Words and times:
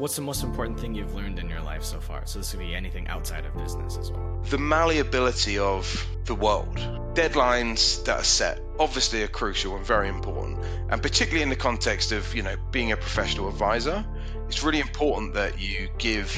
What's 0.00 0.16
the 0.16 0.22
most 0.22 0.42
important 0.42 0.80
thing 0.80 0.94
you've 0.94 1.14
learned 1.14 1.38
in 1.38 1.50
your 1.50 1.60
life 1.60 1.84
so 1.84 2.00
far? 2.00 2.22
So 2.24 2.38
this 2.38 2.52
could 2.52 2.60
be 2.60 2.74
anything 2.74 3.06
outside 3.08 3.44
of 3.44 3.54
business 3.54 3.98
as 3.98 4.10
well. 4.10 4.40
The 4.48 4.56
malleability 4.56 5.58
of 5.58 6.06
the 6.24 6.34
world. 6.34 6.74
Deadlines 7.12 8.02
that 8.06 8.20
are 8.20 8.24
set 8.24 8.62
obviously 8.78 9.22
are 9.24 9.28
crucial 9.28 9.76
and 9.76 9.84
very 9.84 10.08
important. 10.08 10.64
And 10.88 11.02
particularly 11.02 11.42
in 11.42 11.50
the 11.50 11.56
context 11.56 12.12
of, 12.12 12.34
you 12.34 12.42
know, 12.42 12.56
being 12.70 12.92
a 12.92 12.96
professional 12.96 13.50
advisor, 13.50 14.06
it's 14.48 14.62
really 14.62 14.80
important 14.80 15.34
that 15.34 15.60
you 15.60 15.90
give 15.98 16.32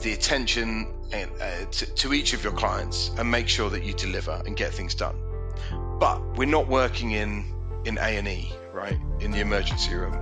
the 0.00 0.14
attention 0.14 0.94
uh, 1.12 1.66
to, 1.70 1.94
to 1.96 2.14
each 2.14 2.32
of 2.32 2.42
your 2.44 2.54
clients 2.54 3.10
and 3.18 3.30
make 3.30 3.48
sure 3.48 3.68
that 3.68 3.84
you 3.84 3.92
deliver 3.92 4.42
and 4.46 4.56
get 4.56 4.72
things 4.72 4.94
done. 4.94 5.16
But 6.00 6.38
we're 6.38 6.46
not 6.46 6.66
working 6.66 7.10
in 7.10 7.44
in 7.84 7.98
A&E, 7.98 8.54
right? 8.72 8.98
In 9.20 9.32
the 9.32 9.40
emergency 9.40 9.94
room, 9.94 10.14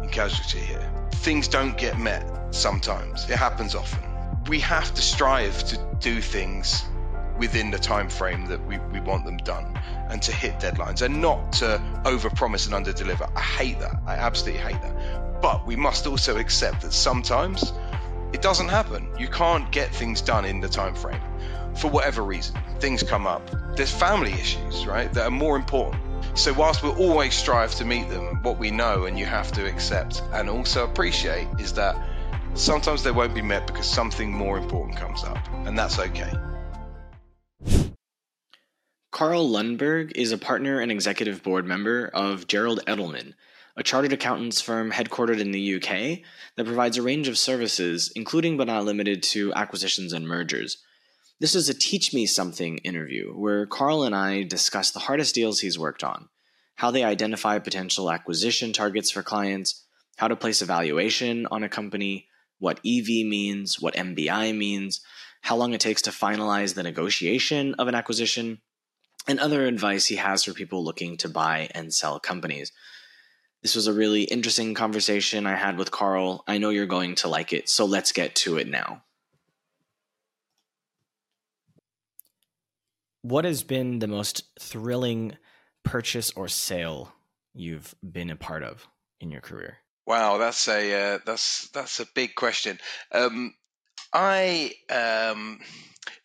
in 0.00 0.08
casualty 0.10 0.60
here 0.60 0.97
things 1.18 1.48
don't 1.48 1.76
get 1.76 1.98
met 1.98 2.54
sometimes. 2.54 3.28
It 3.28 3.36
happens 3.36 3.74
often. 3.74 4.02
We 4.48 4.60
have 4.60 4.94
to 4.94 5.02
strive 5.02 5.64
to 5.64 5.78
do 6.00 6.20
things 6.20 6.84
within 7.38 7.70
the 7.70 7.78
time 7.78 8.08
frame 8.08 8.46
that 8.46 8.64
we, 8.66 8.78
we 8.92 9.00
want 9.00 9.24
them 9.24 9.36
done 9.38 9.78
and 10.08 10.20
to 10.22 10.32
hit 10.32 10.58
deadlines 10.58 11.02
and 11.02 11.20
not 11.20 11.52
to 11.54 11.80
overpromise 12.04 12.72
and 12.72 12.86
underdeliver. 12.86 13.30
I 13.36 13.40
hate 13.40 13.80
that. 13.80 13.96
I 14.06 14.14
absolutely 14.14 14.60
hate 14.60 14.80
that. 14.82 15.40
But 15.42 15.66
we 15.66 15.76
must 15.76 16.06
also 16.06 16.36
accept 16.38 16.82
that 16.82 16.92
sometimes 16.92 17.72
it 18.32 18.42
doesn't 18.42 18.68
happen. 18.68 19.08
You 19.18 19.28
can't 19.28 19.70
get 19.70 19.94
things 19.94 20.20
done 20.20 20.44
in 20.44 20.60
the 20.60 20.68
time 20.68 20.94
frame 20.94 21.20
for 21.76 21.88
whatever 21.88 22.22
reason. 22.22 22.56
Things 22.80 23.02
come 23.02 23.26
up. 23.26 23.42
There's 23.76 23.92
family 23.92 24.32
issues, 24.32 24.86
right, 24.86 25.12
that 25.12 25.26
are 25.26 25.30
more 25.30 25.56
important 25.56 26.02
so, 26.34 26.52
whilst 26.52 26.82
we'll 26.82 26.96
always 26.96 27.34
strive 27.34 27.74
to 27.76 27.84
meet 27.84 28.08
them, 28.08 28.42
what 28.42 28.58
we 28.58 28.70
know 28.70 29.06
and 29.06 29.18
you 29.18 29.26
have 29.26 29.50
to 29.52 29.66
accept 29.66 30.22
and 30.32 30.48
also 30.48 30.84
appreciate 30.84 31.48
is 31.58 31.72
that 31.74 31.96
sometimes 32.54 33.02
they 33.02 33.10
won't 33.10 33.34
be 33.34 33.42
met 33.42 33.66
because 33.66 33.86
something 33.86 34.32
more 34.32 34.58
important 34.58 34.96
comes 34.96 35.24
up, 35.24 35.38
and 35.66 35.78
that's 35.78 35.98
okay. 35.98 36.32
Carl 39.10 39.48
Lundberg 39.48 40.12
is 40.14 40.30
a 40.30 40.38
partner 40.38 40.80
and 40.80 40.92
executive 40.92 41.42
board 41.42 41.66
member 41.66 42.06
of 42.14 42.46
Gerald 42.46 42.84
Edelman, 42.86 43.34
a 43.76 43.82
chartered 43.82 44.12
accountants 44.12 44.60
firm 44.60 44.92
headquartered 44.92 45.40
in 45.40 45.50
the 45.50 45.76
UK 45.76 46.20
that 46.56 46.66
provides 46.66 46.96
a 46.98 47.02
range 47.02 47.26
of 47.26 47.38
services, 47.38 48.12
including 48.14 48.56
but 48.56 48.66
not 48.66 48.84
limited 48.84 49.22
to 49.22 49.52
acquisitions 49.54 50.12
and 50.12 50.28
mergers. 50.28 50.78
This 51.40 51.54
is 51.54 51.68
a 51.68 51.74
Teach 51.74 52.12
Me 52.12 52.26
Something 52.26 52.78
interview 52.78 53.32
where 53.32 53.64
Carl 53.64 54.02
and 54.02 54.12
I 54.12 54.42
discuss 54.42 54.90
the 54.90 54.98
hardest 54.98 55.36
deals 55.36 55.60
he's 55.60 55.78
worked 55.78 56.02
on, 56.02 56.28
how 56.74 56.90
they 56.90 57.04
identify 57.04 57.60
potential 57.60 58.10
acquisition 58.10 58.72
targets 58.72 59.12
for 59.12 59.22
clients, 59.22 59.84
how 60.16 60.26
to 60.26 60.34
place 60.34 60.62
a 60.62 60.66
valuation 60.66 61.46
on 61.52 61.62
a 61.62 61.68
company, 61.68 62.26
what 62.58 62.80
EV 62.84 63.24
means, 63.24 63.80
what 63.80 63.94
MBI 63.94 64.52
means, 64.56 65.00
how 65.42 65.54
long 65.54 65.74
it 65.74 65.80
takes 65.80 66.02
to 66.02 66.10
finalize 66.10 66.74
the 66.74 66.82
negotiation 66.82 67.74
of 67.74 67.86
an 67.86 67.94
acquisition, 67.94 68.58
and 69.28 69.38
other 69.38 69.64
advice 69.64 70.06
he 70.06 70.16
has 70.16 70.42
for 70.42 70.52
people 70.52 70.82
looking 70.82 71.16
to 71.18 71.28
buy 71.28 71.68
and 71.72 71.94
sell 71.94 72.18
companies. 72.18 72.72
This 73.62 73.76
was 73.76 73.86
a 73.86 73.92
really 73.92 74.24
interesting 74.24 74.74
conversation 74.74 75.46
I 75.46 75.54
had 75.54 75.78
with 75.78 75.92
Carl. 75.92 76.42
I 76.48 76.58
know 76.58 76.70
you're 76.70 76.86
going 76.86 77.14
to 77.16 77.28
like 77.28 77.52
it, 77.52 77.68
so 77.68 77.84
let's 77.84 78.10
get 78.10 78.34
to 78.36 78.56
it 78.56 78.66
now. 78.66 79.04
What 83.28 83.44
has 83.44 83.62
been 83.62 83.98
the 83.98 84.08
most 84.08 84.42
thrilling 84.58 85.36
purchase 85.84 86.30
or 86.32 86.48
sale 86.48 87.12
you've 87.54 87.94
been 88.02 88.30
a 88.30 88.36
part 88.36 88.62
of 88.62 88.86
in 89.20 89.30
your 89.30 89.40
career? 89.40 89.78
Wow, 90.06 90.38
that's 90.38 90.66
a 90.68 91.14
uh, 91.14 91.18
that's 91.26 91.68
that's 91.68 92.00
a 92.00 92.06
big 92.14 92.34
question. 92.34 92.78
Um, 93.12 93.54
I 94.12 94.72
um, 94.90 95.60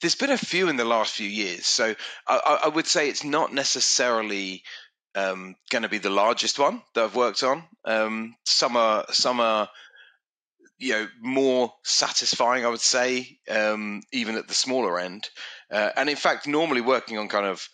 there's 0.02 0.16
been 0.16 0.32
a 0.32 0.38
few 0.38 0.70
in 0.70 0.78
the 0.78 0.86
last 0.86 1.14
few 1.14 1.28
years, 1.28 1.66
so 1.66 1.94
I, 2.26 2.62
I 2.66 2.68
would 2.70 2.88
say 2.88 3.10
it's 3.10 3.26
not 3.26 3.54
necessarily 3.54 4.64
um, 5.16 5.56
going 5.70 5.82
to 5.84 5.90
be 5.90 5.98
the 5.98 6.10
largest 6.10 6.60
one 6.60 6.82
that 6.96 7.04
I've 7.04 7.16
worked 7.16 7.44
on. 7.44 7.64
Um, 7.84 8.36
some 8.46 8.78
are 8.78 9.06
some 9.12 9.42
are 9.42 9.68
you 10.78 10.94
know 10.94 11.08
more 11.22 11.74
satisfying, 11.84 12.66
I 12.66 12.70
would 12.70 12.82
say, 12.82 13.40
um, 13.50 14.02
even 14.12 14.36
at 14.36 14.48
the 14.48 14.54
smaller 14.54 15.00
end. 15.00 15.28
Uh, 15.74 15.90
and 15.96 16.08
in 16.08 16.16
fact, 16.16 16.46
normally 16.46 16.82
working 16.82 17.18
on 17.18 17.28
kind 17.28 17.48
of 17.48 17.68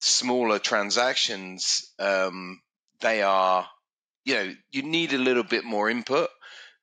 smaller 0.00 0.58
transactions, 0.58 1.90
um, 1.98 2.60
they 3.00 3.22
are, 3.22 3.66
you 4.26 4.34
know, 4.34 4.54
you 4.70 4.82
need 4.82 5.14
a 5.14 5.18
little 5.18 5.42
bit 5.42 5.64
more 5.64 5.88
input. 5.88 6.28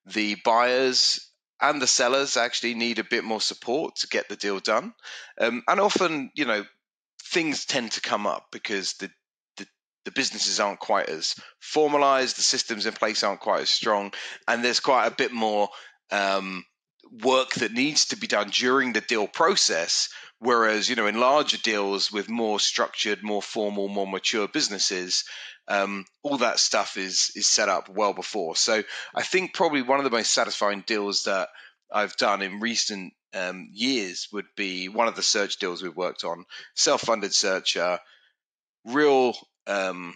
The 0.07 0.35
buyers 0.44 1.29
and 1.62 1.79
the 1.79 1.88
sellers 1.88 2.38
actually 2.38 2.73
need 2.73 2.97
a 2.97 3.03
bit 3.03 3.23
more 3.23 3.39
support 3.39 3.97
to 3.97 4.07
get 4.07 4.28
the 4.29 4.35
deal 4.35 4.59
done. 4.59 4.94
Um, 5.39 5.63
and 5.67 5.79
often, 5.79 6.31
you 6.33 6.45
know, 6.45 6.66
things 7.23 7.66
tend 7.66 7.91
to 7.91 8.01
come 8.01 8.25
up 8.25 8.47
because 8.51 8.94
the, 8.94 9.12
the, 10.06 10.12
businesses 10.12 10.59
aren't 10.59 10.79
quite 10.79 11.07
as 11.07 11.35
formalized, 11.59 12.38
the 12.38 12.41
systems 12.41 12.85
in 12.85 12.94
place 12.94 13.23
aren't 13.23 13.39
quite 13.39 13.62
as 13.62 13.69
strong, 13.69 14.12
and 14.47 14.63
there's 14.63 14.79
quite 14.79 15.07
a 15.07 15.16
bit 15.16 15.31
more 15.31 15.69
um, 16.12 16.66
work 17.23 17.51
that 17.53 17.72
needs 17.72 18.07
to 18.07 18.17
be 18.17 18.28
done 18.28 18.50
during 18.50 18.94
the 18.94 19.01
deal 19.01 19.28
process 19.28 20.09
Whereas, 20.44 20.90
you 20.90 20.98
know, 20.98 21.08
in 21.08 21.22
larger 21.22 21.58
deals 21.58 22.12
with 22.12 22.28
more 22.30 22.59
structured, 22.59 23.24
more 23.24 23.42
formal, 23.42 23.88
more 23.88 24.06
mature 24.06 24.46
businesses, 24.46 25.24
um, 25.70 26.04
all 26.22 26.40
that 26.40 26.59
stuff 26.59 26.98
is 26.98 27.31
is 27.34 27.48
set 27.48 27.70
up 27.70 27.88
well 27.88 28.14
before. 28.14 28.58
So 28.58 28.84
I 29.16 29.24
think 29.24 29.54
probably 29.54 29.84
one 29.84 30.00
of 30.00 30.04
the 30.04 30.12
most 30.18 30.34
satisfying 30.34 30.84
deals 30.86 31.24
that 31.24 31.48
I've 31.90 32.18
done 32.18 32.42
in 32.42 32.59
recent 32.59 33.14
um, 33.34 33.70
years 33.72 34.28
would 34.34 34.48
be 34.58 34.90
one 34.90 35.08
of 35.08 35.16
the 35.16 35.24
search 35.24 35.59
deals 35.59 35.81
we've 35.81 35.96
worked 35.96 36.26
on, 36.26 36.44
self-funded 36.75 37.34
searcher, 37.34 38.00
real 38.84 39.38
um, 39.66 40.14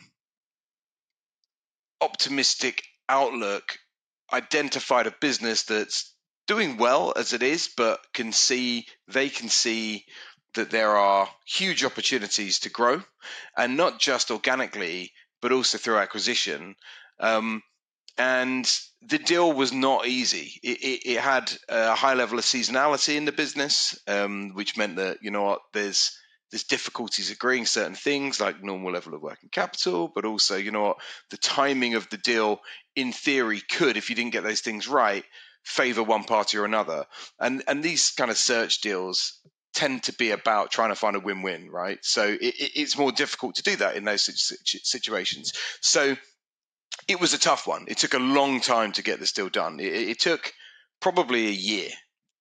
optimistic 2.02 2.84
outlook, 3.08 3.78
identified 4.34 5.08
a 5.08 5.16
business 5.22 5.64
that's 5.64 6.14
doing 6.47 6.78
well 6.78 7.13
as 7.16 7.34
it 7.34 7.44
is, 7.44 7.69
but 7.75 8.00
can 8.13 8.31
see 8.31 8.88
they 9.08 9.30
can 9.30 9.50
see 9.50 10.06
that 10.56 10.72
there 10.72 10.97
are 10.97 11.30
huge 11.46 11.84
opportunities 11.84 12.59
to 12.59 12.69
grow, 12.69 13.03
and 13.56 13.78
not 13.78 14.00
just 14.00 14.31
organically, 14.31 15.12
but 15.41 15.52
also 15.52 15.78
through 15.78 15.97
acquisition. 15.97 16.75
Um, 17.19 17.62
and 18.18 18.68
the 19.03 19.19
deal 19.19 19.53
was 19.53 19.72
not 19.72 20.08
easy. 20.08 20.59
It, 20.63 20.81
it, 20.81 21.09
it, 21.12 21.19
had 21.19 21.53
a 21.69 21.94
high 21.94 22.16
level 22.16 22.40
of 22.40 22.46
seasonality 22.46 23.16
in 23.16 23.25
the 23.25 23.31
business, 23.31 23.97
um, 24.08 24.52
which 24.56 24.78
meant 24.78 24.96
that 24.96 25.19
you 25.22 25.29
know 25.29 25.44
what 25.44 25.62
there's 25.74 26.18
there's 26.52 26.63
difficulties 26.63 27.31
agreeing 27.31 27.66
certain 27.66 27.96
things 27.96 28.40
like 28.40 28.63
normal 28.63 28.91
level 28.91 29.13
of 29.13 29.22
working 29.22 29.50
capital, 29.52 30.12
but 30.13 30.25
also 30.25 30.56
you 30.56 30.72
know 30.72 30.84
what 30.84 30.97
the 31.30 31.38
timing 31.38 31.96
of 31.96 32.09
the 32.09 32.18
deal 32.18 32.59
in 32.96 33.12
theory 33.12 33.62
could, 33.62 33.97
if 33.97 34.09
you 34.09 34.16
didn't 34.16 34.34
get 34.34 34.44
those 34.44 34.62
things 34.62 34.88
right, 34.88 35.24
favor 35.63 36.03
one 36.03 36.24
party 36.24 36.58
or 36.58 36.66
another. 36.66 37.06
And 37.40 37.63
and 37.68 37.84
these 37.84 38.12
kind 38.12 38.31
of 38.31 38.38
search 38.38 38.81
deals 38.81 39.40
tend 39.74 40.03
to 40.03 40.13
be 40.13 40.31
about 40.31 40.72
trying 40.72 40.90
to 40.90 40.96
find 40.96 41.16
a 41.16 41.19
win-win, 41.19 41.69
right? 41.69 42.00
So 42.02 42.25
it, 42.25 42.40
it's 42.41 42.97
more 42.97 43.12
difficult 43.12 43.56
to 43.56 43.64
do 43.64 43.75
that 43.75 43.96
in 43.96 44.06
those 44.06 44.24
situations. 44.84 45.53
So 45.81 46.16
it 47.08 47.22
was 47.22 47.34
a 47.34 47.40
tough 47.40 47.68
one. 47.68 47.85
It 47.88 47.97
took 47.97 48.16
a 48.16 48.19
long 48.19 48.59
time 48.59 48.94
to 48.94 49.03
get 49.03 49.19
this 49.19 49.34
deal 49.34 49.50
done. 49.50 49.79
It, 49.79 49.94
it 49.94 50.19
took 50.19 50.52
probably 51.00 51.47
a 51.47 51.52
year, 51.52 51.90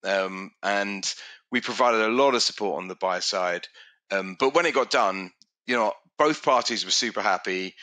um, 0.05 0.53
and 0.63 1.05
we 1.51 1.61
provided 1.61 2.01
a 2.01 2.09
lot 2.09 2.35
of 2.35 2.43
support 2.43 2.81
on 2.81 2.89
the 2.89 2.95
buy 2.95 3.21
side. 3.21 3.67
Um, 4.11 4.37
but 4.39 4.55
when 4.55 4.67
it 4.67 4.75
got 4.75 4.91
done, 4.91 5.31
you 5.67 5.77
know, 5.77 5.93
both 6.19 6.43
parties 6.43 6.85
were 6.85 6.91
super 6.91 7.21
happy. 7.21 7.75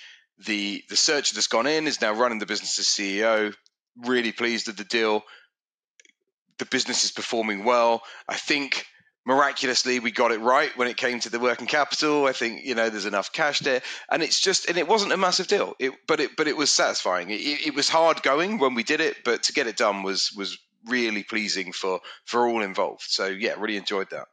The 0.46 0.84
the 0.90 0.96
searcher 0.96 1.36
that's 1.36 1.48
gone 1.48 1.68
in 1.68 1.88
is 1.88 2.02
now 2.02 2.14
running 2.14 2.40
the 2.40 2.46
business 2.46 2.80
as 2.80 2.86
CEO 2.86 3.54
really 3.98 4.32
pleased 4.32 4.68
with 4.68 4.78
the 4.78 4.84
deal. 4.84 5.24
The 6.58 6.66
business 6.66 7.04
is 7.04 7.12
performing 7.12 7.64
well. 7.64 8.02
I 8.28 8.36
think 8.36 8.86
miraculously 9.26 10.00
we 10.00 10.12
got 10.12 10.32
it 10.32 10.40
right 10.42 10.76
when 10.78 10.88
it 10.88 10.98
came 10.98 11.20
to 11.22 11.30
the 11.30 11.40
working 11.40 11.68
capital. 11.68 12.26
I 12.26 12.34
think 12.34 12.66
you 12.66 12.76
know 12.76 12.90
there's 12.90 13.06
enough 13.06 13.32
cash 13.32 13.60
there, 13.60 13.82
and 14.10 14.24
it's 14.24 14.40
just 14.40 14.70
and 14.70 14.78
it 14.78 14.88
wasn't 14.88 15.14
a 15.14 15.18
massive 15.18 15.48
deal. 15.48 15.76
It, 15.80 15.94
but 16.08 16.20
it 16.20 16.32
but 16.36 16.48
it 16.48 16.58
was 16.58 16.72
satisfying. 16.72 17.30
It, 17.30 17.68
it 17.68 17.76
was 17.76 17.90
hard 17.90 18.24
going 18.24 18.58
when 18.58 18.74
we 18.74 18.84
did 18.84 19.02
it, 19.02 19.18
but 19.24 19.44
to 19.44 19.54
get 19.54 19.68
it 19.68 19.78
done 19.78 20.04
was 20.04 20.32
was 20.36 20.58
really 20.88 21.24
pleasing 21.24 21.72
for 21.72 22.00
for 22.26 22.48
all 22.48 22.62
involved. 22.62 23.04
So 23.08 23.28
yeah, 23.28 23.56
really 23.58 23.78
enjoyed 23.78 24.10
that. 24.12 24.28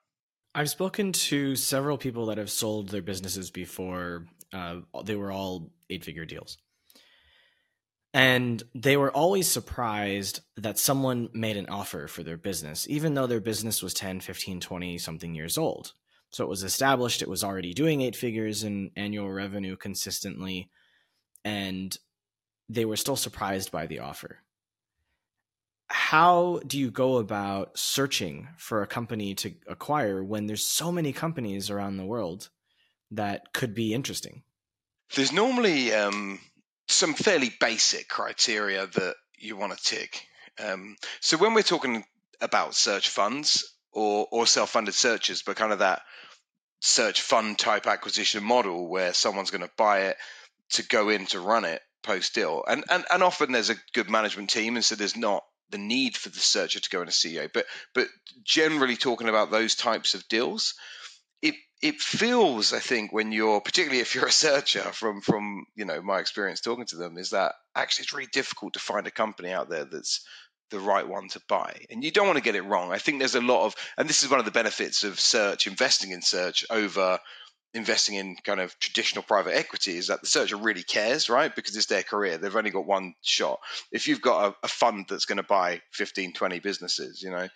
I've 0.55 0.71
spoken 0.71 1.13
to 1.13 1.55
several 1.55 1.97
people 1.97 2.27
that 2.27 2.39
have 2.39 2.51
sold 2.51 2.89
their 2.89 3.03
businesses 3.03 3.51
before. 3.51 4.27
Uh, 4.53 4.81
they 5.05 5.15
were 5.15 5.31
all 5.31 5.71
eight 5.89 6.05
figure 6.05 6.25
deals. 6.25 6.59
And 8.13 8.61
they 8.75 8.97
were 8.97 9.13
always 9.13 9.47
surprised 9.49 10.41
that 10.57 10.79
someone 10.79 11.29
made 11.33 11.57
an 11.57 11.69
offer 11.69 12.09
for 12.09 12.25
their 12.25 12.37
business, 12.37 12.89
even 12.89 13.15
though 13.15 13.29
their 13.29 13.41
business 13.41 13.83
was 13.83 13.95
10, 13.95 14.19
15, 14.21 14.59
20 14.59 14.99
something 14.99 15.35
years 15.35 15.57
old. 15.57 15.93
So 16.31 16.45
it 16.45 16.51
was 16.51 16.65
established, 16.65 17.23
it 17.23 17.29
was 17.29 17.45
already 17.45 17.73
doing 17.73 18.01
eight 18.01 18.17
figures 18.17 18.65
in 18.65 18.91
annual 18.97 19.31
revenue 19.31 19.77
consistently, 19.77 20.71
and 21.45 21.97
they 22.69 22.85
were 22.85 22.97
still 22.97 23.17
surprised 23.17 23.71
by 23.71 23.87
the 23.87 24.01
offer. 24.01 24.39
How 25.91 26.61
do 26.67 26.79
you 26.79 26.91
go 26.91 27.17
about 27.17 27.77
searching 27.77 28.49
for 28.57 28.83
a 28.83 28.87
company 28.87 29.35
to 29.35 29.53
acquire 29.67 30.23
when 30.23 30.47
there's 30.47 30.65
so 30.65 30.93
many 30.93 31.13
companies 31.13 31.69
around 31.69 31.97
the 31.97 32.05
world 32.05 32.49
that 33.11 33.53
could 33.53 33.75
be 33.75 33.93
interesting? 33.93 34.43
There's 35.17 35.33
normally 35.33 35.93
um, 35.93 36.39
some 36.89 37.15
fairly 37.15 37.53
basic 37.59 38.09
criteria 38.09 38.87
that 38.87 39.17
you 39.37 39.57
want 39.57 39.77
to 39.77 39.83
tick. 39.83 40.27
Um, 40.65 40.97
so 41.21 41.37
when 41.37 41.55
we're 41.55 41.63
talking 41.63 42.05
about 42.41 42.75
search 42.75 43.09
funds 43.09 43.75
or, 43.93 44.29
or 44.31 44.47
self-funded 44.47 44.95
searches, 44.95 45.43
but 45.43 45.57
kind 45.57 45.73
of 45.73 45.81
that 45.81 46.03
search 46.81 47.21
fund 47.21 47.59
type 47.59 47.89
acquisition 47.89 48.45
model 48.45 48.89
where 48.89 49.13
someone's 49.13 49.51
going 49.51 49.67
to 49.67 49.71
buy 49.77 50.03
it 50.03 50.17
to 50.71 50.87
go 50.87 51.09
in 51.09 51.27
to 51.27 51.41
run 51.41 51.65
it 51.65 51.83
post 52.03 52.35
deal, 52.35 52.65
and, 52.67 52.85
and 52.89 53.05
and 53.13 53.23
often 53.23 53.53
there's 53.53 53.69
a 53.69 53.75
good 53.93 54.09
management 54.09 54.49
team, 54.49 54.77
and 54.77 54.85
so 54.85 54.95
there's 54.95 55.17
not 55.17 55.45
the 55.71 55.79
need 55.79 56.17
for 56.17 56.29
the 56.29 56.39
searcher 56.39 56.81
to 56.81 56.91
go 56.91 57.03
in 57.03 57.09
a 57.09 57.13
CEO. 57.13 57.51
But 57.53 57.67
but 57.95 58.09
generally 58.45 58.97
talking 58.97 59.29
about 59.29 59.51
those 59.51 59.75
types 59.75 60.15
of 60.15 60.27
deals, 60.29 60.75
it 61.43 61.55
it 61.83 62.01
feels, 62.01 62.73
I 62.73 62.79
think, 62.79 63.13
when 63.13 63.33
you're 63.33 63.61
particularly 63.61 64.01
if 64.01 64.15
you're 64.15 64.27
a 64.27 64.33
searcher 64.33 64.83
from 64.93 65.21
from 65.21 65.67
you 65.75 65.85
know 65.85 66.03
my 66.03 66.19
experience 66.19 66.61
talking 66.61 66.87
to 66.87 66.97
them, 66.97 67.19
is 67.19 67.31
that 67.31 67.55
actually 67.75 68.05
it's 68.05 68.13
really 68.13 68.29
difficult 68.33 68.75
to 68.75 68.81
find 68.81 69.07
a 69.07 69.11
company 69.11 69.51
out 69.51 69.71
there 69.71 69.85
that's 69.85 70.25
the 70.71 70.81
right 70.81 71.09
one 71.09 71.29
to 71.29 71.41
buy. 71.49 71.85
And 71.91 72.03
you 72.03 72.11
don't 72.11 72.27
want 72.27 72.39
to 72.39 72.45
get 72.45 72.55
it 72.55 72.63
wrong. 72.63 72.93
I 72.93 72.99
think 72.99 73.19
there's 73.19 73.35
a 73.35 73.41
lot 73.41 73.67
of, 73.67 73.75
and 73.99 74.09
this 74.09 74.23
is 74.23 74.31
one 74.31 74.39
of 74.39 74.45
the 74.45 74.53
benefits 74.53 75.05
of 75.05 75.19
search, 75.19 75.67
investing 75.67 76.13
in 76.13 76.23
search 76.23 76.65
over 76.71 77.19
investing 77.73 78.17
in 78.17 78.37
kind 78.37 78.61
of 78.61 78.79
traditional 78.79 79.23
private 79.23 79.57
equity 79.57 79.97
is 79.97 80.09
that 80.09 80.21
the 80.21 80.27
searcher 80.27 80.57
really 80.57 80.83
cares, 80.83 81.31
right? 81.31 81.55
Because 81.55 81.77
it's 81.77 81.87
their 81.87 82.03
career. 82.03 82.37
They've 82.39 82.55
only 82.55 82.71
got 82.71 82.87
one 82.87 83.15
shot. 83.23 83.61
If 83.93 84.09
you've 84.09 84.21
got 84.21 84.51
a, 84.51 84.57
a 84.65 84.69
fund 84.69 85.07
that's 85.09 85.25
going 85.27 85.37
to 85.37 85.43
buy 85.45 85.81
15, 85.93 86.33
20 86.33 86.59
businesses, 86.61 87.23
you 87.23 87.31
know, 87.31 87.49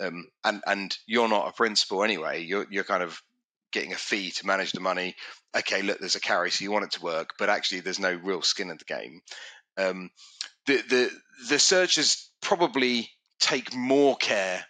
um, 0.00 0.26
and 0.44 0.62
and 0.66 0.98
you're 1.06 1.28
not 1.28 1.48
a 1.48 1.52
principal 1.52 2.04
anyway. 2.04 2.42
You're 2.42 2.66
you're 2.70 2.84
kind 2.84 3.02
of 3.02 3.20
getting 3.72 3.92
a 3.92 3.96
fee 3.96 4.30
to 4.32 4.46
manage 4.46 4.72
the 4.72 4.80
money. 4.80 5.14
Okay, 5.56 5.82
look, 5.82 5.98
there's 5.98 6.16
a 6.16 6.20
carry, 6.20 6.50
so 6.50 6.64
you 6.64 6.70
want 6.70 6.84
it 6.84 6.92
to 6.92 7.02
work, 7.02 7.30
but 7.38 7.48
actually, 7.48 7.80
there's 7.80 7.98
no 7.98 8.12
real 8.12 8.42
skin 8.42 8.70
in 8.70 8.76
the 8.76 8.84
game. 8.84 9.20
Um, 9.78 10.10
the 10.66 10.76
the 10.76 11.10
the 11.48 11.58
searchers 11.58 12.30
probably 12.40 13.10
take 13.40 13.74
more 13.74 14.16
care 14.16 14.64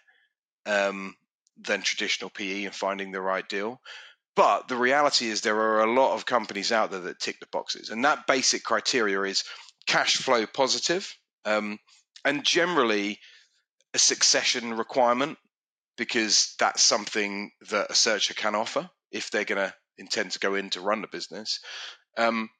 um, 0.65 1.15
than 1.57 1.81
traditional 1.81 2.29
PE 2.29 2.63
in 2.63 2.71
finding 2.71 3.11
the 3.11 3.21
right 3.21 3.47
deal. 3.47 3.81
But 4.37 4.67
the 4.67 4.77
reality 4.77 5.29
is, 5.29 5.41
there 5.41 5.57
are 5.57 5.83
a 5.83 5.91
lot 5.91 6.13
of 6.13 6.27
companies 6.27 6.71
out 6.71 6.91
there 6.91 6.99
that 7.01 7.19
tick 7.19 7.39
the 7.39 7.47
boxes, 7.47 7.89
and 7.89 8.05
that 8.05 8.27
basic 8.27 8.63
criteria 8.63 9.19
is 9.23 9.43
cash 9.87 10.17
flow 10.17 10.45
positive, 10.45 11.11
um, 11.43 11.79
and 12.23 12.45
generally 12.45 13.19
a 13.95 13.97
succession 13.97 14.75
requirement 14.75 15.39
because 15.97 16.53
that's 16.59 16.83
something 16.83 17.51
that 17.71 17.89
a 17.89 17.95
searcher 17.95 18.35
can 18.35 18.53
offer 18.53 18.87
if 19.11 19.31
they're 19.31 19.43
going 19.43 19.69
to 19.69 19.73
intend 19.97 20.29
to 20.33 20.39
go 20.39 20.53
in 20.53 20.69
to 20.69 20.81
run 20.81 21.01
the 21.01 21.07
business. 21.07 21.59
Um, 22.15 22.51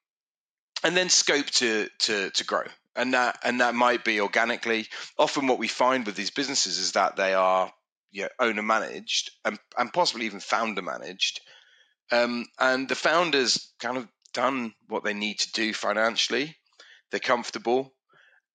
and 0.84 0.98
then 0.98 1.10
scope 1.10 1.46
to 1.46 1.90
to 2.00 2.30
to 2.30 2.44
grow 2.44 2.64
and 2.96 3.16
that 3.16 3.40
and 3.44 3.62
that 3.62 3.74
might 3.74 4.04
be 4.04 4.22
organically 4.22 4.88
often 5.18 5.48
what 5.48 5.58
we 5.58 5.68
find 5.68 6.06
with 6.06 6.16
these 6.16 6.30
businesses 6.30 6.78
is 6.78 6.92
that 6.92 7.16
they 7.16 7.34
are 7.34 7.72
you 8.12 8.24
know, 8.24 8.30
owner 8.40 8.62
managed 8.62 9.32
and, 9.44 9.58
and 9.76 9.92
possibly 9.92 10.28
even 10.28 10.40
founder 10.40 10.84
managed 10.84 11.42
um, 12.12 12.46
and 12.60 12.88
the 12.88 12.96
founders 12.96 13.72
kind 13.80 13.98
of 13.98 14.08
done 14.34 14.74
what 14.88 15.04
they 15.04 15.14
need 15.14 15.40
to 15.40 15.52
do 15.52 15.74
financially 15.74 16.56
they're 17.12 17.20
comfortable 17.20 17.94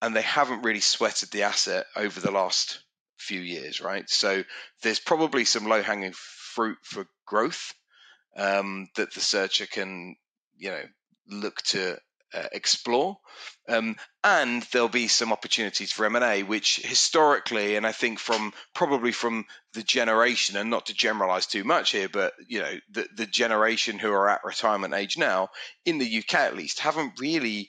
and 0.00 0.14
they 0.14 0.22
haven't 0.22 0.62
really 0.62 0.80
sweated 0.80 1.30
the 1.30 1.44
asset 1.44 1.86
over 1.96 2.20
the 2.20 2.30
last 2.30 2.80
few 3.16 3.40
years, 3.40 3.80
right? 3.80 4.08
So 4.10 4.42
there's 4.82 4.98
probably 4.98 5.44
some 5.44 5.66
low 5.66 5.82
hanging 5.82 6.12
fruit 6.14 6.78
for 6.82 7.06
growth 7.24 7.72
um, 8.36 8.88
that 8.96 9.14
the 9.14 9.20
searcher 9.20 9.66
can, 9.66 10.16
you 10.56 10.70
know, 10.70 10.82
look 11.28 11.62
to 11.62 11.98
uh, 12.34 12.46
explore, 12.52 13.18
um, 13.68 13.96
and 14.24 14.62
there'll 14.72 14.88
be 14.88 15.08
some 15.08 15.32
opportunities 15.32 15.92
for 15.92 16.06
M 16.06 16.16
and 16.16 16.24
A, 16.24 16.42
which 16.42 16.76
historically, 16.76 17.76
and 17.76 17.86
I 17.86 17.92
think 17.92 18.18
from 18.18 18.52
probably 18.74 19.12
from 19.12 19.44
the 19.74 19.82
generation, 19.82 20.56
and 20.56 20.70
not 20.70 20.86
to 20.86 20.94
generalize 20.94 21.46
too 21.46 21.64
much 21.64 21.90
here, 21.90 22.08
but 22.08 22.34
you 22.48 22.60
know, 22.60 22.74
the, 22.90 23.08
the 23.16 23.26
generation 23.26 23.98
who 23.98 24.12
are 24.12 24.28
at 24.28 24.44
retirement 24.44 24.94
age 24.94 25.16
now 25.16 25.48
in 25.84 25.98
the 25.98 26.18
UK 26.18 26.34
at 26.34 26.56
least 26.56 26.80
haven't 26.80 27.20
really 27.20 27.68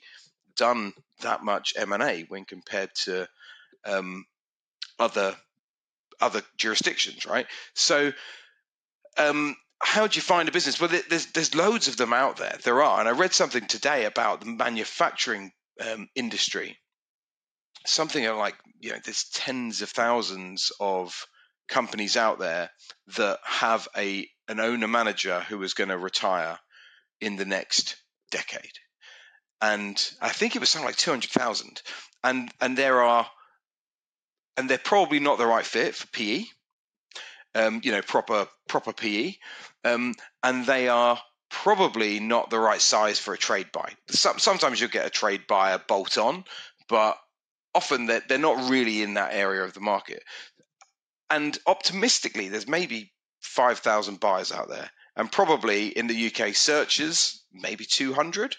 done 0.56 0.92
that 1.20 1.42
much 1.42 1.74
M 1.76 1.92
and 1.92 2.02
A 2.02 2.22
when 2.28 2.44
compared 2.44 2.90
to 3.04 3.28
um, 3.84 4.24
other 4.98 5.36
other 6.20 6.42
jurisdictions, 6.56 7.26
right? 7.26 7.46
So, 7.74 8.12
um, 9.18 9.56
how 9.84 10.06
do 10.06 10.16
you 10.16 10.22
find 10.22 10.48
a 10.48 10.52
business? 10.52 10.80
Well, 10.80 10.90
there's 11.08 11.26
there's 11.26 11.54
loads 11.54 11.88
of 11.88 11.96
them 11.96 12.12
out 12.12 12.36
there. 12.38 12.56
There 12.62 12.82
are, 12.82 13.00
and 13.00 13.08
I 13.08 13.12
read 13.12 13.32
something 13.32 13.66
today 13.66 14.04
about 14.04 14.40
the 14.40 14.46
manufacturing 14.46 15.52
um, 15.80 16.08
industry. 16.14 16.78
Something 17.86 18.26
like 18.36 18.56
you 18.80 18.92
know, 18.92 18.98
there's 19.04 19.28
tens 19.32 19.82
of 19.82 19.90
thousands 19.90 20.72
of 20.80 21.26
companies 21.68 22.16
out 22.16 22.38
there 22.38 22.70
that 23.16 23.38
have 23.44 23.88
a 23.96 24.28
an 24.48 24.60
owner 24.60 24.88
manager 24.88 25.40
who 25.40 25.62
is 25.62 25.74
going 25.74 25.90
to 25.90 25.98
retire 25.98 26.58
in 27.20 27.36
the 27.36 27.46
next 27.46 27.96
decade 28.30 28.72
and 29.64 30.10
I 30.20 30.28
think 30.28 30.54
it 30.54 30.60
was 30.60 30.68
something 30.68 30.86
like 30.86 30.96
two 30.96 31.10
hundred 31.10 31.30
thousand, 31.30 31.80
and 32.22 32.50
and 32.60 32.76
there 32.76 33.02
are, 33.02 33.26
and 34.56 34.68
they're 34.68 34.78
probably 34.78 35.20
not 35.20 35.38
the 35.38 35.46
right 35.46 35.64
fit 35.64 35.94
for 35.94 36.06
PE, 36.08 36.44
um, 37.54 37.80
you 37.84 37.92
know, 37.92 38.02
proper 38.02 38.48
proper 38.68 38.92
PE, 38.92 39.34
um, 39.84 40.14
and 40.42 40.66
they 40.66 40.88
are 40.88 41.18
probably 41.50 42.18
not 42.20 42.50
the 42.50 42.58
right 42.58 42.80
size 42.80 43.18
for 43.18 43.32
a 43.32 43.38
trade 43.38 43.70
buy. 43.72 43.92
Some, 44.08 44.38
sometimes 44.38 44.80
you'll 44.80 44.90
get 44.90 45.06
a 45.06 45.10
trade 45.10 45.46
buy 45.46 45.72
a 45.72 45.78
bolt 45.78 46.18
on, 46.18 46.44
but 46.88 47.16
often 47.74 48.06
they're, 48.06 48.22
they're 48.28 48.38
not 48.38 48.70
really 48.70 49.02
in 49.02 49.14
that 49.14 49.34
area 49.34 49.62
of 49.62 49.72
the 49.72 49.80
market. 49.80 50.22
And 51.30 51.56
optimistically, 51.66 52.48
there's 52.48 52.68
maybe 52.68 53.12
5,000 53.40 54.20
buyers 54.20 54.52
out 54.52 54.68
there, 54.68 54.90
and 55.16 55.30
probably 55.30 55.88
in 55.88 56.06
the 56.06 56.26
UK, 56.26 56.54
searches 56.54 57.42
maybe 57.52 57.84
200. 57.84 58.56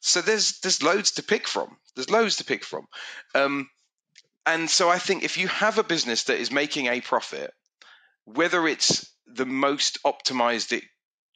So 0.00 0.22
there's 0.22 0.60
there's 0.60 0.82
loads 0.82 1.12
to 1.12 1.22
pick 1.22 1.46
from. 1.46 1.76
There's 1.94 2.10
loads 2.10 2.36
to 2.36 2.44
pick 2.44 2.64
from. 2.64 2.86
Um, 3.34 3.68
and 4.46 4.68
so 4.68 4.88
I 4.88 4.98
think 4.98 5.24
if 5.24 5.36
you 5.36 5.48
have 5.48 5.78
a 5.78 5.84
business 5.84 6.24
that 6.24 6.40
is 6.40 6.50
making 6.50 6.86
a 6.86 7.02
profit, 7.02 7.52
whether 8.34 8.66
it's 8.66 9.10
the 9.26 9.46
most 9.46 9.98
optimized 10.04 10.72
it 10.72 10.84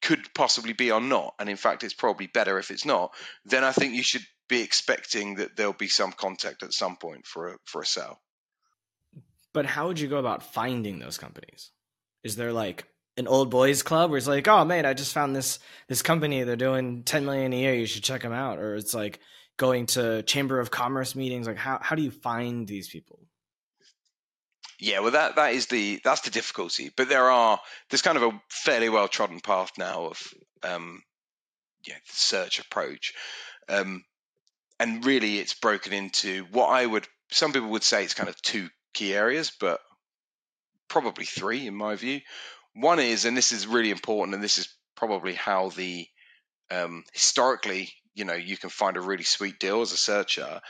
could 0.03 0.33
possibly 0.35 0.73
be 0.73 0.91
or 0.93 1.01
not, 1.01 1.35
and 1.39 1.49
in 1.49 1.57
fact 1.57 1.85
it's 1.85 1.95
probably 1.95 2.27
better 2.27 2.59
if 2.59 2.71
it's 2.71 2.85
not, 2.85 3.15
then 3.45 3.65
I 3.65 3.73
think 3.73 3.95
you 3.95 4.03
should 4.03 4.25
be 4.49 4.61
expecting 4.61 5.37
that 5.37 5.57
there'll 5.57 5.73
be 5.73 5.89
some 5.89 6.13
contact 6.13 6.63
at 6.63 6.73
some 6.73 6.97
point 6.97 7.27
for 7.27 7.49
a 7.49 7.57
for 7.65 7.81
a 7.81 7.87
sale. 7.87 8.21
But 9.53 9.67
how 9.67 9.87
would 9.87 10.01
you 10.01 10.09
go 10.09 10.19
about 10.19 10.43
finding 10.43 10.99
those 10.99 11.17
companies? 11.17 11.71
Is 12.23 12.37
there 12.37 12.53
like 12.53 12.87
an 13.17 13.29
old 13.29 13.51
boys 13.51 13.83
club 13.83 14.11
where 14.11 14.19
it's 14.19 14.27
like, 14.27 14.49
oh 14.49 14.65
man, 14.65 14.85
I 14.85 14.93
just 14.95 15.15
found 15.15 15.35
this 15.35 15.59
this 15.89 16.03
company. 16.03 16.43
They're 16.43 16.57
doing 16.57 17.05
ten 17.05 17.25
million 17.25 17.53
a 17.53 17.57
year. 17.57 17.75
You 17.75 17.87
should 17.87 18.03
check 18.03 18.23
them 18.23 18.33
out. 18.33 18.59
Or 18.59 18.75
it's 18.75 18.95
like 18.95 19.21
going 19.57 19.87
to 19.87 20.23
chamber 20.25 20.59
of 20.59 20.71
commerce 20.71 21.15
meetings. 21.15 21.47
Like 21.47 21.57
how 21.57 21.79
how 21.81 21.97
do 21.97 22.03
you 22.03 22.11
find 22.11 22.67
these 22.67 22.89
people? 22.89 23.21
Yeah, 24.85 25.01
well, 25.01 25.13
that 25.13 25.37
that 25.37 25.55
is 25.55 25.69
the 25.69 25.99
that's 26.05 26.21
the 26.21 26.31
difficulty. 26.31 26.91
But 26.95 27.09
there 27.09 27.31
are 27.31 27.59
there's 27.89 28.03
kind 28.03 28.19
of 28.19 28.23
a 28.23 28.43
fairly 28.51 28.91
well 28.91 29.09
trodden 29.09 29.41
path 29.41 29.71
now 29.79 30.09
of 30.09 30.35
um, 30.63 31.03
yeah, 31.87 31.97
search 32.05 32.59
approach, 32.59 33.15
um, 33.71 34.05
and 34.79 35.03
really 35.07 35.39
it's 35.39 35.55
broken 35.55 35.95
into 35.95 36.45
what 36.51 36.67
I 36.67 36.85
would 36.85 37.09
some 37.31 37.55
people 37.55 37.71
would 37.71 37.83
say 37.83 38.05
it's 38.05 38.13
kind 38.13 38.29
of 38.29 38.41
two 38.43 38.69
key 38.93 39.15
areas, 39.15 39.53
but 39.59 39.81
probably 40.89 41.25
three 41.25 41.67
in 41.67 41.75
my 41.75 41.97
view. 41.97 42.21
One 42.75 43.01
is, 43.01 43.25
and 43.25 43.35
this 43.35 43.53
is 43.53 43.67
really 43.67 43.91
important, 43.91 44.35
and 44.35 44.45
this 44.45 44.59
is 44.59 44.69
probably 44.97 45.33
how 45.33 45.71
the 45.71 46.07
um, 46.71 47.05
historically, 47.15 47.91
you 48.15 48.27
know, 48.27 48.35
you 48.35 48.59
can 48.59 48.69
find 48.69 48.99
a 48.99 49.01
really 49.01 49.25
sweet 49.25 49.59
deal 49.59 49.81
as 49.81 49.93
a 49.93 49.97
searcher, 49.97 50.61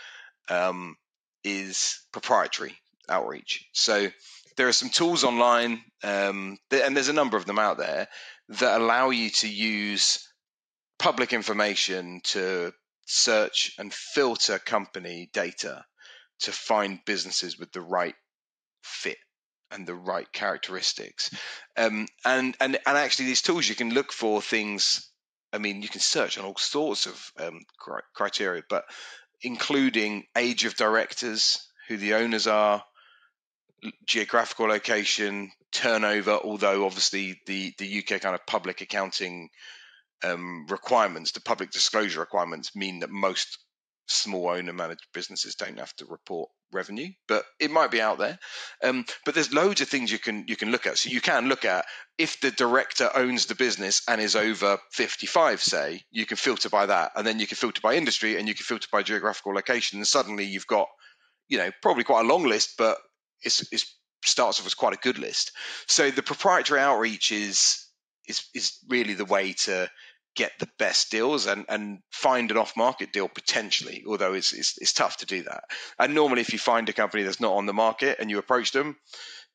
um, 0.49 0.95
is 1.43 1.99
proprietary 2.13 2.79
outreach. 3.09 3.67
So 3.73 4.09
there 4.57 4.69
are 4.69 4.73
some 4.73 4.91
tools 4.91 5.25
online, 5.25 5.83
um, 6.03 6.59
and 6.71 6.97
there's 6.97 7.09
a 7.09 7.15
number 7.15 7.37
of 7.37 7.47
them 7.47 7.59
out 7.59 7.79
there 7.79 8.09
that 8.49 8.81
allow 8.81 9.11
you 9.11 9.31
to 9.31 9.49
use 9.49 10.29
public 10.99 11.33
information 11.33 12.21
to 12.25 12.73
search 13.07 13.73
and 13.79 13.93
filter 13.93 14.59
company 14.59 15.29
data 15.33 15.85
to 16.41 16.53
find 16.53 17.05
businesses 17.05 17.59
with 17.59 17.73
the 17.73 17.81
right 17.81 18.15
fit 18.83 19.19
and 19.71 19.87
the 19.87 19.95
right 19.95 20.31
characteristics. 20.33 21.35
Um, 21.77 22.07
and 22.25 22.57
and 22.61 22.79
and 22.87 22.99
actually, 22.99 23.27
these 23.27 23.43
tools 23.43 23.69
you 23.69 23.75
can 23.75 23.93
look 23.93 24.13
for 24.13 24.41
things. 24.41 25.11
I 25.53 25.59
mean, 25.59 25.83
you 25.83 25.89
can 25.89 26.01
search 26.01 26.39
on 26.39 26.45
all 26.45 26.57
sorts 26.57 27.07
of 27.07 27.33
um, 27.39 27.61
criteria, 28.15 28.63
but 28.69 28.85
including 29.43 30.25
age 30.37 30.65
of 30.65 30.77
directors, 30.77 31.69
who 31.89 31.97
the 31.97 32.15
owners 32.15 32.47
are, 32.47 32.83
geographical 34.07 34.67
location, 34.67 35.51
turnover. 35.73 36.33
Although 36.33 36.85
obviously 36.87 37.41
the 37.47 37.73
the 37.79 37.99
UK 37.99 38.21
kind 38.21 38.35
of 38.35 38.47
public 38.47 38.81
accounting 38.81 39.51
um, 40.23 40.67
requirements, 40.69 41.33
the 41.33 41.41
public 41.41 41.71
disclosure 41.71 42.21
requirements, 42.21 42.75
mean 42.75 43.01
that 43.01 43.11
most 43.11 43.59
small 44.07 44.51
owner 44.51 44.73
managed 44.73 45.07
businesses 45.13 45.55
don't 45.55 45.79
have 45.79 45.95
to 45.97 46.07
report 46.07 46.51
revenue, 46.73 47.09
but 47.29 47.45
it 47.61 47.71
might 47.71 47.91
be 47.91 48.01
out 48.01 48.19
there. 48.19 48.39
Um, 48.83 49.05
but 49.25 49.35
there's 49.35 49.55
loads 49.55 49.81
of 49.81 49.89
things 49.89 50.11
you 50.11 50.19
can 50.19 50.45
you 50.49 50.57
can 50.57 50.71
look 50.71 50.87
at. 50.87 50.99
So 50.99 51.11
you 51.11 51.21
can 51.21 51.49
look 51.49 51.65
at 51.65 51.87
if 52.19 52.41
the 52.41 52.51
director 52.51 53.11
owns 53.15 53.47
the 53.47 53.55
business 53.55 54.03
and 54.09 54.21
is 54.21 54.37
over 54.37 54.79
55, 54.93 55.63
say, 55.63 56.03
you 56.11 56.27
can 56.27 56.37
filter 56.37 56.69
by 56.69 56.87
that, 56.87 57.13
and 57.17 57.27
then 57.27 57.39
you 57.39 57.47
can 57.47 57.57
filter 57.57 57.81
by 57.81 57.95
industry, 57.95 58.39
and 58.39 58.49
you 58.49 58.55
can 58.55 58.65
filter 58.65 58.89
by 58.93 59.03
geographical 59.03 59.55
location, 59.55 59.99
and 59.99 60.07
suddenly 60.07 60.45
you've 60.45 60.67
got, 60.67 60.89
you 61.49 61.59
know, 61.59 61.71
probably 61.83 62.05
quite 62.05 62.25
a 62.25 62.29
long 62.29 62.45
list, 62.45 62.75
but 62.77 62.99
it's, 63.45 63.73
it 63.73 63.85
starts 64.25 64.61
off 64.61 64.67
as 64.67 64.75
quite 64.75 64.95
a 64.95 64.99
good 65.03 65.19
list. 65.19 65.53
So 65.87 66.11
the 66.11 66.23
proprietary 66.23 66.81
outreach 66.81 67.33
is 67.33 67.87
is 68.27 68.49
is 68.55 68.79
really 68.89 69.15
the 69.15 69.25
way 69.25 69.53
to 69.53 69.91
get 70.35 70.53
the 70.59 70.69
best 70.79 71.11
deals 71.11 71.47
and, 71.47 71.65
and 71.69 72.01
find 72.11 72.51
an 72.51 72.57
off 72.57 72.77
market 72.77 73.13
deal 73.13 73.29
potentially, 73.29 74.03
although 74.09 74.35
it's, 74.35 74.53
it's, 74.53 74.77
it's 74.81 74.93
tough 74.93 75.19
to 75.19 75.27
do 75.27 75.43
that. 75.45 75.63
And 75.97 76.13
normally, 76.13 76.41
if 76.41 76.53
you 76.53 76.59
find 76.59 76.89
a 76.89 76.93
company 76.93 77.23
that's 77.23 77.39
not 77.39 77.53
on 77.53 77.67
the 77.67 77.73
market 77.73 78.17
and 78.19 78.29
you 78.29 78.39
approach 78.39 78.73
them, 78.73 78.97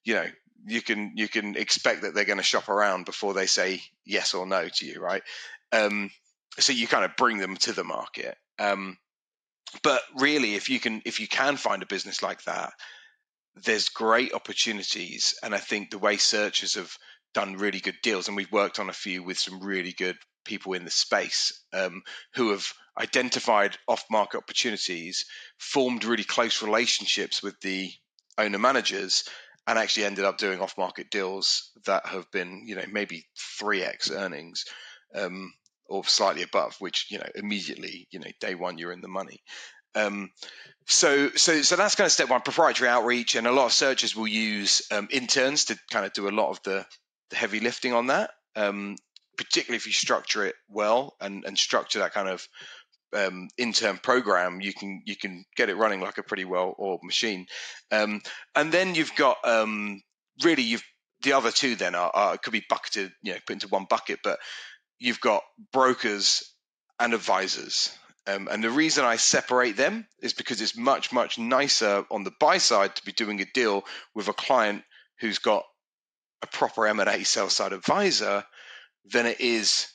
you 0.06 0.14
know 0.14 0.26
you 0.66 0.82
can 0.82 1.14
you 1.16 1.28
can 1.28 1.56
expect 1.56 2.02
that 2.02 2.14
they're 2.14 2.26
going 2.26 2.38
to 2.38 2.44
shop 2.44 2.70
around 2.70 3.06
before 3.06 3.34
they 3.34 3.46
say 3.46 3.82
yes 4.06 4.34
or 4.34 4.46
no 4.46 4.68
to 4.68 4.86
you, 4.86 5.00
right? 5.00 5.24
Um, 5.72 6.12
so 6.58 6.74
you 6.74 6.88
kind 6.88 7.06
of 7.06 7.16
bring 7.16 7.38
them 7.38 7.56
to 7.58 7.74
the 7.74 7.84
market. 7.84 8.36
Um, 8.58 8.98
but 9.84 10.02
really, 10.18 10.56
if 10.56 10.70
you 10.70 10.80
can 10.80 11.02
if 11.06 11.20
you 11.20 11.28
can 11.28 11.56
find 11.56 11.84
a 11.84 11.88
business 11.88 12.24
like 12.24 12.44
that, 12.44 12.74
there's 13.64 13.90
great 13.90 14.34
opportunities, 14.34 15.36
and 15.44 15.54
I 15.54 15.58
think 15.60 15.90
the 15.90 15.98
way 15.98 16.18
searchers 16.18 16.76
have 16.76 16.92
done 17.34 17.58
really 17.58 17.80
good 17.80 17.98
deals, 18.02 18.28
and 18.28 18.38
we've 18.38 18.52
worked 18.52 18.80
on 18.80 18.90
a 18.90 18.94
few 18.94 19.24
with 19.24 19.38
some 19.38 19.62
really 19.62 19.94
good 19.94 20.18
people 20.46 20.74
in 20.74 20.86
the 20.86 20.92
space 20.92 21.64
um, 21.74 22.02
who 22.36 22.52
have 22.52 22.66
identified 23.00 23.78
off-market 23.88 24.38
opportunities, 24.38 25.26
formed 25.58 26.06
really 26.06 26.24
close 26.24 26.64
relationships 26.64 27.44
with 27.44 27.56
the 27.62 27.92
owner 28.38 28.60
managers, 28.60 29.24
and 29.68 29.78
actually 29.78 30.06
ended 30.06 30.26
up 30.26 30.38
doing 30.38 30.60
off-market 30.60 31.10
deals 31.12 31.72
that 31.86 32.06
have 32.08 32.30
been, 32.32 32.64
you 32.66 32.76
know, 32.76 32.86
maybe 32.92 33.26
three 33.60 33.84
x 33.84 34.12
earnings. 34.12 34.64
Um, 35.14 35.52
or 35.90 36.04
slightly 36.06 36.44
above, 36.44 36.76
which 36.80 37.08
you 37.10 37.18
know 37.18 37.26
immediately, 37.36 38.08
you 38.12 38.20
know, 38.20 38.30
day 38.40 38.56
one 38.56 38.78
you're 38.78 38.92
in 38.92 39.02
the 39.02 39.08
money. 39.08 39.42
Um, 39.96 40.32
so, 40.86 41.30
so, 41.36 41.62
so 41.62 41.76
that's 41.76 41.96
kind 41.96 42.06
of 42.06 42.12
step 42.12 42.30
one: 42.30 42.42
proprietary 42.42 42.90
outreach, 42.90 43.36
and 43.36 43.48
a 43.48 43.52
lot 43.52 43.66
of 43.66 43.74
searchers 43.74 44.16
will 44.16 44.28
use 44.28 44.82
um, 44.92 45.08
interns 45.12 45.66
to 45.66 45.80
kind 45.92 46.06
of 46.06 46.14
do 46.14 46.28
a 46.28 46.32
lot 46.32 46.50
of 46.50 46.62
the, 46.64 46.86
the 47.30 47.36
heavy 47.36 47.60
lifting 47.60 47.94
on 47.94 48.08
that. 48.08 48.32
Um, 48.56 48.96
particularly 49.40 49.78
if 49.78 49.86
you 49.86 49.94
structure 49.94 50.46
it 50.46 50.56
well 50.68 51.16
and, 51.22 51.46
and 51.46 51.58
structure 51.58 52.00
that 52.00 52.14
kind 52.14 52.28
of 52.28 52.46
um, 53.16 53.48
intern 53.58 53.98
program, 53.98 54.60
you 54.62 54.74
can 54.74 55.02
you 55.06 55.16
can 55.16 55.46
get 55.56 55.70
it 55.70 55.78
running 55.78 56.02
like 56.02 56.18
a 56.18 56.24
pretty 56.24 56.46
well 56.46 56.76
oiled 56.80 57.02
machine. 57.04 57.48
Um, 57.90 58.22
and 58.56 58.72
then 58.72 58.96
you've 58.96 59.16
got 59.16 59.38
um, 59.46 60.02
really 60.44 60.64
you've 60.64 60.84
the 61.24 61.34
other 61.34 61.52
two 61.52 61.76
then 61.76 61.96
are, 61.96 62.12
are 62.14 62.38
could 62.38 62.54
be 62.54 62.66
bucketed 62.70 63.12
you 63.22 63.34
know 63.34 63.40
put 63.48 63.54
into 63.54 63.68
one 63.70 63.86
bucket, 63.90 64.20
but 64.24 64.40
you've 65.00 65.22
got 65.22 65.44
brokers 65.72 66.44
and 67.00 67.14
advisors. 67.14 67.98
Um, 68.30 68.48
and 68.52 68.64
the 68.64 68.70
reason 68.70 69.06
I 69.06 69.16
separate 69.16 69.76
them 69.76 70.06
is 70.22 70.34
because 70.34 70.62
it's 70.62 70.78
much 70.78 71.12
much 71.12 71.40
nicer 71.40 72.06
on 72.12 72.24
the 72.24 72.34
buy 72.40 72.58
side 72.58 72.96
to 72.96 73.06
be 73.06 73.12
doing 73.12 73.42
a 73.42 73.46
deal 73.46 73.86
with 74.14 74.28
a 74.28 74.34
client 74.34 74.84
who's 75.20 75.40
got 75.40 75.64
a 76.42 76.48
proper 76.48 76.88
M&A 76.88 77.24
sell 77.24 77.50
side 77.50 77.74
advisor 77.74 78.46
than 79.06 79.26
it 79.26 79.42
is 79.42 79.88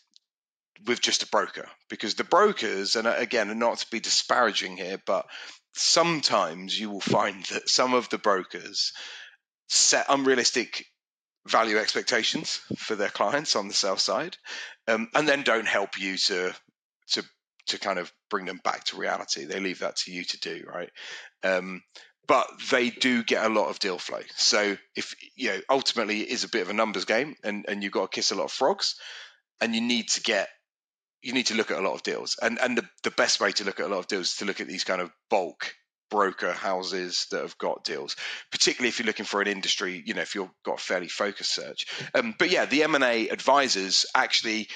with 0.87 1.01
just 1.01 1.23
a 1.23 1.29
broker. 1.29 1.69
Because 1.89 2.15
the 2.15 2.25
brokers 2.25 2.97
and 2.97 3.07
uh, 3.07 3.15
again 3.17 3.57
not 3.59 3.79
to 3.79 3.91
be 3.91 4.01
disparaging 4.01 4.77
here 4.77 5.01
but 5.07 5.27
sometimes 5.75 6.79
you 6.79 6.91
will 6.91 7.01
find 7.01 7.45
that 7.53 7.69
some 7.69 7.95
of 7.95 8.09
the 8.09 8.19
brokers 8.19 8.93
set 9.69 10.07
unrealistic 10.09 10.87
value 11.47 11.79
expectations 11.79 12.61
for 12.79 12.97
their 12.97 13.11
clients 13.11 13.55
on 13.55 13.69
the 13.69 13.75
sell 13.75 13.99
side 13.99 14.37
um, 14.89 15.09
and 15.15 15.29
then 15.29 15.43
don't 15.43 15.69
help 15.69 15.99
you 15.99 16.17
to 16.17 16.55
to 17.07 17.23
to 17.67 17.79
kind 17.79 17.99
of 17.99 18.13
bring 18.31 18.45
them 18.45 18.61
back 18.63 18.85
to 18.85 18.97
reality 18.97 19.45
they 19.45 19.61
leave 19.61 19.81
that 19.81 19.97
to 19.97 20.13
you 20.13 20.25
to 20.25 20.39
do 20.41 20.65
right 20.67 20.91
um, 21.43 21.83
but 22.27 22.49
they 22.71 22.91
do 22.91 23.23
get 23.23 23.45
a 23.45 23.53
lot 23.53 23.69
of 23.69 23.79
deal 23.79 23.99
flow. 23.99 24.21
So 24.37 24.77
if 24.97 25.15
you 25.37 25.51
know, 25.51 25.61
ultimately 25.69 26.23
it 26.23 26.29
is 26.29 26.45
a 26.45 26.49
bit 26.49 26.63
of 26.63 26.71
a 26.71 26.75
numbers 26.75 27.05
game, 27.05 27.37
and 27.45 27.65
and 27.69 27.83
you've 27.83 27.93
got 27.93 28.11
to 28.11 28.15
kiss 28.15 28.31
a 28.31 28.35
lot 28.35 28.45
of 28.45 28.53
frogs, 28.53 28.97
and 29.61 29.75
you 29.75 29.81
need 29.81 30.09
to 30.11 30.23
get 30.23 30.49
you 31.23 31.33
need 31.33 31.47
to 31.47 31.55
look 31.55 31.71
at 31.71 31.79
a 31.79 31.83
lot 31.83 31.95
of 31.95 32.03
deals. 32.03 32.37
And 32.41 32.59
and 32.61 32.79
the, 32.79 32.89
the 33.03 33.11
best 33.11 33.41
way 33.41 33.53
to 33.53 33.65
look 33.65 33.81
at 33.81 33.87
a 33.87 33.89
lot 33.89 33.99
of 33.99 34.07
deals 34.07 34.29
is 34.29 34.37
to 34.37 34.45
look 34.45 34.61
at 34.61 34.69
these 34.69 34.85
kind 34.85 35.01
of 35.01 35.11
bulk 35.31 35.75
broker 36.11 36.53
houses 36.53 37.27
that 37.31 37.43
have 37.43 37.59
got 37.59 37.85
deals, 37.85 38.17
particularly 38.53 38.89
if 38.89 38.99
you're 38.99 39.07
looking 39.07 39.25
for 39.25 39.43
an 39.43 39.49
industry, 39.49 40.03
you 40.07 40.15
know, 40.15 40.23
if 40.23 40.35
you've 40.35 40.51
got 40.65 40.79
a 40.79 40.83
fairly 40.83 41.09
focused 41.09 41.55
search. 41.55 41.87
Um, 42.15 42.35
but 42.39 42.51
yeah, 42.51 42.67
the 42.67 42.85
M&A 42.85 43.29
advisors 43.31 44.07
actually 44.15 44.69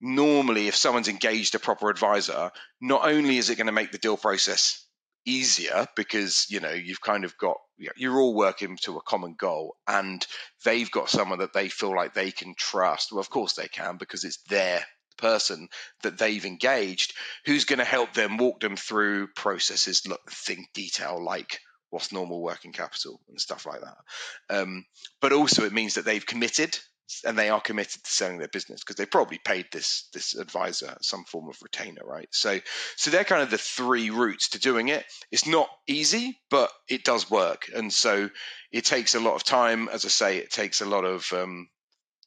normally 0.00 0.68
if 0.68 0.76
someone's 0.76 1.08
engaged 1.08 1.54
a 1.54 1.58
proper 1.58 1.90
advisor, 1.90 2.50
not 2.80 3.08
only 3.08 3.38
is 3.38 3.50
it 3.50 3.56
going 3.56 3.66
to 3.66 3.72
make 3.72 3.92
the 3.92 3.98
deal 3.98 4.16
process 4.16 4.86
easier 5.28 5.86
because 5.96 6.46
you 6.48 6.60
know 6.60 6.70
you've 6.70 7.00
kind 7.00 7.24
of 7.24 7.36
got 7.36 7.56
you're 7.96 8.18
all 8.18 8.34
working 8.34 8.78
to 8.80 8.96
a 8.96 9.02
common 9.02 9.34
goal 9.36 9.74
and 9.88 10.24
they've 10.64 10.90
got 10.90 11.10
someone 11.10 11.40
that 11.40 11.52
they 11.52 11.68
feel 11.68 11.94
like 11.94 12.14
they 12.14 12.30
can 12.30 12.54
trust. 12.56 13.10
Well 13.10 13.20
of 13.20 13.30
course 13.30 13.54
they 13.54 13.68
can 13.68 13.96
because 13.96 14.24
it's 14.24 14.38
their 14.48 14.84
person 15.18 15.68
that 16.02 16.18
they've 16.18 16.44
engaged 16.44 17.14
who's 17.44 17.64
going 17.64 17.78
to 17.78 17.84
help 17.84 18.12
them 18.14 18.36
walk 18.36 18.60
them 18.60 18.76
through 18.76 19.28
processes 19.28 20.06
look 20.06 20.30
think 20.30 20.72
detail 20.74 21.22
like 21.22 21.58
what's 21.90 22.12
normal 22.12 22.42
working 22.42 22.72
capital 22.72 23.20
and 23.28 23.40
stuff 23.40 23.66
like 23.66 23.80
that. 23.80 24.58
Um, 24.60 24.84
but 25.20 25.32
also 25.32 25.64
it 25.64 25.72
means 25.72 25.94
that 25.94 26.04
they've 26.04 26.24
committed 26.24 26.78
and 27.24 27.38
they 27.38 27.48
are 27.48 27.60
committed 27.60 28.02
to 28.02 28.10
selling 28.10 28.38
their 28.38 28.48
business 28.48 28.80
because 28.80 28.96
they 28.96 29.06
probably 29.06 29.38
paid 29.38 29.66
this 29.72 30.08
this 30.12 30.34
advisor 30.34 30.96
some 31.00 31.24
form 31.24 31.48
of 31.48 31.56
retainer 31.62 32.02
right? 32.04 32.28
So 32.32 32.58
so 32.96 33.10
they're 33.10 33.24
kind 33.24 33.42
of 33.42 33.50
the 33.50 33.58
three 33.58 34.10
routes 34.10 34.50
to 34.50 34.58
doing 34.58 34.88
it. 34.88 35.04
It's 35.30 35.46
not 35.46 35.68
easy 35.86 36.40
but 36.50 36.70
it 36.88 37.04
does 37.04 37.30
work. 37.30 37.70
And 37.74 37.92
so 37.92 38.28
it 38.72 38.84
takes 38.84 39.14
a 39.14 39.20
lot 39.20 39.34
of 39.34 39.44
time. 39.44 39.88
As 39.88 40.04
i 40.04 40.08
say 40.08 40.38
it 40.38 40.50
takes 40.50 40.80
a 40.80 40.86
lot 40.86 41.04
of 41.04 41.32
um 41.32 41.68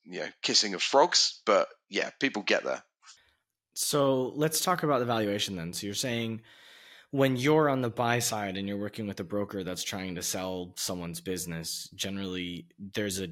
you 0.05 0.21
know 0.21 0.27
kissing 0.41 0.73
of 0.73 0.81
frogs 0.81 1.41
but 1.45 1.67
yeah 1.89 2.09
people 2.19 2.41
get 2.43 2.63
there. 2.63 2.83
So 3.73 4.33
let's 4.35 4.61
talk 4.61 4.83
about 4.83 4.99
the 4.99 5.05
valuation 5.05 5.55
then. 5.55 5.73
So 5.73 5.87
you're 5.87 5.93
saying 5.93 6.41
when 7.11 7.35
you're 7.35 7.69
on 7.69 7.81
the 7.81 7.89
buy 7.89 8.19
side 8.19 8.57
and 8.57 8.67
you're 8.67 8.77
working 8.77 9.07
with 9.07 9.19
a 9.19 9.23
broker 9.23 9.63
that's 9.63 9.83
trying 9.83 10.15
to 10.15 10.21
sell 10.21 10.73
someone's 10.77 11.21
business 11.21 11.89
generally 11.95 12.67
there's 12.77 13.19
a 13.19 13.29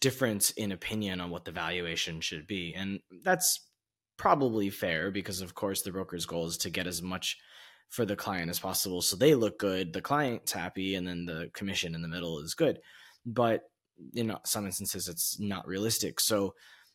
difference 0.00 0.50
in 0.52 0.72
opinion 0.72 1.20
on 1.20 1.30
what 1.30 1.44
the 1.44 1.52
valuation 1.52 2.20
should 2.20 2.46
be. 2.46 2.74
And 2.74 3.00
that's 3.24 3.60
probably 4.16 4.70
fair 4.70 5.10
because, 5.10 5.40
of 5.40 5.54
course, 5.54 5.82
the 5.82 5.92
broker's 5.92 6.26
goal 6.26 6.46
is 6.46 6.58
to 6.58 6.70
get 6.70 6.86
as 6.86 7.02
much 7.02 7.36
for 7.88 8.04
the 8.04 8.16
client 8.16 8.50
as 8.50 8.60
possible. 8.60 9.00
So 9.00 9.16
they 9.16 9.34
look 9.34 9.58
good, 9.58 9.92
the 9.92 10.02
client's 10.02 10.52
happy, 10.52 10.94
and 10.94 11.06
then 11.06 11.24
the 11.24 11.50
commission 11.54 11.94
in 11.94 12.02
the 12.02 12.08
middle 12.08 12.38
is 12.40 12.54
good. 12.54 12.80
But 13.24 13.62
in 14.14 14.34
some 14.44 14.66
instances, 14.66 15.08
it's 15.08 15.40
not 15.40 15.66
realistic. 15.66 16.20
So, 16.20 16.54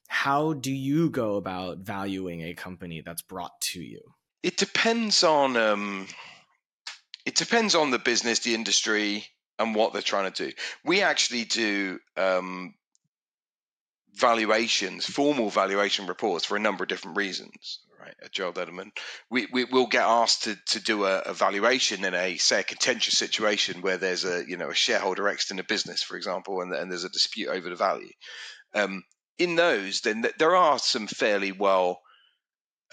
how 0.09 0.53
do 0.53 0.71
you 0.71 1.09
go 1.09 1.35
about 1.35 1.79
valuing 1.79 2.41
a 2.41 2.53
company 2.53 3.01
that's 3.03 3.21
brought 3.21 3.59
to 3.61 3.81
you? 3.81 4.01
It 4.43 4.57
depends 4.57 5.23
on 5.23 5.55
um, 5.57 6.07
it 7.25 7.35
depends 7.35 7.73
on 7.73 7.89
the 7.89 7.99
business, 7.99 8.39
the 8.39 8.53
industry, 8.53 9.25
and 9.57 9.73
what 9.73 9.93
they're 9.93 10.01
trying 10.01 10.31
to 10.31 10.47
do. 10.47 10.53
We 10.83 11.01
actually 11.01 11.45
do 11.45 11.99
um, 12.17 12.73
valuations, 14.15 15.05
formal 15.05 15.49
valuation 15.49 16.07
reports 16.07 16.45
for 16.45 16.55
a 16.55 16.59
number 16.59 16.83
of 16.83 16.89
different 16.89 17.17
reasons. 17.17 17.79
Right, 17.99 18.15
at 18.21 18.33
Gerald 18.33 18.55
Edelman, 18.55 18.91
we, 19.29 19.47
we 19.53 19.63
will 19.63 19.87
get 19.87 20.03
asked 20.03 20.43
to, 20.43 20.57
to 20.71 20.81
do 20.81 21.05
a, 21.05 21.19
a, 21.19 21.33
valuation 21.33 22.03
in 22.03 22.13
a 22.13 22.35
say 22.35 22.59
a 22.59 22.63
contentious 22.63 23.17
situation 23.17 23.81
where 23.81 23.95
there's 23.97 24.25
a 24.25 24.43
you 24.45 24.57
know 24.57 24.71
a 24.71 24.75
shareholder 24.75 25.29
exiting 25.29 25.59
a 25.59 25.63
business, 25.63 26.03
for 26.03 26.17
example, 26.17 26.61
and, 26.61 26.73
and 26.73 26.91
there's 26.91 27.05
a 27.05 27.09
dispute 27.09 27.47
over 27.47 27.69
the 27.69 27.77
value. 27.77 28.11
Um, 28.73 29.03
in 29.37 29.55
those, 29.55 30.01
then 30.01 30.25
there 30.37 30.53
are 30.53 30.79
some 30.79 31.07
fairly 31.07 31.53
well 31.53 32.01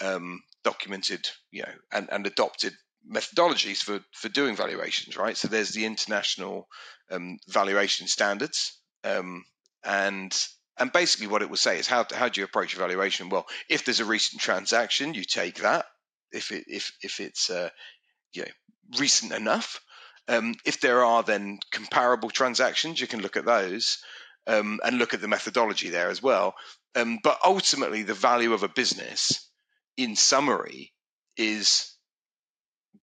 um, 0.01 0.41
documented, 0.63 1.29
you 1.51 1.63
know, 1.63 1.73
and, 1.91 2.09
and 2.13 2.25
adopted 2.27 2.73
methodologies 3.13 3.79
for 3.79 3.99
for 4.13 4.29
doing 4.29 4.55
valuations. 4.55 5.17
Right, 5.17 5.37
so 5.37 5.49
there's 5.49 5.73
the 5.73 5.87
international 5.87 6.69
um, 7.11 7.39
valuation 7.49 8.07
standards, 8.07 8.79
um, 9.03 9.45
and 9.83 10.33
and 10.81 10.93
basically, 10.93 11.29
what 11.29 11.43
it 11.43 11.51
will 11.51 11.59
say 11.59 11.79
is 11.79 11.89
how 11.89 12.07
how 12.13 12.29
do 12.31 12.41
you 12.41 12.47
approach 12.47 12.75
evaluation? 12.75 13.31
Well, 13.31 13.47
if 13.71 13.85
there's 13.85 14.01
a 14.01 14.07
recent 14.07 14.43
transaction, 14.43 15.15
you 15.15 15.25
take 15.25 15.57
that. 15.63 15.87
If 16.33 16.53
it 16.53 16.65
if 16.69 16.93
if 17.03 17.21
it's 17.21 17.51
uh, 17.51 17.71
you 18.35 18.43
know 18.45 18.53
recent 19.01 19.33
enough, 19.33 19.81
Um, 20.29 20.55
if 20.65 20.81
there 20.81 21.05
are 21.05 21.23
then 21.23 21.59
comparable 21.73 22.31
transactions, 22.31 23.01
you 23.01 23.07
can 23.07 23.21
look 23.21 23.37
at 23.37 23.45
those 23.45 23.99
um, 24.47 24.81
and 24.85 24.99
look 24.99 25.15
at 25.15 25.21
the 25.21 25.29
methodology 25.29 25.91
there 25.91 26.11
as 26.11 26.23
well. 26.23 26.55
Um, 26.97 27.19
but 27.23 27.39
ultimately, 27.45 28.03
the 28.05 28.15
value 28.15 28.55
of 28.55 28.63
a 28.63 28.69
business, 28.69 29.51
in 29.97 30.17
summary, 30.17 30.93
is 31.37 31.95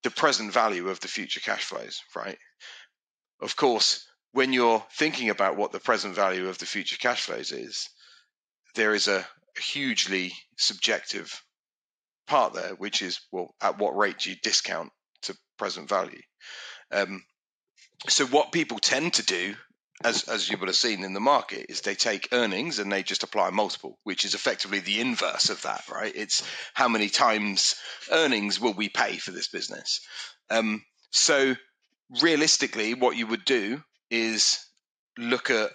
the 0.03 0.11
present 0.11 0.53
value 0.53 0.89
of 0.89 0.99
the 1.01 1.09
future 1.09 1.41
cash 1.41 1.65
flows, 1.65 2.01
right? 2.15 2.39
Of 3.41 3.55
course, 3.55 4.06
when 4.31 4.53
you're 4.53 4.83
thinking 4.93 5.29
about 5.29 5.57
what 5.57 5.71
the 5.71 5.79
present 5.79 6.15
value 6.15 6.47
of 6.47 6.57
the 6.57 6.65
future 6.65 6.97
cash 6.97 7.23
flows 7.23 7.51
is, 7.51 7.89
there 8.75 8.93
is 8.93 9.07
a 9.07 9.25
hugely 9.57 10.33
subjective 10.57 11.41
part 12.27 12.53
there, 12.53 12.75
which 12.75 13.01
is 13.01 13.19
well, 13.31 13.55
at 13.61 13.79
what 13.79 13.97
rate 13.97 14.19
do 14.19 14.29
you 14.29 14.35
discount 14.43 14.91
to 15.23 15.35
present 15.57 15.89
value? 15.89 16.21
Um, 16.91 17.23
so 18.09 18.25
what 18.25 18.51
people 18.51 18.79
tend 18.79 19.13
to 19.13 19.25
do, 19.25 19.55
as 20.03 20.23
as 20.25 20.49
you 20.49 20.57
would 20.57 20.67
have 20.67 20.75
seen 20.75 21.03
in 21.03 21.13
the 21.13 21.19
market, 21.19 21.65
is 21.69 21.81
they 21.81 21.95
take 21.95 22.29
earnings 22.31 22.79
and 22.79 22.91
they 22.91 23.03
just 23.03 23.23
apply 23.23 23.47
a 23.47 23.51
multiple, 23.51 23.97
which 24.03 24.25
is 24.25 24.35
effectively 24.35 24.79
the 24.79 25.01
inverse 25.01 25.49
of 25.49 25.61
that, 25.63 25.83
right? 25.91 26.13
It's 26.15 26.43
how 26.73 26.87
many 26.87 27.09
times 27.09 27.75
earnings 28.11 28.59
will 28.59 28.73
we 28.73 28.89
pay 28.89 29.17
for 29.17 29.31
this 29.31 29.47
business? 29.47 30.01
Um, 30.49 30.83
so 31.09 31.55
realistically, 32.21 32.93
what 32.93 33.17
you 33.17 33.25
would 33.27 33.45
do 33.45 33.81
is 34.09 34.65
look 35.17 35.49
at 35.49 35.71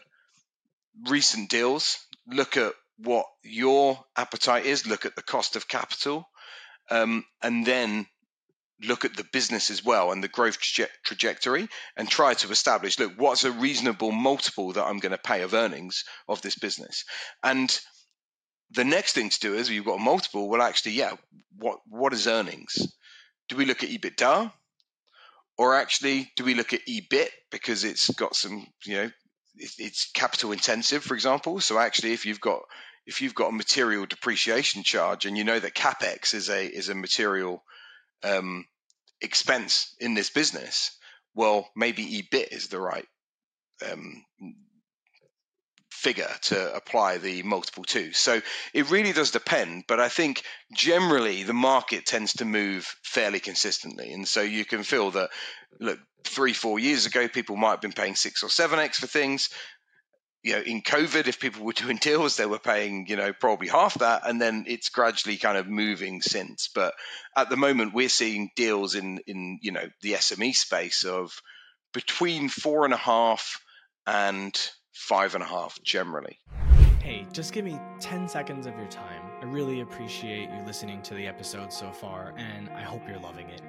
recent 1.08 1.50
deals, 1.50 1.98
look 2.26 2.56
at 2.56 2.72
what 2.98 3.26
your 3.42 3.98
appetite 4.16 4.66
is, 4.66 4.86
look 4.86 5.06
at 5.06 5.16
the 5.16 5.22
cost 5.22 5.56
of 5.56 5.68
capital, 5.68 6.28
um, 6.90 7.24
and 7.42 7.66
then 7.66 8.06
look 8.82 9.04
at 9.04 9.16
the 9.16 9.26
business 9.32 9.70
as 9.70 9.84
well 9.84 10.10
and 10.12 10.22
the 10.22 10.28
growth 10.28 10.58
traje- 10.60 10.88
trajectory 11.04 11.68
and 11.96 12.08
try 12.08 12.34
to 12.34 12.50
establish 12.50 12.98
look 12.98 13.12
what's 13.16 13.44
a 13.44 13.52
reasonable 13.52 14.10
multiple 14.10 14.72
that 14.72 14.84
i'm 14.84 14.98
going 14.98 15.12
to 15.12 15.18
pay 15.18 15.42
of 15.42 15.54
earnings 15.54 16.04
of 16.28 16.42
this 16.42 16.56
business? 16.56 17.04
And 17.42 17.78
the 18.72 18.84
next 18.84 19.12
thing 19.12 19.30
to 19.30 19.40
do 19.40 19.54
is 19.54 19.70
you've 19.70 19.84
got 19.84 20.00
a 20.00 20.02
multiple 20.02 20.48
well 20.48 20.62
actually 20.62 20.92
yeah 20.92 21.12
what 21.58 21.78
what 21.88 22.12
is 22.12 22.26
earnings? 22.26 22.92
Do 23.48 23.56
we 23.56 23.66
look 23.66 23.82
at 23.82 23.90
ebitda 23.90 24.52
or 25.62 25.76
actually 25.76 26.28
do 26.34 26.44
we 26.44 26.54
look 26.54 26.72
at 26.72 26.86
ebit? 26.88 27.28
Because 27.52 27.84
it's 27.84 28.10
got 28.10 28.34
some 28.34 28.66
you 28.84 28.96
know 28.96 29.10
it's 29.56 30.10
capital 30.10 30.50
intensive 30.50 31.04
for 31.04 31.14
example. 31.14 31.60
So 31.60 31.78
actually 31.78 32.12
if 32.12 32.26
you've 32.26 32.40
got 32.40 32.62
if 33.06 33.20
you've 33.20 33.34
got 33.34 33.50
a 33.50 33.52
material 33.52 34.06
depreciation 34.06 34.82
charge 34.82 35.24
and 35.24 35.36
you 35.36 35.44
know 35.44 35.58
that 35.58 35.74
capex 35.74 36.34
is 36.34 36.48
a 36.48 36.66
is 36.66 36.88
a 36.88 36.94
material 36.94 37.62
um, 38.24 38.64
expense 39.20 39.94
in 40.00 40.14
this 40.14 40.30
business, 40.30 40.96
well, 41.34 41.68
maybe 41.76 42.04
EBIT 42.22 42.48
is 42.50 42.68
the 42.68 42.80
right 42.80 43.06
um, 43.90 44.24
figure 46.02 46.30
to 46.42 46.74
apply 46.74 47.18
the 47.18 47.42
multiple 47.42 47.84
to. 47.84 48.12
So 48.12 48.42
it 48.74 48.90
really 48.90 49.12
does 49.12 49.30
depend, 49.30 49.84
but 49.86 50.00
I 50.00 50.08
think 50.08 50.42
generally 50.74 51.44
the 51.44 51.52
market 51.54 52.06
tends 52.06 52.34
to 52.34 52.44
move 52.44 52.84
fairly 53.02 53.40
consistently. 53.40 54.12
And 54.12 54.26
so 54.26 54.42
you 54.42 54.64
can 54.64 54.82
feel 54.82 55.12
that, 55.12 55.30
look, 55.78 56.00
three, 56.24 56.52
four 56.52 56.78
years 56.78 57.06
ago, 57.06 57.28
people 57.28 57.56
might 57.56 57.70
have 57.70 57.80
been 57.80 57.92
paying 57.92 58.16
six 58.16 58.42
or 58.42 58.48
seven 58.48 58.78
X 58.78 58.98
for 58.98 59.06
things 59.06 59.48
you 60.42 60.54
know, 60.54 60.62
in 60.62 60.82
COVID, 60.82 61.28
if 61.28 61.38
people 61.38 61.64
were 61.64 61.72
doing 61.84 61.96
deals, 61.96 62.36
they 62.36 62.46
were 62.46 62.58
paying, 62.58 63.06
you 63.08 63.16
know, 63.16 63.32
probably 63.32 63.68
half 63.68 63.94
that, 63.94 64.22
and 64.26 64.40
then 64.40 64.64
it's 64.66 64.88
gradually 64.88 65.36
kind 65.36 65.56
of 65.56 65.68
moving 65.68 66.20
since. 66.20 66.68
But 66.74 66.94
at 67.36 67.48
the 67.48 67.56
moment, 67.56 67.94
we're 67.94 68.08
seeing 68.08 68.50
deals 68.56 68.94
in 68.94 69.20
in 69.26 69.58
you 69.62 69.72
know 69.72 69.88
the 70.02 70.14
SME 70.14 70.54
space 70.54 71.04
of 71.04 71.32
between 71.94 72.48
four 72.48 72.84
and 72.84 72.94
a 72.94 72.98
half 72.98 73.60
and 74.06 74.58
five 74.92 75.34
and 75.34 75.42
a 75.42 75.46
half 75.46 75.80
generally. 75.82 76.38
Hey, 77.00 77.26
just 77.32 77.52
give 77.52 77.64
me 77.64 77.80
10 77.98 78.28
seconds 78.28 78.66
of 78.66 78.76
your 78.76 78.86
time. 78.86 79.22
I 79.40 79.44
really 79.46 79.80
appreciate 79.80 80.50
you 80.50 80.62
listening 80.64 81.02
to 81.02 81.14
the 81.14 81.26
episode 81.26 81.72
so 81.72 81.90
far, 81.90 82.32
and 82.36 82.68
I 82.70 82.82
hope 82.82 83.02
you're 83.08 83.18
loving 83.18 83.48
it. 83.48 83.62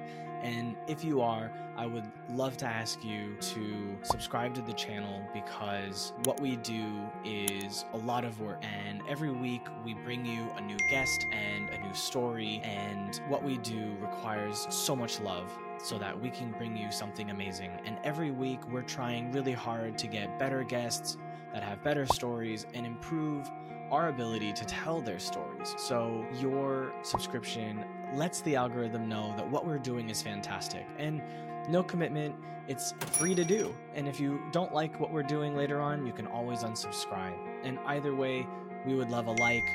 And 0.44 0.76
if 0.86 1.02
you 1.02 1.22
are, 1.22 1.50
I 1.74 1.86
would 1.86 2.04
love 2.28 2.58
to 2.58 2.66
ask 2.66 3.02
you 3.02 3.34
to 3.40 3.96
subscribe 4.02 4.54
to 4.54 4.60
the 4.60 4.74
channel 4.74 5.26
because 5.32 6.12
what 6.24 6.38
we 6.38 6.56
do 6.56 7.00
is 7.24 7.86
a 7.94 7.96
lot 7.96 8.24
of 8.24 8.38
work. 8.40 8.62
And 8.62 9.00
every 9.08 9.30
week 9.30 9.62
we 9.84 9.94
bring 9.94 10.26
you 10.26 10.46
a 10.56 10.60
new 10.60 10.76
guest 10.90 11.26
and 11.32 11.70
a 11.70 11.78
new 11.78 11.94
story. 11.94 12.60
And 12.62 13.16
what 13.28 13.42
we 13.42 13.56
do 13.58 13.96
requires 14.00 14.66
so 14.68 14.94
much 14.94 15.18
love 15.20 15.50
so 15.78 15.98
that 15.98 16.18
we 16.18 16.30
can 16.30 16.52
bring 16.52 16.76
you 16.76 16.90
something 16.90 17.30
amazing. 17.30 17.70
And 17.84 17.98
every 18.04 18.30
week 18.30 18.66
we're 18.68 18.82
trying 18.82 19.32
really 19.32 19.52
hard 19.52 19.98
to 19.98 20.06
get 20.06 20.38
better 20.38 20.64
guests 20.64 21.16
that 21.52 21.62
have 21.62 21.82
better 21.84 22.06
stories 22.06 22.66
and 22.74 22.86
improve 22.86 23.50
our 23.90 24.08
ability 24.08 24.52
to 24.52 24.64
tell 24.64 25.00
their 25.00 25.18
stories. 25.18 25.74
So 25.76 26.24
your 26.40 26.92
subscription 27.02 27.84
lets 28.14 28.40
the 28.40 28.56
algorithm 28.56 29.08
know 29.08 29.34
that 29.36 29.48
what 29.48 29.66
we're 29.66 29.78
doing 29.78 30.10
is 30.10 30.22
fantastic. 30.22 30.86
And 30.98 31.22
no 31.68 31.82
commitment, 31.82 32.34
it's 32.68 32.92
free 33.12 33.34
to 33.34 33.44
do. 33.44 33.74
And 33.94 34.08
if 34.08 34.18
you 34.18 34.40
don't 34.52 34.72
like 34.72 34.98
what 35.00 35.12
we're 35.12 35.22
doing 35.22 35.56
later 35.56 35.80
on, 35.80 36.06
you 36.06 36.12
can 36.12 36.26
always 36.26 36.60
unsubscribe. 36.60 37.36
And 37.62 37.78
either 37.86 38.14
way, 38.14 38.46
we 38.86 38.94
would 38.94 39.10
love 39.10 39.26
a 39.26 39.32
like 39.32 39.68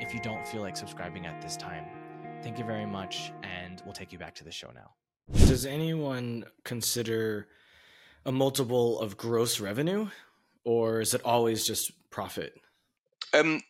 if 0.00 0.12
you 0.14 0.20
don't 0.20 0.46
feel 0.46 0.62
like 0.62 0.76
subscribing 0.76 1.26
at 1.26 1.40
this 1.40 1.56
time. 1.56 1.84
Thank 2.42 2.58
you 2.58 2.64
very 2.64 2.86
much, 2.86 3.32
and 3.42 3.82
we'll 3.84 3.94
take 3.94 4.12
you 4.12 4.18
back 4.18 4.34
to 4.36 4.44
the 4.44 4.52
show 4.52 4.70
now. 4.74 5.05
Does 5.32 5.66
anyone 5.66 6.44
consider 6.64 7.48
a 8.24 8.32
multiple 8.32 9.00
of 9.00 9.16
gross 9.16 9.58
revenue, 9.58 10.08
or 10.64 11.00
is 11.00 11.14
it 11.14 11.22
always 11.24 11.66
just 11.66 11.92
profit? 12.10 12.54
Um, 13.34 13.62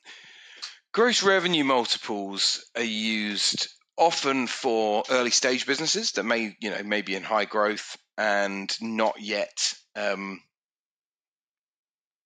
gross 0.92 1.22
revenue 1.22 1.64
multiples 1.64 2.64
are 2.76 2.82
used 2.82 3.68
often 3.96 4.46
for 4.46 5.04
early 5.10 5.30
stage 5.30 5.66
businesses 5.66 6.12
that 6.12 6.24
may 6.24 6.54
you 6.60 6.70
know 6.70 6.82
maybe 6.84 7.14
in 7.14 7.22
high 7.22 7.46
growth 7.46 7.96
and 8.18 8.74
not 8.80 9.20
yet 9.20 9.74
um, 9.94 10.40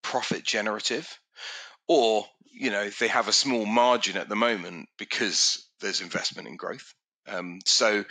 profit 0.02 0.42
generative 0.42 1.08
or 1.86 2.24
you 2.52 2.70
know 2.70 2.88
they 2.98 3.08
have 3.08 3.28
a 3.28 3.32
small 3.32 3.64
margin 3.66 4.16
at 4.16 4.28
the 4.28 4.36
moment 4.36 4.88
because 4.98 5.68
there's 5.80 6.00
investment 6.00 6.48
in 6.48 6.56
growth 6.56 6.92
um, 7.28 7.60
so 7.64 8.04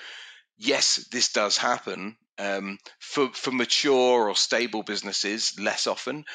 yes 0.59 1.07
this 1.11 1.31
does 1.31 1.57
happen 1.57 2.15
um, 2.37 2.77
for 2.99 3.29
for 3.33 3.51
mature 3.51 4.29
or 4.29 4.35
stable 4.35 4.83
businesses 4.83 5.59
less 5.59 5.87
often 5.87 6.25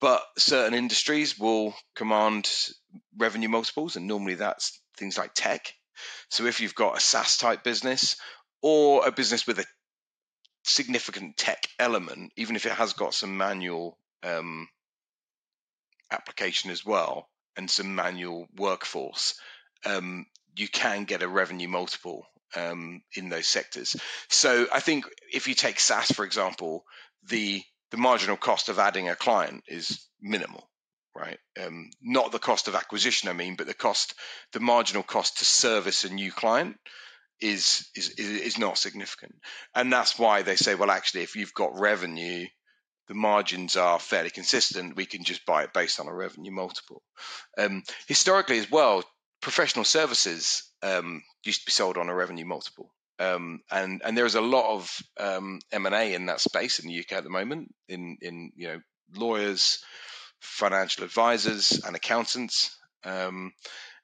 but 0.00 0.22
certain 0.36 0.74
industries 0.74 1.38
will 1.38 1.74
command 1.94 2.50
revenue 3.16 3.48
multiples 3.48 3.96
and 3.96 4.06
normally 4.06 4.34
that's 4.34 4.80
things 4.96 5.16
like 5.16 5.32
tech. 5.34 5.72
So 6.28 6.46
if 6.46 6.60
you've 6.60 6.74
got 6.74 6.96
a 6.96 7.00
SaaS 7.00 7.36
type 7.36 7.62
business 7.62 8.16
or 8.62 9.06
a 9.06 9.12
business 9.12 9.46
with 9.46 9.60
a 9.60 9.64
significant 10.64 11.36
tech 11.36 11.68
element, 11.78 12.32
even 12.36 12.56
if 12.56 12.66
it 12.66 12.72
has 12.72 12.94
got 12.94 13.14
some 13.14 13.36
manual 13.36 13.96
um, 14.24 14.68
application 16.10 16.70
as 16.70 16.84
well 16.84 17.28
and 17.56 17.70
some 17.70 17.94
manual 17.94 18.48
workforce, 18.56 19.34
um, 19.84 20.26
you 20.56 20.68
can 20.68 21.04
get 21.04 21.22
a 21.22 21.28
revenue 21.28 21.68
multiple 21.68 22.26
um, 22.56 23.02
in 23.16 23.28
those 23.28 23.48
sectors. 23.48 23.96
So 24.28 24.66
I 24.72 24.80
think 24.80 25.04
if 25.32 25.48
you 25.48 25.54
take 25.54 25.80
SaaS, 25.80 26.10
for 26.12 26.24
example, 26.24 26.84
the 27.28 27.62
the 27.90 27.96
marginal 27.98 28.38
cost 28.38 28.68
of 28.68 28.78
adding 28.78 29.08
a 29.08 29.16
client 29.16 29.64
is 29.68 30.06
minimal 30.20 30.68
right? 31.14 31.38
Um, 31.62 31.90
not 32.00 32.32
the 32.32 32.38
cost 32.38 32.68
of 32.68 32.74
acquisition, 32.74 33.28
I 33.28 33.32
mean, 33.32 33.56
but 33.56 33.66
the 33.66 33.74
cost, 33.74 34.14
the 34.52 34.60
marginal 34.60 35.02
cost 35.02 35.38
to 35.38 35.44
service 35.44 36.04
a 36.04 36.12
new 36.12 36.32
client 36.32 36.76
is 37.40 37.88
is 37.96 38.10
is 38.10 38.58
not 38.58 38.78
significant, 38.78 39.34
and 39.74 39.92
that's 39.92 40.18
why 40.18 40.42
they 40.42 40.56
say, 40.56 40.74
well, 40.74 40.90
actually, 40.90 41.22
if 41.22 41.34
you've 41.34 41.54
got 41.54 41.78
revenue, 41.78 42.46
the 43.08 43.14
margins 43.14 43.76
are 43.76 43.98
fairly 43.98 44.30
consistent. 44.30 44.96
We 44.96 45.06
can 45.06 45.24
just 45.24 45.44
buy 45.44 45.64
it 45.64 45.72
based 45.72 45.98
on 45.98 46.06
a 46.06 46.14
revenue 46.14 46.52
multiple. 46.52 47.02
Um, 47.58 47.82
historically, 48.06 48.58
as 48.58 48.70
well, 48.70 49.02
professional 49.40 49.84
services 49.84 50.62
um, 50.82 51.22
used 51.44 51.60
to 51.60 51.66
be 51.66 51.72
sold 51.72 51.96
on 51.96 52.08
a 52.08 52.14
revenue 52.14 52.44
multiple. 52.44 52.92
Um, 53.18 53.60
and 53.70 54.02
and 54.04 54.16
there's 54.16 54.34
a 54.34 54.40
lot 54.40 54.74
of 54.74 54.98
um, 55.18 55.60
M 55.70 55.86
and 55.86 55.94
A 55.94 56.14
in 56.14 56.26
that 56.26 56.40
space 56.40 56.78
in 56.78 56.88
the 56.88 56.98
UK 56.98 57.12
at 57.12 57.24
the 57.24 57.30
moment. 57.30 57.74
In 57.88 58.18
in 58.20 58.52
you 58.56 58.68
know 58.68 58.80
lawyers, 59.14 59.82
financial 60.40 61.04
advisors 61.04 61.82
and 61.86 61.94
accountants. 61.94 62.76
Um, 63.04 63.52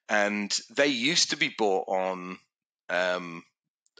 and 0.08 0.56
they 0.74 0.86
used 0.86 1.30
to 1.30 1.36
be 1.36 1.54
bought 1.56 1.88
on 1.88 2.38
um, 2.88 3.42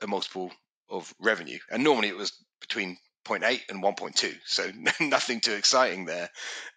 a 0.03 0.07
multiple 0.07 0.51
of 0.89 1.13
revenue. 1.21 1.59
And 1.71 1.85
normally 1.85 2.09
it 2.09 2.17
was 2.17 2.33
between 2.61 2.97
0.8 3.27 3.61
and 3.69 3.83
1.2. 3.83 4.35
So 4.47 4.71
nothing 5.05 5.41
too 5.41 5.53
exciting 5.53 6.07
there. 6.07 6.31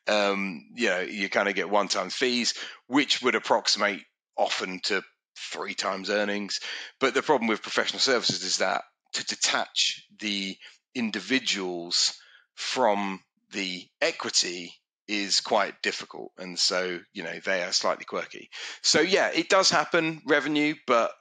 Um, 0.07 0.65
you 0.75 0.89
know, 0.89 0.99
you 0.99 1.29
kind 1.29 1.47
of 1.47 1.55
get 1.55 1.69
one 1.69 1.87
time 1.87 2.09
fees, 2.09 2.53
which 2.87 3.21
would 3.21 3.35
approximate 3.35 4.01
often 4.37 4.81
to 4.85 5.01
three 5.51 5.73
times 5.73 6.09
earnings. 6.09 6.59
But 6.99 7.13
the 7.13 7.21
problem 7.21 7.47
with 7.47 7.61
professional 7.61 7.99
services 7.99 8.43
is 8.43 8.57
that 8.57 8.83
to 9.13 9.25
detach 9.25 10.05
the 10.19 10.57
individuals 10.95 12.17
from 12.55 13.21
the 13.51 13.87
equity 14.01 14.73
is 15.07 15.41
quite 15.41 15.81
difficult. 15.81 16.31
And 16.37 16.57
so, 16.57 16.99
you 17.13 17.23
know, 17.23 17.39
they 17.43 17.63
are 17.63 17.73
slightly 17.73 18.05
quirky. 18.05 18.49
So, 18.81 19.01
yeah, 19.01 19.31
it 19.33 19.49
does 19.49 19.69
happen, 19.69 20.21
revenue, 20.25 20.75
but 20.87 21.11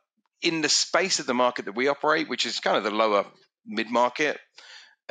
in 0.42 0.61
the 0.61 0.68
space 0.68 1.18
of 1.18 1.26
the 1.26 1.35
market 1.35 1.64
that 1.64 1.74
we 1.74 1.88
operate, 1.88 2.28
which 2.28 2.46
is 2.46 2.61
kind 2.61 2.76
of 2.76 2.85
the 2.85 2.90
lower 2.90 3.24
mid 3.66 3.90
market, 3.90 4.38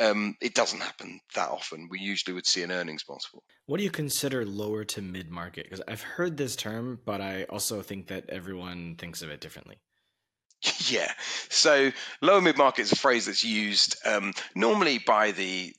um, 0.00 0.34
it 0.40 0.54
doesn't 0.54 0.80
happen 0.80 1.20
that 1.34 1.50
often. 1.50 1.88
We 1.90 2.00
usually 2.00 2.34
would 2.34 2.46
see 2.46 2.62
an 2.62 2.72
earnings 2.72 3.04
multiple. 3.08 3.44
What 3.66 3.78
do 3.78 3.84
you 3.84 3.90
consider 3.90 4.44
lower 4.44 4.84
to 4.84 5.02
mid 5.02 5.30
market? 5.30 5.64
Because 5.64 5.82
I've 5.86 6.02
heard 6.02 6.36
this 6.36 6.56
term, 6.56 6.98
but 7.04 7.20
I 7.20 7.44
also 7.44 7.82
think 7.82 8.08
that 8.08 8.30
everyone 8.30 8.96
thinks 8.96 9.22
of 9.22 9.30
it 9.30 9.40
differently. 9.40 9.76
Yeah. 10.90 11.10
So 11.48 11.90
lower 12.20 12.40
mid 12.40 12.58
market 12.58 12.82
is 12.82 12.92
a 12.92 12.96
phrase 12.96 13.26
that's 13.26 13.44
used 13.44 13.96
um, 14.06 14.32
normally 14.54 14.98
by 14.98 15.30
the 15.30 15.72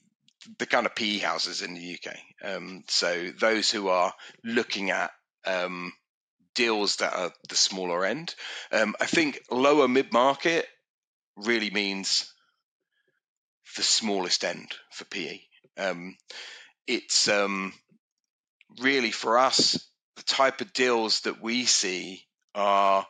the 0.58 0.66
kind 0.66 0.86
of 0.86 0.94
PE 0.96 1.18
houses 1.18 1.62
in 1.62 1.74
the 1.74 1.96
UK. 1.96 2.16
Um, 2.42 2.82
so 2.88 3.30
those 3.38 3.70
who 3.70 3.88
are 3.88 4.12
looking 4.42 4.90
at 4.90 5.12
um, 5.46 5.92
deals 6.54 6.96
that 6.96 7.14
are 7.14 7.32
the 7.48 7.54
smaller 7.54 8.04
end. 8.04 8.34
Um, 8.72 8.96
I 9.00 9.06
think 9.06 9.40
lower 9.50 9.86
mid 9.86 10.12
market 10.12 10.66
really 11.36 11.70
means 11.70 12.31
the 13.76 13.82
smallest 13.82 14.44
end 14.44 14.72
for 14.90 15.04
PE. 15.06 15.40
Um, 15.78 16.16
it's 16.86 17.28
um, 17.28 17.72
really 18.80 19.10
for 19.10 19.38
us 19.38 19.88
the 20.16 20.22
type 20.22 20.60
of 20.60 20.72
deals 20.72 21.20
that 21.20 21.42
we 21.42 21.64
see 21.64 22.22
are 22.54 23.06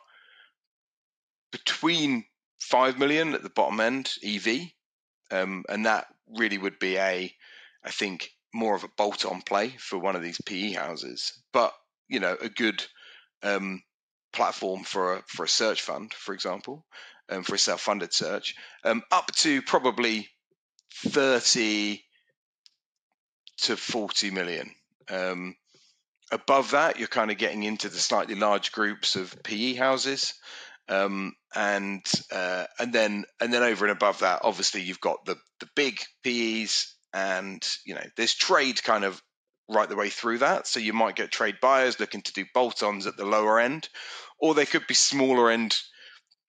between 1.51 2.25
five 2.59 2.97
million 2.97 3.33
at 3.33 3.43
the 3.43 3.49
bottom 3.49 3.79
end 3.79 4.11
EV, 4.23 4.69
um, 5.31 5.63
and 5.69 5.85
that 5.85 6.07
really 6.27 6.57
would 6.57 6.79
be 6.79 6.97
a, 6.97 7.33
I 7.83 7.89
think, 7.91 8.29
more 8.53 8.75
of 8.75 8.83
a 8.83 8.89
bolt-on 8.97 9.41
play 9.41 9.69
for 9.77 9.97
one 9.97 10.15
of 10.15 10.21
these 10.21 10.39
PE 10.45 10.71
houses. 10.71 11.33
But 11.51 11.73
you 12.07 12.19
know, 12.19 12.35
a 12.39 12.49
good 12.49 12.83
um, 13.41 13.81
platform 14.31 14.83
for 14.83 15.15
a 15.15 15.23
for 15.27 15.43
a 15.43 15.49
search 15.49 15.81
fund, 15.81 16.13
for 16.13 16.33
example, 16.33 16.85
um, 17.29 17.43
for 17.43 17.55
a 17.55 17.59
self-funded 17.59 18.13
search, 18.13 18.55
um, 18.83 19.03
up 19.11 19.31
to 19.37 19.61
probably 19.61 20.27
thirty 20.93 22.03
to 23.59 23.77
forty 23.77 24.31
million. 24.31 24.71
Um, 25.09 25.55
above 26.31 26.71
that, 26.71 26.97
you're 26.99 27.07
kind 27.07 27.31
of 27.31 27.37
getting 27.37 27.63
into 27.63 27.89
the 27.89 27.99
slightly 27.99 28.35
large 28.35 28.71
groups 28.71 29.15
of 29.15 29.35
PE 29.43 29.75
houses. 29.75 30.33
Um, 30.89 31.35
and 31.55 32.05
uh, 32.31 32.65
and 32.77 32.91
then 32.91 33.25
and 33.39 33.53
then 33.53 33.63
over 33.63 33.85
and 33.85 33.91
above 33.91 34.19
that, 34.19 34.41
obviously 34.43 34.81
you've 34.81 34.99
got 34.99 35.23
the 35.25 35.37
the 35.59 35.69
big 35.75 35.99
PEs, 36.23 36.93
and 37.13 37.65
you 37.85 37.95
know 37.95 38.03
there's 38.17 38.33
trade 38.33 38.83
kind 38.83 39.05
of 39.05 39.21
right 39.69 39.87
the 39.87 39.95
way 39.95 40.09
through 40.09 40.39
that. 40.39 40.67
So 40.67 40.79
you 40.79 40.91
might 40.91 41.15
get 41.15 41.31
trade 41.31 41.55
buyers 41.61 41.99
looking 41.99 42.21
to 42.21 42.33
do 42.33 42.45
bolt-ons 42.53 43.07
at 43.07 43.15
the 43.15 43.25
lower 43.25 43.59
end, 43.59 43.87
or 44.39 44.53
they 44.53 44.65
could 44.65 44.87
be 44.87 44.93
smaller 44.93 45.49
end 45.49 45.77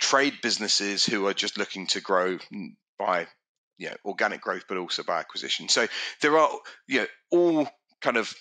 trade 0.01 0.35
businesses 0.43 1.07
who 1.07 1.27
are 1.27 1.35
just 1.35 1.57
looking 1.57 1.87
to 1.89 2.01
grow 2.01 2.39
by 2.99 3.27
you 3.79 3.91
know, 3.91 3.97
organic 4.05 4.41
growth, 4.41 4.65
but 4.69 4.79
also 4.79 5.03
by 5.03 5.19
acquisition. 5.19 5.69
So 5.69 5.87
there 6.21 6.39
are 6.39 6.51
you 6.87 7.01
know 7.01 7.07
all 7.31 7.69
kind 8.01 8.17
of 8.17 8.33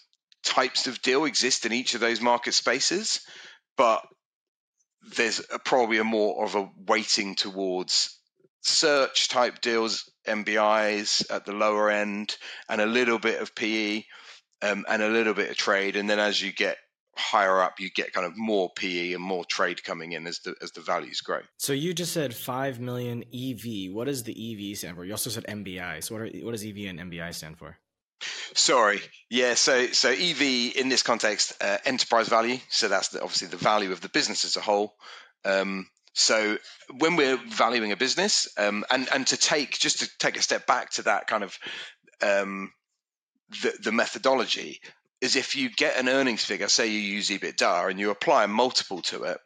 types 0.43 0.87
of 0.87 1.01
deal 1.01 1.25
exist 1.25 1.65
in 1.65 1.73
each 1.73 1.95
of 1.95 2.01
those 2.01 2.21
market 2.21 2.53
spaces, 2.53 3.21
but 3.77 4.05
there's 5.15 5.41
a, 5.51 5.59
probably 5.59 5.97
a 5.97 6.03
more 6.03 6.43
of 6.43 6.55
a 6.55 6.69
weighting 6.87 7.35
towards 7.35 8.17
search 8.61 9.29
type 9.29 9.61
deals, 9.61 10.09
MBIs 10.27 11.29
at 11.29 11.45
the 11.45 11.53
lower 11.53 11.89
end, 11.89 12.35
and 12.69 12.81
a 12.81 12.85
little 12.85 13.19
bit 13.19 13.41
of 13.41 13.55
PE, 13.55 14.03
um, 14.61 14.85
and 14.87 15.01
a 15.01 15.09
little 15.09 15.33
bit 15.33 15.49
of 15.49 15.57
trade. 15.57 15.95
And 15.95 16.09
then 16.09 16.19
as 16.19 16.41
you 16.41 16.53
get 16.53 16.77
higher 17.15 17.62
up, 17.62 17.80
you 17.80 17.89
get 17.89 18.13
kind 18.13 18.26
of 18.26 18.38
more 18.38 18.71
PE 18.76 19.13
and 19.13 19.23
more 19.23 19.45
trade 19.45 19.84
coming 19.84 20.13
in 20.13 20.28
as 20.28 20.39
the 20.39 20.56
as 20.62 20.71
the 20.71 20.82
values 20.82 21.21
grow. 21.21 21.41
So 21.58 21.73
you 21.73 21.93
just 21.93 22.13
said 22.13 22.34
five 22.34 22.80
million 22.80 23.23
EV. 23.34 23.93
What 23.93 24.06
does 24.06 24.23
the 24.23 24.34
EV 24.71 24.78
stand 24.78 24.95
for? 24.95 25.06
You 25.06 25.13
also 25.13 25.30
said 25.30 25.45
MBI. 25.45 26.04
So 26.04 26.15
what 26.15 26.21
are, 26.21 26.45
what 26.45 26.52
does 26.52 26.65
EV 26.65 26.78
and 26.89 26.99
MBI 26.99 27.34
stand 27.34 27.58
for? 27.58 27.78
Sorry, 28.56 29.02
yeah. 29.30 29.54
So 29.56 29.88
so 29.88 30.10
EV 30.10 30.76
in 30.76 30.89
this 30.89 31.04
context, 31.04 31.54
uh, 31.62 31.78
enterprise 31.86 32.28
value. 32.28 32.58
So 32.69 32.88
that's 32.88 33.10
the, 33.10 33.21
obviously 33.21 33.49
the 33.49 33.58
value 33.58 33.91
of 33.91 34.02
the 34.02 34.10
business 34.10 34.45
as 34.45 34.56
a 34.56 34.62
whole. 34.62 34.95
Um, 35.45 35.88
so 36.13 36.58
when 36.99 37.15
we're 37.15 37.38
valuing 37.38 37.91
a 37.91 37.97
business, 37.97 38.47
um, 38.58 38.86
and 38.89 39.10
and 39.13 39.28
to 39.28 39.38
take 39.38 39.78
just 39.78 39.99
to 39.99 40.10
take 40.19 40.38
a 40.38 40.41
step 40.41 40.65
back 40.67 40.91
to 40.91 41.04
that 41.04 41.28
kind 41.28 41.43
of 41.43 41.58
um, 42.21 42.71
the, 43.62 43.73
the 43.84 43.91
methodology 43.91 44.80
is 45.23 45.38
if 45.38 45.55
you 45.55 45.69
get 45.69 45.97
an 45.97 46.09
earnings 46.09 46.43
figure, 46.43 46.67
say 46.67 46.88
you 46.88 46.99
use 46.99 47.29
EBITDA, 47.29 47.89
and 47.89 47.97
you 47.97 48.12
apply 48.12 48.43
a 48.43 48.47
multiple 48.49 49.01
to 49.03 49.23
it, 49.23 49.38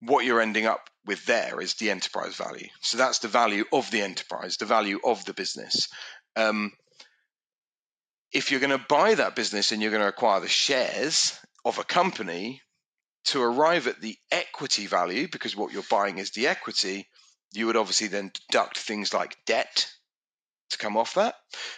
what 0.00 0.24
you're 0.24 0.40
ending 0.40 0.64
up 0.64 0.88
with 1.04 1.22
there 1.26 1.60
is 1.60 1.74
the 1.74 1.90
enterprise 1.90 2.34
value. 2.34 2.66
So 2.80 2.96
that's 2.96 3.18
the 3.18 3.28
value 3.28 3.64
of 3.74 3.90
the 3.90 4.00
enterprise, 4.00 4.56
the 4.56 4.64
value 4.64 4.98
of 5.04 5.22
the 5.26 5.34
business. 5.34 5.88
Um, 6.34 6.72
if 8.32 8.50
you're 8.50 8.60
going 8.60 8.70
to 8.70 8.86
buy 8.88 9.16
that 9.16 9.36
business 9.36 9.70
and 9.70 9.82
you're 9.82 9.90
going 9.90 10.02
to 10.02 10.08
acquire 10.08 10.40
the 10.40 10.48
shares 10.48 11.38
of 11.62 11.78
a 11.78 11.84
company 11.84 12.62
to 13.26 13.42
arrive 13.42 13.86
at 13.86 14.00
the 14.00 14.16
equity 14.30 14.86
value, 14.86 15.28
because 15.30 15.54
what 15.54 15.74
you're 15.74 15.82
buying 15.90 16.16
is 16.16 16.30
the 16.30 16.46
equity, 16.46 17.06
you 17.52 17.66
would 17.66 17.76
obviously 17.76 18.06
then 18.06 18.32
deduct 18.48 18.78
things 18.78 19.12
like 19.12 19.36
debt 19.44 19.92
to 20.70 20.78
come 20.78 20.96
off 20.96 21.14
that 21.14 21.34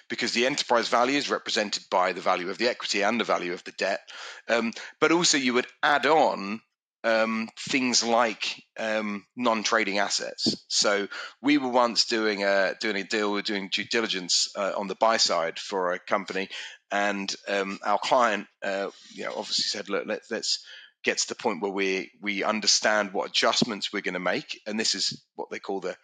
because 0.09 0.33
the 0.33 0.47
enterprise 0.47 0.89
value 0.89 1.17
is 1.17 1.31
represented 1.31 1.85
by 1.91 2.13
the 2.13 2.21
value 2.21 2.51
of 2.51 2.59
the 2.59 2.69
equity 2.69 3.03
and 3.03 3.21
the 3.21 3.25
value 3.25 3.53
of 3.53 3.65
the 3.65 3.73
debt. 3.73 4.01
Um, 4.49 4.73
but 5.01 5.13
also, 5.13 5.39
you 5.39 5.55
would 5.55 5.67
add 5.83 6.07
on 6.07 6.61
um, 7.05 7.49
things 7.59 8.05
like 8.05 8.63
um, 8.79 9.25
non-trading 9.37 9.99
assets. 9.99 10.65
So 10.69 11.09
we 11.41 11.59
were 11.59 11.69
once 11.69 12.07
doing 12.07 12.45
a 12.45 12.75
doing 12.81 12.97
a 12.97 13.05
deal, 13.05 13.31
we 13.31 13.37
were 13.37 13.43
doing 13.43 13.71
due 13.73 13.85
diligence 13.85 14.49
uh, 14.57 14.73
on 14.77 14.89
the 14.89 14.95
buy 14.95 15.17
side 15.17 15.59
for 15.59 15.93
a 15.93 15.99
company, 15.99 16.49
and 16.91 17.35
um, 17.49 17.79
our 17.85 17.99
client, 17.99 18.47
uh, 18.63 18.91
you 19.13 19.25
know, 19.25 19.33
obviously 19.37 19.65
said, 19.65 19.89
"Look, 19.89 20.07
let, 20.07 20.21
let's." 20.31 20.65
get 21.05 21.19
to 21.19 21.27
the 21.27 21.35
point 21.35 21.61
where 21.61 21.73
we 21.73 22.13
we 22.21 22.45
understand 22.45 23.13
what 23.13 23.29
adjustments 23.29 23.93
we're 23.93 24.03
going 24.03 24.15
to 24.15 24.21
make 24.21 24.61
and 24.69 24.79
this 24.79 24.95
is 24.95 25.21
what 25.35 25.51
they 25.51 25.59
call 25.59 25.81
the 25.81 25.97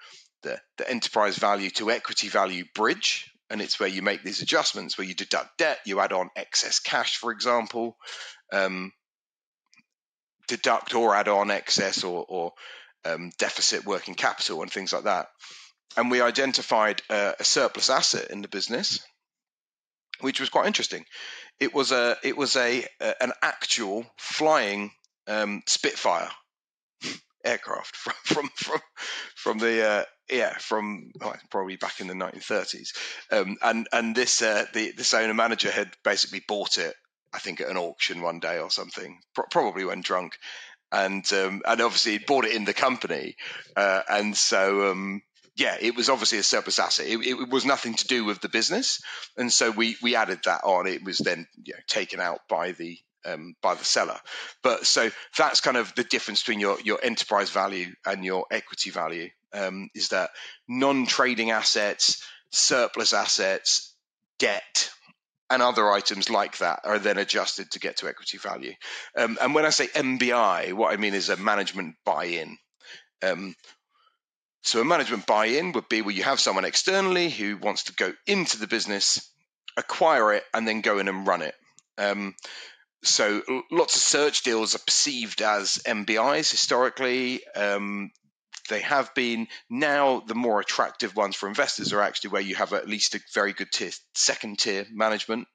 the, 0.42 0.60
the 0.76 0.88
enterprise 0.88 1.36
value 1.36 1.70
to 1.70 1.90
equity 1.90 2.28
value 2.28 2.64
bridge. 2.74 3.30
And 3.50 3.62
it's 3.62 3.80
where 3.80 3.88
you 3.88 4.02
make 4.02 4.22
these 4.22 4.42
adjustments 4.42 4.98
where 4.98 5.06
you 5.06 5.14
deduct 5.14 5.56
debt, 5.58 5.78
you 5.86 6.00
add 6.00 6.12
on 6.12 6.30
excess 6.36 6.80
cash, 6.80 7.16
for 7.16 7.32
example, 7.32 7.96
um, 8.52 8.92
deduct 10.48 10.94
or 10.94 11.14
add 11.14 11.28
on 11.28 11.50
excess 11.50 12.04
or, 12.04 12.24
or 12.28 12.52
um, 13.04 13.30
deficit 13.38 13.84
working 13.84 14.14
capital 14.14 14.62
and 14.62 14.70
things 14.70 14.92
like 14.92 15.04
that. 15.04 15.28
And 15.96 16.10
we 16.10 16.20
identified 16.20 17.02
a 17.08 17.42
surplus 17.42 17.90
asset 17.90 18.30
in 18.30 18.42
the 18.42 18.48
business, 18.48 19.00
which 20.20 20.40
was 20.40 20.50
quite 20.50 20.66
interesting. 20.66 21.04
It 21.58 21.74
was 21.74 21.92
a 21.92 22.16
it 22.22 22.36
was 22.36 22.56
a, 22.56 22.84
a 23.00 23.22
an 23.22 23.32
actual 23.42 24.06
flying 24.16 24.92
um, 25.26 25.62
Spitfire 25.66 26.30
aircraft 27.44 27.96
from 27.96 28.14
from 28.24 28.50
from 28.54 28.80
from 29.34 29.58
the 29.58 29.88
uh, 29.88 30.04
yeah 30.30 30.56
from 30.58 31.10
well, 31.20 31.36
probably 31.50 31.76
back 31.76 32.00
in 32.00 32.06
the 32.06 32.14
1930s 32.14 32.90
um, 33.30 33.56
and 33.62 33.88
and 33.92 34.14
this 34.14 34.42
uh, 34.42 34.64
the 34.74 34.92
this 34.92 35.14
owner 35.14 35.34
manager 35.34 35.70
had 35.70 35.90
basically 36.04 36.42
bought 36.46 36.78
it 36.78 36.94
I 37.32 37.38
think 37.38 37.60
at 37.60 37.68
an 37.68 37.76
auction 37.76 38.22
one 38.22 38.40
day 38.40 38.58
or 38.58 38.70
something 38.70 39.20
pro- 39.34 39.46
probably 39.50 39.84
when 39.84 40.00
drunk 40.00 40.36
and 40.90 41.24
um, 41.32 41.62
and 41.66 41.80
obviously 41.80 42.12
he 42.12 42.18
bought 42.18 42.44
it 42.44 42.54
in 42.54 42.64
the 42.64 42.74
company 42.74 43.36
uh, 43.76 44.02
and 44.08 44.36
so 44.36 44.90
um, 44.90 45.22
yeah, 45.58 45.76
it 45.80 45.96
was 45.96 46.08
obviously 46.08 46.38
a 46.38 46.44
surplus 46.44 46.78
asset. 46.78 47.08
It, 47.08 47.18
it, 47.26 47.48
was 47.48 47.64
nothing 47.64 47.94
to 47.94 48.06
do 48.06 48.24
with 48.24 48.40
the 48.40 48.48
business, 48.48 49.02
and 49.36 49.52
so 49.52 49.72
we 49.72 49.96
we 50.00 50.14
added 50.14 50.38
that 50.44 50.62
on. 50.62 50.86
It 50.86 51.04
was 51.04 51.18
then 51.18 51.48
you 51.64 51.74
know, 51.74 51.80
taken 51.88 52.20
out 52.20 52.42
by 52.48 52.72
the 52.72 52.96
um, 53.24 53.54
by 53.60 53.74
the 53.74 53.84
seller. 53.84 54.18
But 54.62 54.86
so 54.86 55.10
that's 55.36 55.60
kind 55.60 55.76
of 55.76 55.92
the 55.96 56.04
difference 56.04 56.42
between 56.42 56.60
your 56.60 56.80
your 56.80 57.00
enterprise 57.02 57.50
value 57.50 57.92
and 58.06 58.24
your 58.24 58.46
equity 58.52 58.90
value 58.90 59.30
um, 59.52 59.88
is 59.94 60.08
that 60.08 60.30
non-trading 60.68 61.50
assets, 61.50 62.22
surplus 62.50 63.12
assets, 63.12 63.94
debt, 64.38 64.90
and 65.50 65.62
other 65.62 65.90
items 65.90 66.28
like 66.28 66.58
that 66.58 66.80
are 66.84 66.98
then 66.98 67.18
adjusted 67.18 67.70
to 67.70 67.78
get 67.78 67.98
to 67.98 68.08
equity 68.08 68.38
value. 68.38 68.74
Um, 69.16 69.38
and 69.40 69.54
when 69.54 69.64
I 69.64 69.70
say 69.70 69.86
MBI, 69.86 70.74
what 70.74 70.92
I 70.92 70.96
mean 70.96 71.14
is 71.14 71.30
a 71.30 71.36
management 71.36 71.96
buy-in. 72.04 72.58
Um, 73.22 73.54
so 74.62 74.80
a 74.80 74.84
management 74.84 75.26
buy-in 75.26 75.72
would 75.72 75.88
be 75.88 76.02
where 76.02 76.14
you 76.14 76.24
have 76.24 76.40
someone 76.40 76.64
externally 76.64 77.30
who 77.30 77.56
wants 77.56 77.84
to 77.84 77.94
go 77.94 78.12
into 78.26 78.58
the 78.58 78.66
business, 78.66 79.30
acquire 79.76 80.34
it, 80.34 80.44
and 80.52 80.68
then 80.68 80.82
go 80.82 80.98
in 80.98 81.08
and 81.08 81.26
run 81.26 81.42
it. 81.42 81.54
Um, 81.96 82.34
so 83.02 83.42
lots 83.70 83.96
of 83.96 84.02
search 84.02 84.42
deals 84.42 84.74
are 84.74 84.80
perceived 84.80 85.40
as 85.40 85.80
MBIs 85.86 86.50
historically. 86.50 87.40
Um, 87.54 88.10
they 88.68 88.80
have 88.80 89.14
been. 89.14 89.48
Now, 89.68 90.20
the 90.20 90.34
more 90.34 90.60
attractive 90.60 91.16
ones 91.16 91.36
for 91.36 91.48
investors 91.48 91.92
are 91.92 92.02
actually 92.02 92.30
where 92.30 92.42
you 92.42 92.54
have 92.54 92.72
at 92.72 92.88
least 92.88 93.14
a 93.14 93.20
very 93.34 93.52
good 93.52 93.70
tier, 93.72 93.90
second 94.14 94.58
tier 94.58 94.86
management. 94.90 95.48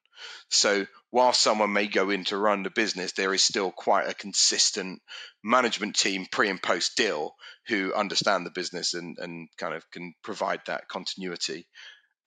So, 0.49 0.85
while 1.09 1.33
someone 1.33 1.73
may 1.73 1.87
go 1.87 2.09
in 2.09 2.23
to 2.25 2.37
run 2.37 2.63
the 2.63 2.69
business, 2.69 3.11
there 3.13 3.33
is 3.33 3.43
still 3.43 3.71
quite 3.71 4.09
a 4.09 4.13
consistent 4.13 5.01
management 5.43 5.95
team 5.95 6.25
pre 6.31 6.49
and 6.49 6.61
post 6.61 6.95
deal 6.95 7.35
who 7.67 7.93
understand 7.93 8.45
the 8.45 8.51
business 8.51 8.93
and, 8.93 9.17
and 9.19 9.49
kind 9.57 9.73
of 9.73 9.89
can 9.91 10.13
provide 10.23 10.61
that 10.67 10.87
continuity 10.87 11.67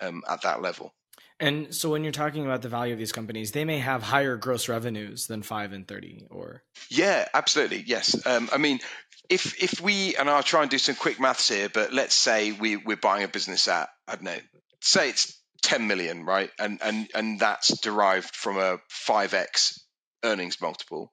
um, 0.01 0.23
at 0.29 0.43
that 0.43 0.63
level. 0.63 0.95
And 1.39 1.75
so 1.75 1.91
when 1.91 2.03
you're 2.03 2.13
talking 2.13 2.45
about 2.47 2.63
the 2.63 2.69
value 2.69 2.95
of 2.95 2.99
these 2.99 3.13
companies, 3.13 3.53
they 3.53 3.65
may 3.65 3.79
have 3.79 4.03
higher 4.03 4.37
gross 4.37 4.69
revenues 4.69 5.27
than 5.27 5.43
5 5.43 5.73
and 5.73 5.87
30 5.87 6.29
or 6.31 6.63
Yeah, 6.89 7.29
absolutely. 7.35 7.85
Yes. 7.87 8.27
Um, 8.27 8.49
I 8.53 8.57
mean, 8.57 8.81
if 9.29 9.63
if 9.63 9.81
we 9.81 10.17
and 10.17 10.31
I'll 10.31 10.43
try 10.43 10.63
and 10.63 10.71
do 10.71 10.79
some 10.79 10.95
quick 10.95 11.21
maths 11.21 11.49
here, 11.49 11.69
but 11.69 11.93
let's 11.93 12.15
say 12.15 12.53
we 12.53 12.77
we're 12.77 12.97
buying 12.97 13.25
a 13.25 13.29
business 13.29 13.69
at 13.69 13.89
I 14.09 14.15
don't 14.15 14.25
know, 14.25 14.39
say 14.81 15.11
it's 15.11 15.39
10 15.63 15.87
million, 15.87 16.25
right? 16.25 16.51
And 16.59 16.79
and 16.83 17.11
and 17.15 17.41
that's 17.41 17.81
derived 17.81 18.35
from 18.35 18.57
a 18.57 18.79
5x 19.09 19.81
earnings 20.25 20.61
multiple. 20.61 21.13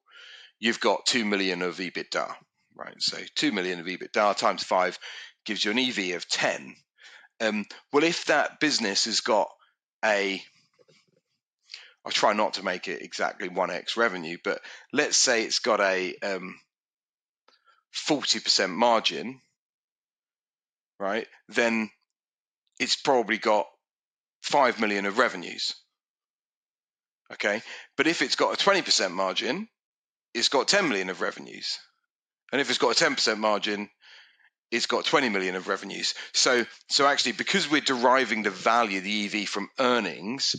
You've 0.60 0.80
got 0.80 1.06
2 1.06 1.26
million 1.26 1.62
of 1.62 1.78
EBITDA, 1.78 2.34
right? 2.76 2.96
So 3.00 3.18
2 3.36 3.52
million 3.52 3.80
of 3.80 3.86
EBITDA 3.86 4.38
times 4.38 4.64
5 4.64 4.98
gives 5.46 5.66
you 5.66 5.72
an 5.72 5.80
EV 5.80 6.16
of 6.16 6.30
10. 6.30 6.76
Um, 7.42 7.66
well, 7.92 8.04
if 8.04 8.26
that 8.26 8.60
business 8.60 9.06
has 9.06 9.20
got 9.22 9.50
a 10.04 10.44
I'll 12.06 12.12
try 12.12 12.34
not 12.34 12.56
to 12.56 12.64
make 12.64 12.88
it 12.88 13.02
exactly 13.02 13.48
1x 13.48 13.96
revenue, 13.96 14.38
but 14.44 14.62
let's 14.92 15.16
say 15.16 15.44
it's 15.44 15.60
got 15.60 15.80
a 15.80 16.16
um, 16.18 16.60
40% 18.08 18.70
margin, 18.70 19.40
right? 21.00 21.28
Then 21.48 21.90
it's 22.78 22.98
probably 22.98 23.38
got 23.38 23.68
5 24.42 24.82
million 24.82 25.06
of 25.06 25.18
revenues. 25.18 25.74
Okay. 27.32 27.62
But 27.96 28.08
if 28.08 28.22
it's 28.22 28.36
got 28.36 28.54
a 28.54 28.64
20% 28.64 29.12
margin, 29.12 29.70
it's 30.34 30.50
got 30.50 30.68
10 30.68 30.90
million 30.90 31.10
of 31.10 31.22
revenues. 31.22 31.80
And 32.52 32.60
if 32.60 32.70
it's 32.70 32.80
got 32.80 33.00
a 33.00 33.06
10% 33.06 33.38
margin, 33.38 33.90
it's 34.74 34.88
got 34.88 35.06
20 35.06 35.30
million 35.30 35.56
of 35.56 35.68
revenues. 35.68 36.16
So, 36.34 36.66
so 36.90 37.06
actually, 37.06 37.34
because 37.34 37.70
we're 37.70 37.82
deriving 37.82 38.42
the 38.42 38.50
value, 38.50 39.02
the 39.02 39.26
EV, 39.26 39.48
from 39.48 39.70
earnings, 39.80 40.56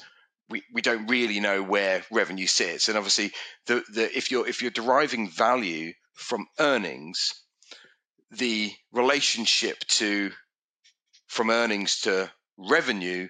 we, 0.49 0.63
we 0.73 0.83
don't 0.83 1.09
really 1.09 1.41
know 1.41 1.63
where 1.65 2.05
revenue 2.13 2.47
sits. 2.47 2.89
And 2.89 2.97
obviously, 2.97 3.33
the, 3.67 3.83
the 3.93 4.17
if 4.17 4.31
you're 4.31 4.47
if 4.47 4.63
you're 4.63 4.71
deriving 4.71 5.29
value 5.29 5.95
from 6.15 6.47
earnings, 6.61 7.35
the 8.31 8.71
relationship 8.93 9.81
to 9.99 10.31
from 11.27 11.51
earnings 11.51 12.03
to 12.03 12.31
revenue 12.57 13.29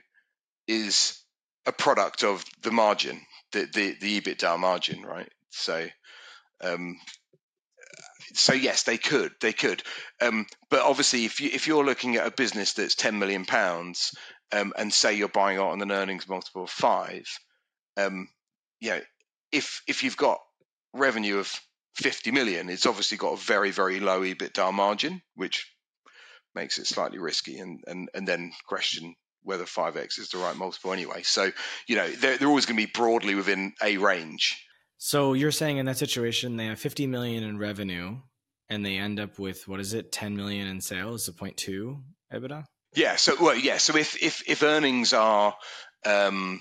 is 0.68 1.18
a 1.64 1.72
product 1.72 2.24
of 2.24 2.44
the 2.62 2.72
margin, 2.72 3.22
the 3.52 3.66
the, 3.72 3.96
the 4.00 4.20
EBITDA 4.20 4.58
margin, 4.58 5.02
right? 5.02 5.30
So 5.48 5.86
um, 6.60 6.98
so 8.34 8.52
yes, 8.52 8.82
they 8.82 8.98
could, 8.98 9.32
they 9.40 9.52
could. 9.52 9.82
Um, 10.20 10.46
but 10.70 10.80
obviously, 10.80 11.24
if 11.24 11.40
you 11.40 11.50
if 11.52 11.66
you're 11.66 11.84
looking 11.84 12.16
at 12.16 12.26
a 12.26 12.30
business 12.30 12.74
that's 12.74 12.94
ten 12.94 13.18
million 13.18 13.44
pounds, 13.44 14.12
um, 14.52 14.72
and 14.76 14.92
say 14.92 15.14
you're 15.14 15.28
buying 15.28 15.58
on 15.58 15.80
an 15.80 15.92
earnings 15.92 16.28
multiple 16.28 16.64
of 16.64 16.70
five, 16.70 17.26
um, 17.96 18.28
you 18.80 18.90
know, 18.90 19.00
if 19.52 19.82
if 19.86 20.02
you've 20.02 20.16
got 20.16 20.40
revenue 20.92 21.38
of 21.38 21.60
fifty 21.96 22.30
million, 22.30 22.68
it's 22.68 22.86
obviously 22.86 23.18
got 23.18 23.34
a 23.34 23.44
very 23.44 23.70
very 23.70 24.00
low 24.00 24.20
EBITDA 24.20 24.72
margin, 24.72 25.22
which 25.34 25.72
makes 26.54 26.78
it 26.78 26.86
slightly 26.86 27.18
risky, 27.18 27.58
and 27.58 27.82
and 27.86 28.08
and 28.14 28.26
then 28.26 28.52
question 28.66 29.14
whether 29.44 29.64
5x 29.64 30.18
is 30.18 30.30
the 30.30 30.38
right 30.38 30.56
multiple 30.56 30.92
anyway. 30.92 31.22
So, 31.22 31.50
you 31.86 31.96
know, 31.96 32.08
they're, 32.10 32.38
they're 32.38 32.48
always 32.48 32.66
going 32.66 32.78
to 32.78 32.86
be 32.86 32.90
broadly 32.90 33.34
within 33.34 33.74
a 33.82 33.98
range. 33.98 34.64
So 34.98 35.32
you're 35.34 35.50
saying 35.50 35.78
in 35.78 35.86
that 35.86 35.98
situation 35.98 36.56
they 36.56 36.66
have 36.66 36.78
50 36.78 37.06
million 37.06 37.42
in 37.44 37.58
revenue 37.58 38.18
and 38.68 38.84
they 38.84 38.96
end 38.96 39.20
up 39.20 39.38
with 39.38 39.68
what 39.68 39.80
is 39.80 39.92
it 39.92 40.12
10 40.12 40.36
million 40.36 40.66
in 40.66 40.80
sales, 40.80 41.28
a 41.28 41.32
0.2 41.32 42.00
EBITDA? 42.32 42.64
Yeah, 42.94 43.16
so 43.16 43.34
well 43.40 43.56
yeah, 43.56 43.78
so 43.78 43.96
if 43.96 44.22
if 44.22 44.48
if 44.48 44.62
earnings 44.62 45.12
are 45.12 45.54
um 46.06 46.60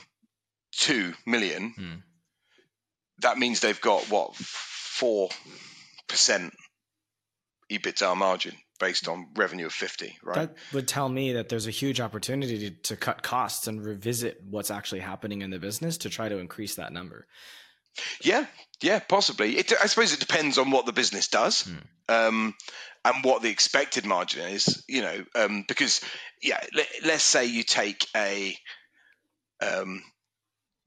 2 0.79 1.13
million, 1.25 1.73
hmm. 1.75 1.95
that 3.19 3.37
means 3.37 3.59
they've 3.59 3.79
got 3.79 4.09
what 4.09 4.33
4% 4.33 5.29
EBITDA 7.71 8.17
margin 8.17 8.55
based 8.79 9.07
on 9.07 9.27
revenue 9.35 9.67
of 9.67 9.73
50, 9.73 10.17
right? 10.23 10.35
That 10.35 10.55
would 10.73 10.87
tell 10.87 11.07
me 11.07 11.33
that 11.33 11.49
there's 11.49 11.67
a 11.67 11.71
huge 11.71 12.01
opportunity 12.01 12.69
to, 12.69 12.75
to 12.83 12.95
cut 12.95 13.23
costs 13.23 13.67
and 13.67 13.83
revisit 13.83 14.41
what's 14.49 14.71
actually 14.71 15.01
happening 15.01 15.41
in 15.41 15.51
the 15.51 15.59
business 15.59 15.97
to 15.99 16.09
try 16.09 16.27
to 16.27 16.37
increase 16.37 16.75
that 16.75 16.91
number. 16.91 17.27
Yeah, 18.21 18.45
yeah, 18.81 18.99
possibly. 18.99 19.57
It, 19.57 19.71
I 19.81 19.87
suppose 19.87 20.13
it 20.13 20.19
depends 20.19 20.57
on 20.57 20.71
what 20.71 20.85
the 20.85 20.93
business 20.93 21.27
does 21.27 21.61
hmm. 21.61 21.77
um, 22.09 22.55
and 23.05 23.23
what 23.23 23.41
the 23.41 23.49
expected 23.49 24.05
margin 24.05 24.47
is. 24.47 24.83
You 24.87 25.01
know, 25.01 25.25
um, 25.35 25.65
because 25.67 26.01
yeah, 26.41 26.59
let, 26.73 27.15
us 27.15 27.23
say 27.23 27.45
you 27.45 27.63
take 27.63 28.07
a. 28.15 28.55
Um, 29.61 30.03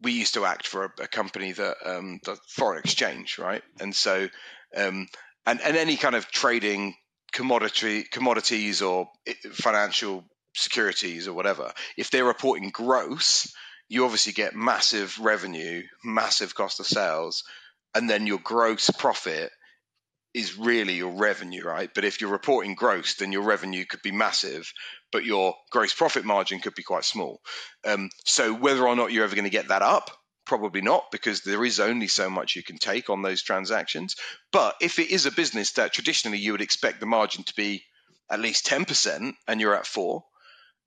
we 0.03 0.13
used 0.13 0.35
to 0.35 0.45
act 0.45 0.67
for 0.67 0.85
a, 0.85 1.05
a 1.05 1.09
company 1.09 1.53
that 1.53 1.77
um, 1.85 2.21
does 2.23 2.39
foreign 2.49 2.79
exchange, 2.79 3.39
right? 3.39 3.63
And 3.81 3.95
so, 3.95 4.29
um, 4.77 5.09
and 5.47 5.61
and 5.63 5.77
any 5.77 5.97
kind 5.97 6.15
of 6.15 6.31
trading 6.31 6.95
commodity 7.33 8.05
commodities 8.05 8.83
or 8.83 9.09
eh, 9.27 9.35
financial 9.53 10.25
securities 10.55 11.29
or 11.29 11.35
whatever, 11.35 11.73
if 11.97 12.11
they're 12.11 12.25
reporting 12.25 12.71
gross, 12.71 13.55
you 13.89 14.05
obviously 14.05 14.33
get 14.33 14.55
massive 14.55 15.19
revenue, 15.19 15.83
massive 16.05 16.55
cost 16.55 16.81
of 16.81 16.87
sales, 16.87 17.45
and 17.95 18.11
then 18.11 18.27
your 18.27 18.39
gross 18.39 18.91
profit 18.91 19.51
is 20.35 20.59
really 20.59 20.95
your 20.95 21.13
revenue, 21.13 21.65
right? 21.65 21.89
But 21.95 22.05
if 22.05 22.21
you're 22.21 22.31
reporting 22.31 22.75
gross, 22.75 23.15
then 23.15 23.33
your 23.33 23.43
revenue 23.43 23.87
could 23.87 24.03
be 24.03 24.13
massive, 24.13 24.71
but 25.11 25.25
your 25.25 25.55
gross 25.71 25.95
profit 25.95 26.27
margin 26.27 26.61
could 26.61 26.75
be 26.75 26.83
quite 26.83 27.05
small. 27.05 27.41
Um, 27.87 28.11
so 28.27 28.53
whether 28.53 28.87
or 28.87 28.97
not 28.97 29.13
you're 29.13 29.25
ever 29.25 29.35
going 29.35 29.45
to 29.45 29.51
get 29.51 29.69
that 29.69 29.81
up, 29.81 30.11
probably 30.45 30.83
not, 30.83 31.11
because 31.11 31.41
there 31.41 31.65
is 31.65 31.81
only 31.81 32.07
so 32.07 32.29
much 32.29 32.55
you 32.55 32.63
can 32.63 32.77
take 32.77 33.09
on 33.09 33.23
those 33.23 33.43
transactions. 33.43 34.17
But 34.53 34.75
if 34.81 34.99
it 34.99 35.11
is 35.11 35.25
a 35.25 35.33
business 35.33 35.73
that 35.73 35.95
traditionally 35.95 36.39
you 36.39 36.53
would 36.53 36.61
expect 36.61 37.01
the 37.01 37.07
margin 37.07 37.45
to 37.45 37.55
be 37.55 37.85
at 38.31 38.41
least 38.41 38.67
10% 38.67 39.33
and 39.49 39.61
you're 39.61 39.75
at 39.75 39.87
four, 39.87 40.25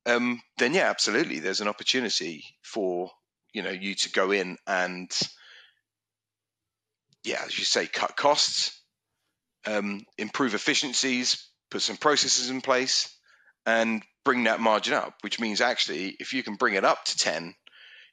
um, 0.06 0.42
then 0.58 0.74
yeah, 0.74 0.90
absolutely, 0.90 1.40
there's 1.40 1.62
an 1.62 1.68
opportunity 1.68 2.44
for 2.62 3.12
you 3.54 3.62
know 3.62 3.72
you 3.72 3.96
to 3.96 4.12
go 4.12 4.32
in 4.32 4.58
and 4.68 5.12
yeah, 7.24 7.42
as 7.46 7.58
you 7.58 7.66
say, 7.66 7.86
cut 7.86 8.16
costs, 8.16 8.80
um, 9.68 10.06
improve 10.18 10.54
efficiencies, 10.54 11.48
put 11.70 11.82
some 11.82 11.98
processes 11.98 12.50
in 12.50 12.62
place, 12.62 13.16
and 13.66 14.04
bring 14.24 14.46
that 14.46 14.60
margin 14.60 14.94
up. 14.94 15.16
Which 15.22 15.40
means 15.40 15.62
actually, 15.62 16.16
if 16.20 16.34
you 16.34 16.44
can 16.44 16.56
bring 16.56 16.76
it 16.76 16.86
up 16.86 17.04
to 17.06 17.18
ten, 17.18 17.54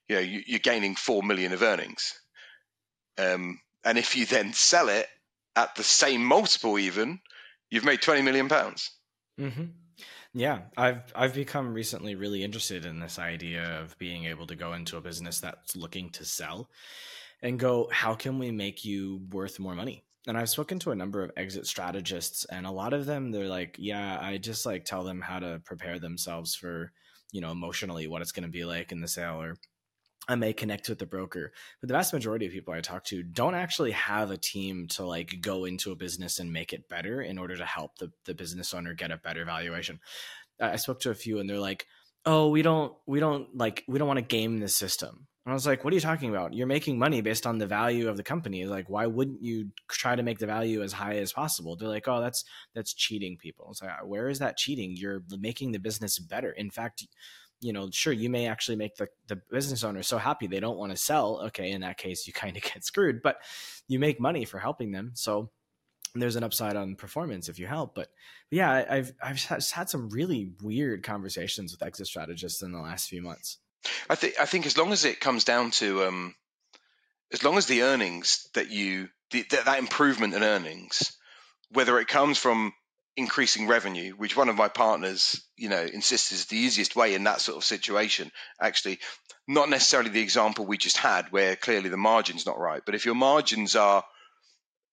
you 0.08 0.16
know 0.16 0.22
you, 0.22 0.56
are 0.56 0.60
gaining 0.60 0.96
four 0.96 1.22
million 1.22 1.52
of 1.52 1.62
earnings. 1.62 2.14
Um, 3.18 3.60
and 3.84 3.96
if 3.96 4.16
you 4.16 4.26
then 4.26 4.52
sell 4.52 4.88
it 4.88 5.06
at 5.54 5.74
the 5.76 5.84
same 5.84 6.24
multiple, 6.24 6.78
even 6.78 7.20
you've 7.70 7.84
made 7.84 8.02
twenty 8.02 8.22
million 8.22 8.48
pounds. 8.48 8.90
Mm-hmm. 9.40 9.64
Yeah, 10.38 10.64
I've 10.76 11.00
I've 11.14 11.32
become 11.32 11.72
recently 11.72 12.14
really 12.14 12.44
interested 12.44 12.84
in 12.84 13.00
this 13.00 13.18
idea 13.18 13.80
of 13.80 13.96
being 13.96 14.26
able 14.26 14.46
to 14.48 14.54
go 14.54 14.74
into 14.74 14.98
a 14.98 15.00
business 15.00 15.40
that's 15.40 15.74
looking 15.74 16.10
to 16.10 16.26
sell 16.26 16.68
and 17.40 17.58
go, 17.58 17.88
how 17.90 18.14
can 18.14 18.38
we 18.38 18.50
make 18.50 18.84
you 18.84 19.22
worth 19.30 19.58
more 19.58 19.74
money? 19.74 20.04
And 20.26 20.36
I've 20.36 20.50
spoken 20.50 20.78
to 20.80 20.90
a 20.90 20.94
number 20.94 21.24
of 21.24 21.30
exit 21.38 21.66
strategists 21.66 22.44
and 22.44 22.66
a 22.66 22.70
lot 22.70 22.92
of 22.92 23.06
them 23.06 23.30
they're 23.30 23.48
like, 23.48 23.76
yeah, 23.78 24.18
I 24.20 24.36
just 24.36 24.66
like 24.66 24.84
tell 24.84 25.04
them 25.04 25.22
how 25.22 25.38
to 25.38 25.62
prepare 25.64 25.98
themselves 25.98 26.54
for, 26.54 26.92
you 27.32 27.40
know, 27.40 27.50
emotionally 27.50 28.06
what 28.06 28.20
it's 28.20 28.32
going 28.32 28.44
to 28.44 28.50
be 28.50 28.66
like 28.66 28.92
in 28.92 29.00
the 29.00 29.08
sale 29.08 29.40
or 29.40 29.56
I 30.28 30.34
may 30.34 30.52
connect 30.52 30.88
with 30.88 30.98
the 30.98 31.06
broker. 31.06 31.52
But 31.80 31.88
the 31.88 31.94
vast 31.94 32.12
majority 32.12 32.46
of 32.46 32.52
people 32.52 32.74
I 32.74 32.80
talk 32.80 33.04
to 33.04 33.22
don't 33.22 33.54
actually 33.54 33.92
have 33.92 34.30
a 34.30 34.36
team 34.36 34.88
to 34.88 35.06
like 35.06 35.40
go 35.40 35.64
into 35.64 35.92
a 35.92 35.96
business 35.96 36.38
and 36.38 36.52
make 36.52 36.72
it 36.72 36.88
better 36.88 37.22
in 37.22 37.38
order 37.38 37.56
to 37.56 37.64
help 37.64 37.98
the, 37.98 38.10
the 38.24 38.34
business 38.34 38.74
owner 38.74 38.94
get 38.94 39.12
a 39.12 39.16
better 39.16 39.44
valuation. 39.44 40.00
I 40.60 40.76
spoke 40.76 41.00
to 41.00 41.10
a 41.10 41.14
few 41.14 41.38
and 41.38 41.48
they're 41.48 41.58
like, 41.58 41.86
oh, 42.24 42.48
we 42.48 42.62
don't, 42.62 42.92
we 43.06 43.20
don't 43.20 43.56
like, 43.56 43.84
we 43.86 43.98
don't 43.98 44.08
want 44.08 44.18
to 44.18 44.22
game 44.22 44.58
the 44.58 44.68
system. 44.68 45.28
And 45.44 45.52
I 45.52 45.54
was 45.54 45.64
like, 45.64 45.84
what 45.84 45.92
are 45.92 45.94
you 45.94 46.00
talking 46.00 46.30
about? 46.30 46.54
You're 46.54 46.66
making 46.66 46.98
money 46.98 47.20
based 47.20 47.46
on 47.46 47.58
the 47.58 47.68
value 47.68 48.08
of 48.08 48.16
the 48.16 48.24
company. 48.24 48.64
Like, 48.64 48.90
why 48.90 49.06
wouldn't 49.06 49.44
you 49.44 49.70
try 49.88 50.16
to 50.16 50.24
make 50.24 50.40
the 50.40 50.46
value 50.46 50.82
as 50.82 50.92
high 50.92 51.18
as 51.18 51.32
possible? 51.32 51.76
They're 51.76 51.88
like, 51.88 52.08
oh, 52.08 52.20
that's, 52.20 52.44
that's 52.74 52.92
cheating 52.92 53.36
people. 53.36 53.68
It's 53.70 53.80
like, 53.80 53.92
where 54.04 54.28
is 54.28 54.40
that 54.40 54.56
cheating? 54.56 54.96
You're 54.96 55.22
making 55.38 55.70
the 55.70 55.78
business 55.78 56.18
better. 56.18 56.50
In 56.50 56.68
fact, 56.68 57.06
you 57.60 57.72
know, 57.72 57.88
sure, 57.90 58.12
you 58.12 58.28
may 58.28 58.46
actually 58.46 58.76
make 58.76 58.96
the, 58.96 59.08
the 59.28 59.40
business 59.50 59.84
owner 59.84 60.02
so 60.02 60.18
happy 60.18 60.46
they 60.46 60.60
don't 60.60 60.76
want 60.76 60.92
to 60.92 60.96
sell. 60.96 61.40
Okay, 61.46 61.70
in 61.70 61.80
that 61.80 61.98
case, 61.98 62.26
you 62.26 62.32
kind 62.32 62.56
of 62.56 62.62
get 62.74 62.84
screwed, 62.84 63.22
but 63.22 63.38
you 63.88 63.98
make 63.98 64.20
money 64.20 64.44
for 64.44 64.58
helping 64.58 64.92
them. 64.92 65.12
So 65.14 65.50
there's 66.14 66.36
an 66.36 66.44
upside 66.44 66.76
on 66.76 66.96
performance 66.96 67.48
if 67.48 67.58
you 67.58 67.66
help. 67.66 67.94
But, 67.94 68.08
yeah, 68.50 68.84
I've 68.88 69.12
I've 69.22 69.42
had 69.42 69.88
some 69.88 70.10
really 70.10 70.52
weird 70.62 71.02
conversations 71.02 71.72
with 71.72 71.82
exit 71.82 72.06
strategists 72.06 72.62
in 72.62 72.72
the 72.72 72.80
last 72.80 73.08
few 73.08 73.22
months. 73.22 73.58
I 74.08 74.14
think 74.14 74.34
I 74.40 74.46
think 74.46 74.66
as 74.66 74.76
long 74.76 74.92
as 74.92 75.04
it 75.04 75.20
comes 75.20 75.44
down 75.44 75.70
to 75.72 76.04
um, 76.04 76.34
as 77.32 77.44
long 77.44 77.56
as 77.56 77.66
the 77.66 77.82
earnings 77.82 78.48
that 78.54 78.70
you 78.70 79.08
the, 79.30 79.44
that 79.50 79.78
improvement 79.78 80.34
in 80.34 80.42
earnings, 80.42 81.16
whether 81.70 81.98
it 81.98 82.08
comes 82.08 82.38
from 82.38 82.72
increasing 83.16 83.66
revenue, 83.66 84.12
which 84.12 84.36
one 84.36 84.48
of 84.48 84.56
my 84.56 84.68
partners, 84.68 85.40
you 85.56 85.68
know, 85.68 85.82
insists 85.82 86.32
is 86.32 86.46
the 86.46 86.56
easiest 86.56 86.94
way 86.96 87.14
in 87.14 87.24
that 87.24 87.40
sort 87.40 87.56
of 87.56 87.64
situation. 87.64 88.30
Actually, 88.60 88.98
not 89.48 89.70
necessarily 89.70 90.10
the 90.10 90.20
example 90.20 90.66
we 90.66 90.76
just 90.76 90.98
had, 90.98 91.32
where 91.32 91.56
clearly 91.56 91.88
the 91.88 91.96
margin's 91.96 92.46
not 92.46 92.58
right, 92.58 92.82
but 92.84 92.94
if 92.94 93.06
your 93.06 93.14
margins 93.14 93.74
are 93.76 94.04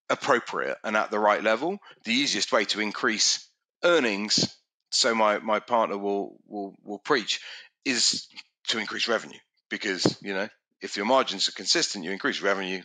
appropriate 0.08 0.78
and 0.84 0.96
at 0.96 1.10
the 1.10 1.18
right 1.18 1.42
level, 1.42 1.78
the 2.04 2.12
easiest 2.12 2.52
way 2.52 2.64
to 2.66 2.80
increase 2.80 3.48
earnings, 3.82 4.54
so 4.90 5.14
my 5.14 5.38
my 5.38 5.60
partner 5.60 5.98
will 5.98 6.36
will 6.46 6.74
will 6.82 6.98
preach, 6.98 7.40
is 7.84 8.26
to 8.68 8.78
increase 8.78 9.08
revenue 9.08 9.38
because 9.68 10.16
you 10.22 10.32
know 10.34 10.48
if 10.80 10.96
your 10.96 11.06
margins 11.06 11.48
are 11.48 11.52
consistent, 11.52 12.04
you 12.04 12.10
increase 12.10 12.40
revenue, 12.40 12.82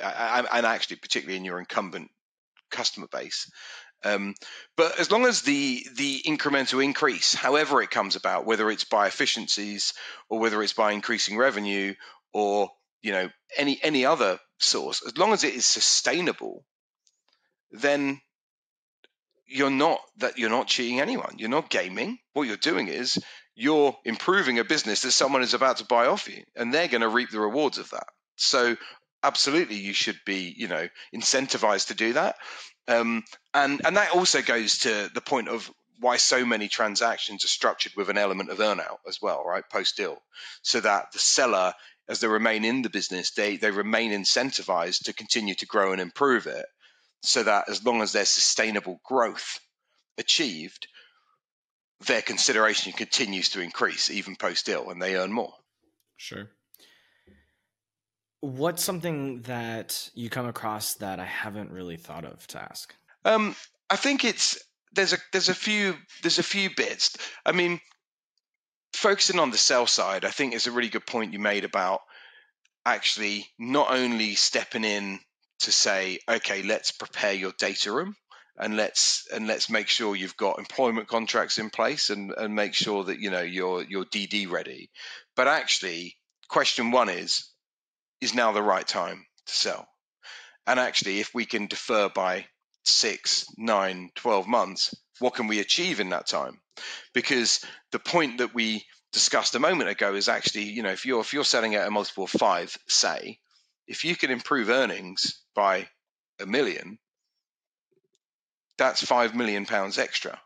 and 0.00 0.66
actually 0.66 0.96
particularly 0.96 1.36
in 1.36 1.44
your 1.44 1.58
incumbent 1.58 2.10
customer 2.70 3.06
base. 3.10 3.50
Um, 4.04 4.34
but 4.76 5.00
as 5.00 5.10
long 5.10 5.24
as 5.24 5.42
the 5.42 5.84
the 5.96 6.22
incremental 6.26 6.84
increase, 6.84 7.34
however 7.34 7.82
it 7.82 7.90
comes 7.90 8.16
about, 8.16 8.46
whether 8.46 8.70
it's 8.70 8.84
by 8.84 9.06
efficiencies 9.06 9.94
or 10.28 10.38
whether 10.38 10.62
it's 10.62 10.74
by 10.74 10.92
increasing 10.92 11.38
revenue 11.38 11.94
or 12.32 12.70
you 13.02 13.12
know 13.12 13.30
any 13.56 13.80
any 13.82 14.04
other 14.04 14.38
source, 14.58 15.02
as 15.06 15.16
long 15.16 15.32
as 15.32 15.44
it 15.44 15.54
is 15.54 15.64
sustainable, 15.66 16.64
then 17.70 18.20
you're 19.46 19.70
not 19.70 20.00
that 20.18 20.38
you're 20.38 20.50
not 20.50 20.68
cheating 20.68 21.00
anyone. 21.00 21.36
You're 21.38 21.48
not 21.48 21.70
gaming. 21.70 22.18
What 22.34 22.46
you're 22.46 22.56
doing 22.56 22.88
is 22.88 23.18
you're 23.54 23.96
improving 24.04 24.58
a 24.58 24.64
business 24.64 25.02
that 25.02 25.12
someone 25.12 25.42
is 25.42 25.54
about 25.54 25.78
to 25.78 25.84
buy 25.84 26.06
off 26.06 26.28
you, 26.28 26.42
and 26.56 26.72
they're 26.72 26.88
going 26.88 27.02
to 27.02 27.08
reap 27.08 27.30
the 27.30 27.40
rewards 27.40 27.78
of 27.78 27.90
that. 27.90 28.08
So 28.36 28.76
absolutely 29.24 29.76
you 29.76 29.92
should 29.92 30.20
be 30.24 30.54
you 30.56 30.68
know 30.68 30.88
incentivized 31.14 31.88
to 31.88 31.94
do 31.94 32.12
that 32.12 32.36
um, 32.86 33.24
and 33.52 33.80
and 33.84 33.96
that 33.96 34.14
also 34.14 34.42
goes 34.42 34.78
to 34.78 35.10
the 35.14 35.20
point 35.20 35.48
of 35.48 35.70
why 36.00 36.16
so 36.16 36.44
many 36.44 36.68
transactions 36.68 37.44
are 37.44 37.48
structured 37.48 37.92
with 37.96 38.10
an 38.10 38.18
element 38.18 38.50
of 38.50 38.58
earnout 38.58 38.98
as 39.06 39.20
well, 39.22 39.44
right? 39.44 39.64
Post 39.70 39.96
deal, 39.96 40.20
so 40.62 40.80
that 40.80 41.12
the 41.12 41.18
seller, 41.18 41.72
as 42.08 42.20
they 42.20 42.28
remain 42.28 42.64
in 42.64 42.82
the 42.82 42.90
business, 42.90 43.30
they 43.30 43.56
they 43.56 43.70
remain 43.70 44.10
incentivized 44.12 45.04
to 45.04 45.12
continue 45.14 45.54
to 45.54 45.66
grow 45.66 45.92
and 45.92 46.00
improve 46.00 46.46
it, 46.46 46.66
so 47.22 47.42
that 47.42 47.68
as 47.68 47.84
long 47.84 48.02
as 48.02 48.12
there's 48.12 48.28
sustainable 48.28 49.00
growth 49.04 49.60
achieved, 50.18 50.88
their 52.06 52.22
consideration 52.22 52.92
continues 52.92 53.50
to 53.50 53.60
increase 53.60 54.10
even 54.10 54.36
post 54.36 54.66
deal, 54.66 54.90
and 54.90 55.00
they 55.00 55.16
earn 55.16 55.32
more. 55.32 55.54
Sure. 56.16 56.50
What's 58.44 58.84
something 58.84 59.40
that 59.42 60.10
you 60.12 60.28
come 60.28 60.44
across 60.44 60.96
that 60.96 61.18
I 61.18 61.24
haven't 61.24 61.70
really 61.70 61.96
thought 61.96 62.26
of 62.26 62.46
to 62.48 62.60
ask? 62.60 62.94
Um, 63.24 63.56
I 63.88 63.96
think 63.96 64.22
it's 64.22 64.62
there's 64.92 65.14
a 65.14 65.16
there's 65.32 65.48
a 65.48 65.54
few 65.54 65.94
there's 66.20 66.38
a 66.38 66.42
few 66.42 66.68
bits. 66.76 67.16
I 67.46 67.52
mean, 67.52 67.80
focusing 68.92 69.40
on 69.40 69.50
the 69.50 69.56
sell 69.56 69.86
side, 69.86 70.26
I 70.26 70.28
think 70.28 70.52
is 70.52 70.66
a 70.66 70.72
really 70.72 70.90
good 70.90 71.06
point 71.06 71.32
you 71.32 71.38
made 71.38 71.64
about 71.64 72.02
actually 72.84 73.46
not 73.58 73.90
only 73.90 74.34
stepping 74.34 74.84
in 74.84 75.20
to 75.60 75.72
say, 75.72 76.18
okay, 76.28 76.62
let's 76.62 76.92
prepare 76.92 77.32
your 77.32 77.52
data 77.58 77.92
room 77.92 78.14
and 78.58 78.76
let's 78.76 79.26
and 79.32 79.46
let's 79.46 79.70
make 79.70 79.88
sure 79.88 80.14
you've 80.14 80.36
got 80.36 80.58
employment 80.58 81.08
contracts 81.08 81.56
in 81.56 81.70
place 81.70 82.10
and 82.10 82.30
and 82.36 82.54
make 82.54 82.74
sure 82.74 83.04
that 83.04 83.20
you 83.20 83.30
know 83.30 83.40
you're 83.40 83.82
you're 83.84 84.04
DD 84.04 84.50
ready. 84.50 84.90
But 85.34 85.48
actually, 85.48 86.18
question 86.50 86.90
one 86.90 87.08
is 87.08 87.48
is 88.20 88.34
now 88.34 88.52
the 88.52 88.62
right 88.62 88.86
time 88.86 89.26
to 89.46 89.52
sell. 89.52 89.86
And 90.66 90.80
actually, 90.80 91.20
if 91.20 91.34
we 91.34 91.44
can 91.44 91.66
defer 91.66 92.08
by 92.08 92.46
six, 92.84 93.46
nine, 93.56 94.10
12 94.14 94.46
months, 94.46 94.94
what 95.18 95.34
can 95.34 95.46
we 95.46 95.60
achieve 95.60 96.00
in 96.00 96.10
that 96.10 96.26
time? 96.26 96.60
Because 97.12 97.64
the 97.92 97.98
point 97.98 98.38
that 98.38 98.54
we 98.54 98.84
discussed 99.12 99.54
a 99.54 99.60
moment 99.60 99.90
ago 99.90 100.14
is 100.14 100.28
actually, 100.28 100.64
you 100.64 100.82
know, 100.82 100.90
if 100.90 101.06
you're 101.06 101.20
if 101.20 101.32
you're 101.32 101.44
selling 101.44 101.74
at 101.74 101.86
a 101.86 101.90
multiple 101.90 102.24
of 102.24 102.30
five, 102.30 102.76
say, 102.88 103.38
if 103.86 104.04
you 104.04 104.16
can 104.16 104.30
improve 104.30 104.68
earnings 104.68 105.40
by 105.54 105.88
a 106.40 106.46
million, 106.46 106.98
that's 108.76 109.04
five 109.04 109.34
million 109.34 109.66
pounds 109.66 109.98
extra 109.98 110.40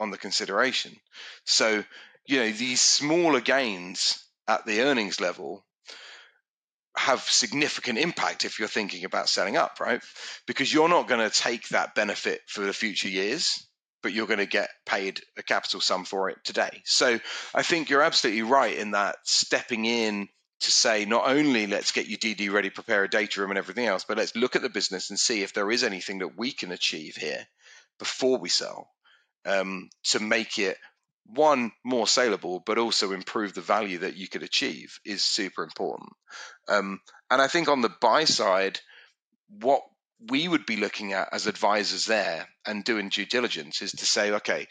on 0.00 0.10
the 0.10 0.18
consideration. 0.18 0.96
So, 1.44 1.84
you 2.26 2.40
know, 2.40 2.50
these 2.50 2.80
smaller 2.80 3.40
gains 3.40 4.24
at 4.48 4.66
the 4.66 4.82
earnings 4.82 5.20
level 5.20 5.64
have 6.96 7.20
significant 7.22 7.98
impact 7.98 8.44
if 8.44 8.58
you're 8.58 8.68
thinking 8.68 9.04
about 9.04 9.28
setting 9.28 9.56
up, 9.56 9.80
right? 9.80 10.02
Because 10.46 10.72
you're 10.72 10.88
not 10.88 11.08
going 11.08 11.28
to 11.28 11.34
take 11.34 11.68
that 11.68 11.94
benefit 11.94 12.40
for 12.46 12.60
the 12.62 12.72
future 12.72 13.08
years, 13.08 13.66
but 14.02 14.12
you're 14.12 14.26
going 14.26 14.38
to 14.38 14.46
get 14.46 14.68
paid 14.84 15.20
a 15.38 15.42
capital 15.42 15.80
sum 15.80 16.04
for 16.04 16.28
it 16.28 16.38
today. 16.44 16.82
So 16.84 17.18
I 17.54 17.62
think 17.62 17.88
you're 17.88 18.02
absolutely 18.02 18.42
right 18.42 18.76
in 18.76 18.90
that 18.90 19.16
stepping 19.24 19.84
in 19.84 20.28
to 20.60 20.70
say 20.70 21.04
not 21.04 21.28
only 21.28 21.66
let's 21.66 21.92
get 21.92 22.06
you 22.06 22.18
DD 22.18 22.52
ready, 22.52 22.70
prepare 22.70 23.04
a 23.04 23.10
data 23.10 23.40
room 23.40 23.50
and 23.50 23.58
everything 23.58 23.86
else, 23.86 24.04
but 24.06 24.18
let's 24.18 24.36
look 24.36 24.54
at 24.54 24.62
the 24.62 24.68
business 24.68 25.10
and 25.10 25.18
see 25.18 25.42
if 25.42 25.54
there 25.54 25.70
is 25.70 25.82
anything 25.82 26.18
that 26.18 26.38
we 26.38 26.52
can 26.52 26.72
achieve 26.72 27.16
here 27.16 27.46
before 27.98 28.38
we 28.38 28.48
sell 28.48 28.88
um, 29.44 29.88
to 30.04 30.20
make 30.20 30.58
it 30.58 30.76
one 31.26 31.72
more 31.84 32.06
saleable 32.06 32.62
but 32.64 32.78
also 32.78 33.12
improve 33.12 33.54
the 33.54 33.60
value 33.60 33.98
that 33.98 34.16
you 34.16 34.28
could 34.28 34.42
achieve 34.42 34.98
is 35.04 35.22
super 35.22 35.62
important. 35.62 36.10
Um, 36.68 37.00
and 37.30 37.40
i 37.40 37.48
think 37.48 37.68
on 37.68 37.80
the 37.80 37.92
buy 38.00 38.24
side 38.24 38.80
what 39.48 39.82
we 40.30 40.46
would 40.46 40.66
be 40.66 40.76
looking 40.76 41.12
at 41.12 41.28
as 41.32 41.46
advisors 41.46 42.06
there 42.06 42.46
and 42.66 42.84
doing 42.84 43.08
due 43.08 43.26
diligence 43.26 43.82
is 43.82 43.92
to 43.92 44.06
say 44.06 44.32
okay 44.32 44.66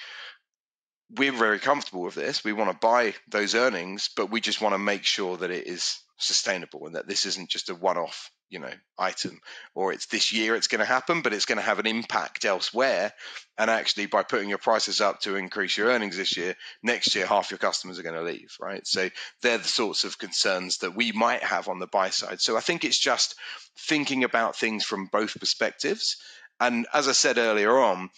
we're 1.18 1.34
very 1.34 1.60
comfortable 1.60 2.04
with 2.04 2.16
this. 2.16 2.42
We 2.42 2.54
want 2.54 2.72
to 2.72 2.88
buy 2.88 3.14
those 3.30 3.56
earnings 3.56 4.10
but 4.16 4.32
we 4.32 4.40
just 4.42 4.62
want 4.62 4.74
to 4.74 4.80
make 4.80 5.04
sure 5.04 5.38
that 5.38 5.52
it 5.52 5.68
is 5.68 6.00
sustainable 6.18 6.86
and 6.86 6.96
that 6.96 7.08
this 7.08 7.26
isn't 7.26 7.50
just 7.50 7.70
a 7.70 7.76
one-off 7.76 8.32
you 8.52 8.60
know 8.60 8.72
item 9.00 9.40
or 9.74 9.92
it's 9.92 10.06
this 10.08 10.32
year 10.32 10.56
it's 10.56 10.68
going 10.68 10.80
to 10.80 10.86
happen 10.86 11.22
but 11.22 11.34
it's 11.34 11.46
going 11.46 11.58
to 11.58 11.64
have 11.64 11.80
an 11.80 11.88
impact 11.88 12.46
elsewhere. 12.46 13.12
And 13.58 13.72
actually 13.72 14.06
by 14.06 14.24
putting 14.24 14.50
your 14.50 14.58
prices 14.58 15.02
up 15.02 15.22
to 15.22 15.36
increase 15.36 15.78
your 15.78 15.88
earnings 15.88 16.18
this 16.18 16.38
year 16.38 16.56
next 16.84 17.16
year 17.16 17.26
half 17.26 17.50
your 17.50 17.58
customers 17.58 17.98
are 17.98 18.04
going 18.04 18.16
to 18.16 18.22
leave 18.22 18.56
right? 18.60 18.86
So 18.86 19.10
they're 19.42 19.58
the 19.58 19.64
sorts 19.64 20.04
of 20.04 20.20
concerns 20.20 20.80
that 20.80 20.96
we 20.96 21.12
might 21.12 21.44
have 21.44 21.68
on 21.68 21.80
the 21.80 21.88
buy 21.88 22.10
side. 22.10 22.42
So 22.42 22.58
i 22.58 22.60
think 22.60 22.84
it's 22.84 23.00
just 23.00 23.36
thinking 23.78 24.24
about 24.24 24.56
things 24.56 24.84
from 24.84 25.08
both 25.12 25.40
perspectives. 25.40 26.18
And 26.60 26.86
as 26.94 27.08
i 27.08 27.14
said 27.14 27.38
earlier 27.38 27.76
on 27.78 28.10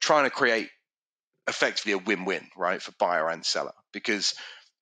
trying 0.00 0.24
to 0.24 0.30
create 0.30 0.70
effectively 1.46 1.92
a 1.92 1.98
win-win 1.98 2.46
right 2.56 2.80
for 2.80 2.92
buyer 2.98 3.28
and 3.28 3.44
seller 3.44 3.74
because 3.92 4.34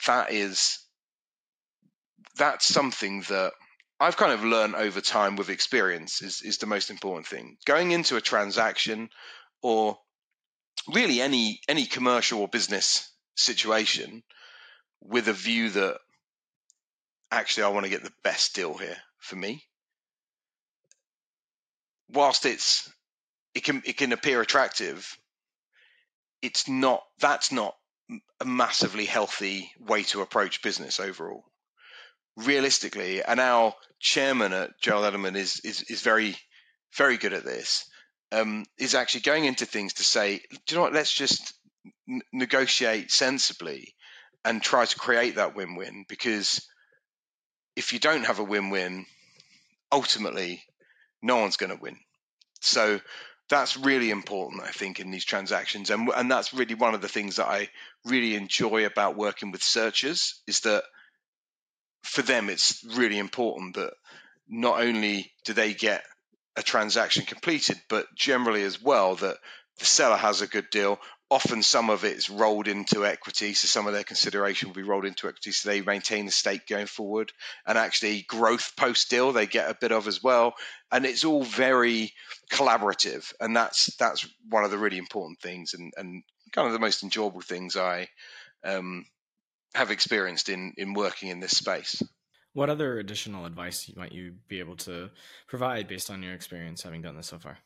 that 0.06 0.32
is 0.32 0.78
that's 2.36 2.66
something 2.66 3.22
that 3.28 3.52
I've 4.02 4.16
kind 4.16 4.32
of 4.32 4.42
learned 4.42 4.74
over 4.74 5.00
time 5.00 5.36
with 5.36 5.48
experience 5.48 6.22
is, 6.22 6.42
is 6.42 6.58
the 6.58 6.66
most 6.66 6.90
important 6.90 7.24
thing. 7.24 7.56
Going 7.66 7.92
into 7.92 8.16
a 8.16 8.20
transaction 8.20 9.10
or 9.62 9.96
really 10.92 11.20
any 11.20 11.60
any 11.68 11.86
commercial 11.86 12.40
or 12.40 12.48
business 12.48 13.08
situation 13.36 14.24
with 15.00 15.28
a 15.28 15.32
view 15.32 15.70
that 15.70 15.98
actually 17.30 17.62
I 17.62 17.68
want 17.68 17.84
to 17.84 17.90
get 17.90 18.02
the 18.02 18.12
best 18.24 18.56
deal 18.56 18.74
here 18.74 18.96
for 19.18 19.36
me. 19.36 19.62
Whilst 22.08 22.44
it's 22.44 22.90
it 23.54 23.62
can 23.62 23.82
it 23.86 23.98
can 23.98 24.12
appear 24.12 24.40
attractive, 24.40 25.16
it's 26.42 26.68
not 26.68 27.04
that's 27.20 27.52
not 27.52 27.76
a 28.40 28.44
massively 28.44 29.04
healthy 29.04 29.70
way 29.78 30.02
to 30.02 30.22
approach 30.22 30.60
business 30.60 30.98
overall 30.98 31.44
realistically, 32.36 33.22
and 33.22 33.40
our 33.40 33.74
chairman 34.00 34.52
at 34.52 34.80
Gerald 34.80 35.12
Edelman 35.12 35.36
is 35.36 35.60
is 35.64 35.82
is 35.82 36.02
very 36.02 36.36
very 36.96 37.16
good 37.16 37.32
at 37.32 37.44
this. 37.44 37.84
Um, 38.30 38.64
is 38.78 38.94
actually 38.94 39.20
going 39.22 39.44
into 39.44 39.66
things 39.66 39.94
to 39.94 40.04
say, 40.04 40.40
do 40.50 40.56
you 40.70 40.76
know 40.76 40.82
what? 40.82 40.94
Let's 40.94 41.12
just 41.12 41.52
n- 42.08 42.22
negotiate 42.32 43.10
sensibly 43.10 43.94
and 44.42 44.62
try 44.62 44.86
to 44.86 44.98
create 44.98 45.34
that 45.34 45.54
win-win. 45.54 46.06
Because 46.08 46.66
if 47.76 47.92
you 47.92 47.98
don't 47.98 48.24
have 48.24 48.38
a 48.38 48.44
win-win, 48.44 49.04
ultimately, 49.90 50.62
no 51.20 51.36
one's 51.36 51.58
going 51.58 51.76
to 51.76 51.82
win. 51.82 51.98
So 52.60 53.00
that's 53.50 53.76
really 53.76 54.10
important, 54.10 54.62
I 54.62 54.70
think, 54.70 54.98
in 54.98 55.10
these 55.10 55.26
transactions, 55.26 55.90
and 55.90 56.08
and 56.16 56.30
that's 56.30 56.54
really 56.54 56.74
one 56.74 56.94
of 56.94 57.02
the 57.02 57.08
things 57.08 57.36
that 57.36 57.48
I 57.48 57.68
really 58.06 58.34
enjoy 58.34 58.86
about 58.86 59.16
working 59.16 59.50
with 59.50 59.62
searchers 59.62 60.40
is 60.46 60.60
that 60.60 60.84
for 62.02 62.22
them, 62.22 62.50
it's 62.50 62.84
really 62.96 63.18
important 63.18 63.76
that 63.76 63.92
not 64.48 64.80
only 64.80 65.32
do 65.44 65.52
they 65.52 65.74
get 65.74 66.04
a 66.56 66.62
transaction 66.62 67.24
completed, 67.24 67.80
but 67.88 68.06
generally 68.14 68.62
as 68.62 68.80
well 68.80 69.14
that 69.16 69.36
the 69.78 69.84
seller 69.84 70.16
has 70.16 70.42
a 70.42 70.46
good 70.46 70.68
deal. 70.70 70.98
Often 71.30 71.62
some 71.62 71.88
of 71.88 72.04
it 72.04 72.14
is 72.14 72.28
rolled 72.28 72.68
into 72.68 73.06
equity, 73.06 73.54
so 73.54 73.66
some 73.66 73.86
of 73.86 73.94
their 73.94 74.04
consideration 74.04 74.68
will 74.68 74.74
be 74.74 74.82
rolled 74.82 75.06
into 75.06 75.28
equity, 75.28 75.52
so 75.52 75.70
they 75.70 75.80
maintain 75.80 76.26
the 76.26 76.30
stake 76.30 76.66
going 76.68 76.86
forward. 76.86 77.32
And 77.66 77.78
actually, 77.78 78.22
growth 78.28 78.74
post 78.76 79.08
deal 79.08 79.32
they 79.32 79.46
get 79.46 79.70
a 79.70 79.78
bit 79.80 79.92
of 79.92 80.08
as 80.08 80.22
well, 80.22 80.54
and 80.90 81.06
it's 81.06 81.24
all 81.24 81.42
very 81.42 82.12
collaborative, 82.50 83.32
and 83.40 83.56
that's 83.56 83.96
that's 83.96 84.28
one 84.50 84.64
of 84.64 84.70
the 84.70 84.76
really 84.76 84.98
important 84.98 85.40
things, 85.40 85.72
and 85.72 85.94
and 85.96 86.22
kind 86.52 86.66
of 86.66 86.74
the 86.74 86.78
most 86.78 87.02
enjoyable 87.02 87.40
things 87.40 87.76
I 87.76 88.08
um, 88.62 89.06
have 89.74 89.90
experienced 89.90 90.48
in 90.48 90.74
in 90.76 90.94
working 90.94 91.28
in 91.28 91.40
this 91.40 91.56
space. 91.56 92.02
What 92.54 92.68
other 92.68 92.98
additional 92.98 93.46
advice 93.46 93.90
might 93.96 94.12
you 94.12 94.34
be 94.48 94.60
able 94.60 94.76
to 94.76 95.10
provide 95.48 95.88
based 95.88 96.10
on 96.10 96.22
your 96.22 96.34
experience 96.34 96.82
having 96.82 97.02
done 97.02 97.16
this 97.16 97.28
so 97.28 97.38
far? 97.38 97.58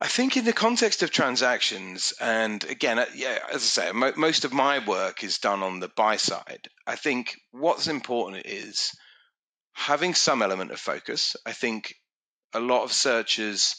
I 0.00 0.06
think 0.06 0.36
in 0.36 0.44
the 0.44 0.52
context 0.52 1.02
of 1.02 1.10
transactions, 1.10 2.12
and 2.20 2.62
again, 2.64 3.00
uh, 3.00 3.06
yeah, 3.16 3.40
as 3.52 3.56
I 3.56 3.58
say, 3.86 3.92
mo- 3.92 4.12
most 4.16 4.44
of 4.44 4.52
my 4.52 4.78
work 4.78 5.24
is 5.24 5.38
done 5.38 5.64
on 5.64 5.80
the 5.80 5.88
buy 5.88 6.16
side. 6.16 6.68
I 6.86 6.94
think 6.94 7.34
what's 7.50 7.88
important 7.88 8.46
is 8.46 8.92
having 9.72 10.14
some 10.14 10.40
element 10.40 10.70
of 10.70 10.78
focus. 10.78 11.34
I 11.44 11.52
think 11.52 11.96
a 12.54 12.60
lot 12.60 12.84
of 12.84 12.92
searchers 12.92 13.74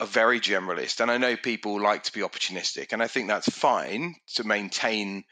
are 0.00 0.06
very 0.06 0.40
generalist, 0.40 1.00
and 1.00 1.10
I 1.10 1.18
know 1.18 1.36
people 1.36 1.78
like 1.78 2.04
to 2.04 2.12
be 2.12 2.20
opportunistic, 2.20 2.94
and 2.94 3.02
I 3.02 3.06
think 3.06 3.28
that's 3.28 3.50
fine 3.50 4.14
to 4.36 4.44
maintain 4.44 5.24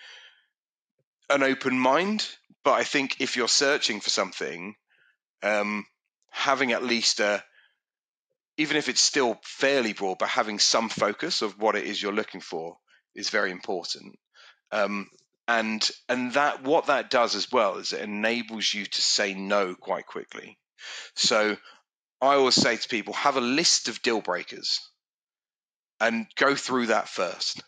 an 1.30 1.42
open 1.42 1.78
mind. 1.78 2.28
But 2.64 2.72
I 2.72 2.84
think 2.84 3.20
if 3.20 3.36
you're 3.36 3.48
searching 3.48 4.00
for 4.00 4.10
something, 4.10 4.74
um, 5.42 5.86
having 6.30 6.72
at 6.72 6.82
least 6.82 7.20
a 7.20 7.42
even 8.56 8.76
if 8.76 8.90
it's 8.90 9.00
still 9.00 9.38
fairly 9.42 9.94
broad, 9.94 10.18
but 10.18 10.28
having 10.28 10.58
some 10.58 10.90
focus 10.90 11.40
of 11.40 11.58
what 11.58 11.76
it 11.76 11.84
is 11.84 12.02
you're 12.02 12.12
looking 12.12 12.42
for 12.42 12.76
is 13.14 13.30
very 13.30 13.50
important. 13.50 14.18
Um, 14.70 15.08
and 15.48 15.90
and 16.08 16.34
that 16.34 16.62
what 16.62 16.86
that 16.86 17.10
does 17.10 17.34
as 17.34 17.50
well 17.50 17.78
is 17.78 17.92
it 17.92 18.02
enables 18.02 18.72
you 18.72 18.84
to 18.84 19.02
say 19.02 19.32
no 19.32 19.74
quite 19.74 20.06
quickly. 20.06 20.58
So 21.14 21.56
I 22.20 22.34
always 22.34 22.54
say 22.54 22.76
to 22.76 22.88
people, 22.88 23.14
have 23.14 23.36
a 23.36 23.40
list 23.40 23.88
of 23.88 24.02
deal 24.02 24.20
breakers 24.20 24.78
and 25.98 26.26
go 26.36 26.54
through 26.54 26.86
that 26.86 27.08
first. 27.08 27.62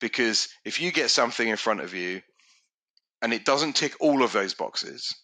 Because 0.00 0.48
if 0.64 0.80
you 0.80 0.92
get 0.92 1.10
something 1.10 1.46
in 1.46 1.56
front 1.56 1.80
of 1.80 1.92
you 1.92 2.22
and 3.22 3.32
it 3.32 3.44
doesn't 3.44 3.76
tick 3.76 3.94
all 4.00 4.22
of 4.22 4.32
those 4.32 4.54
boxes, 4.54 5.14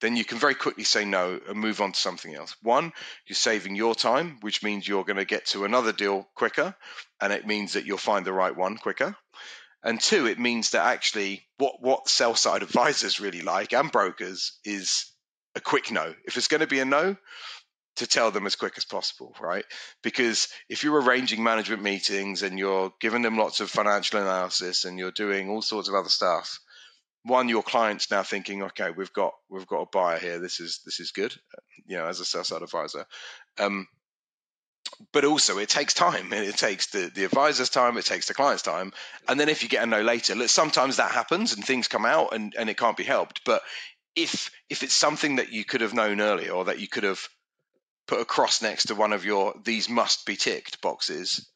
then 0.00 0.16
you 0.16 0.24
can 0.24 0.38
very 0.38 0.54
quickly 0.54 0.84
say 0.84 1.04
no 1.04 1.40
and 1.48 1.58
move 1.58 1.80
on 1.80 1.92
to 1.92 1.98
something 1.98 2.34
else. 2.34 2.54
One, 2.62 2.92
you're 3.26 3.36
saving 3.36 3.76
your 3.76 3.94
time, 3.94 4.38
which 4.40 4.62
means 4.62 4.86
you're 4.86 5.04
going 5.04 5.16
to 5.16 5.24
get 5.24 5.46
to 5.46 5.64
another 5.64 5.92
deal 5.92 6.28
quicker, 6.34 6.74
and 7.20 7.32
it 7.32 7.46
means 7.46 7.74
that 7.74 7.86
you'll 7.86 7.98
find 7.98 8.26
the 8.26 8.32
right 8.32 8.54
one 8.54 8.76
quicker. 8.76 9.16
And 9.82 10.00
two, 10.00 10.26
it 10.26 10.38
means 10.38 10.70
that 10.70 10.86
actually 10.86 11.46
what 11.58 11.80
what 11.80 12.08
sell 12.08 12.34
side 12.34 12.62
advisors 12.68 13.20
really 13.20 13.42
like 13.42 13.72
and 13.72 13.92
brokers 13.92 14.58
is 14.64 15.10
a 15.54 15.60
quick 15.60 15.90
no. 15.90 16.14
If 16.24 16.36
it's 16.36 16.48
going 16.48 16.62
to 16.62 16.66
be 16.66 16.80
a 16.80 16.84
no, 16.84 17.16
to 17.96 18.06
tell 18.06 18.30
them 18.30 18.46
as 18.46 18.56
quick 18.56 18.74
as 18.76 18.84
possible, 18.84 19.34
right? 19.40 19.64
Because 20.02 20.48
if 20.68 20.82
you're 20.82 21.00
arranging 21.00 21.42
management 21.42 21.82
meetings 21.82 22.42
and 22.42 22.58
you're 22.58 22.92
giving 23.00 23.22
them 23.22 23.38
lots 23.38 23.60
of 23.60 23.70
financial 23.70 24.20
analysis 24.20 24.84
and 24.84 24.98
you're 24.98 25.12
doing 25.12 25.48
all 25.48 25.62
sorts 25.62 25.88
of 25.88 25.94
other 25.94 26.08
stuff, 26.08 26.58
one 27.24 27.48
your 27.48 27.62
client's 27.62 28.10
now 28.10 28.22
thinking 28.22 28.62
okay 28.62 28.90
we've 28.90 29.12
got 29.12 29.32
we've 29.48 29.66
got 29.66 29.82
a 29.82 29.88
buyer 29.92 30.18
here. 30.18 30.38
This 30.38 30.60
is 30.60 30.80
this 30.84 31.00
is 31.00 31.10
good 31.12 31.34
you 31.86 31.96
know 31.96 32.06
as 32.06 32.20
a 32.20 32.24
sell 32.24 32.44
side 32.44 32.62
advisor. 32.62 33.06
Um, 33.58 33.86
but 35.12 35.24
also 35.24 35.58
it 35.58 35.68
takes 35.68 35.94
time. 35.94 36.32
It 36.32 36.56
takes 36.56 36.88
the, 36.88 37.10
the 37.14 37.24
advisor's 37.24 37.70
time. 37.70 37.96
It 37.96 38.04
takes 38.04 38.28
the 38.28 38.34
client's 38.34 38.62
time. 38.62 38.92
And 39.26 39.40
then 39.40 39.48
if 39.48 39.62
you 39.62 39.68
get 39.68 39.82
a 39.82 39.86
no 39.86 40.02
later 40.02 40.46
sometimes 40.48 40.96
that 40.96 41.10
happens 41.10 41.54
and 41.54 41.64
things 41.64 41.88
come 41.88 42.04
out 42.04 42.34
and, 42.34 42.54
and 42.56 42.68
it 42.68 42.76
can't 42.76 42.96
be 42.96 43.04
helped. 43.04 43.40
But 43.44 43.62
if 44.14 44.50
if 44.68 44.82
it's 44.82 44.94
something 44.94 45.36
that 45.36 45.52
you 45.52 45.64
could 45.64 45.80
have 45.80 45.94
known 45.94 46.20
earlier 46.20 46.52
or 46.52 46.66
that 46.66 46.78
you 46.78 46.88
could 46.88 47.04
have 47.04 47.26
put 48.06 48.20
a 48.20 48.24
cross 48.24 48.60
next 48.60 48.86
to 48.86 48.94
one 48.94 49.14
of 49.14 49.24
your 49.24 49.54
these 49.64 49.88
must 49.88 50.26
be 50.26 50.36
ticked 50.36 50.82
boxes 50.82 51.48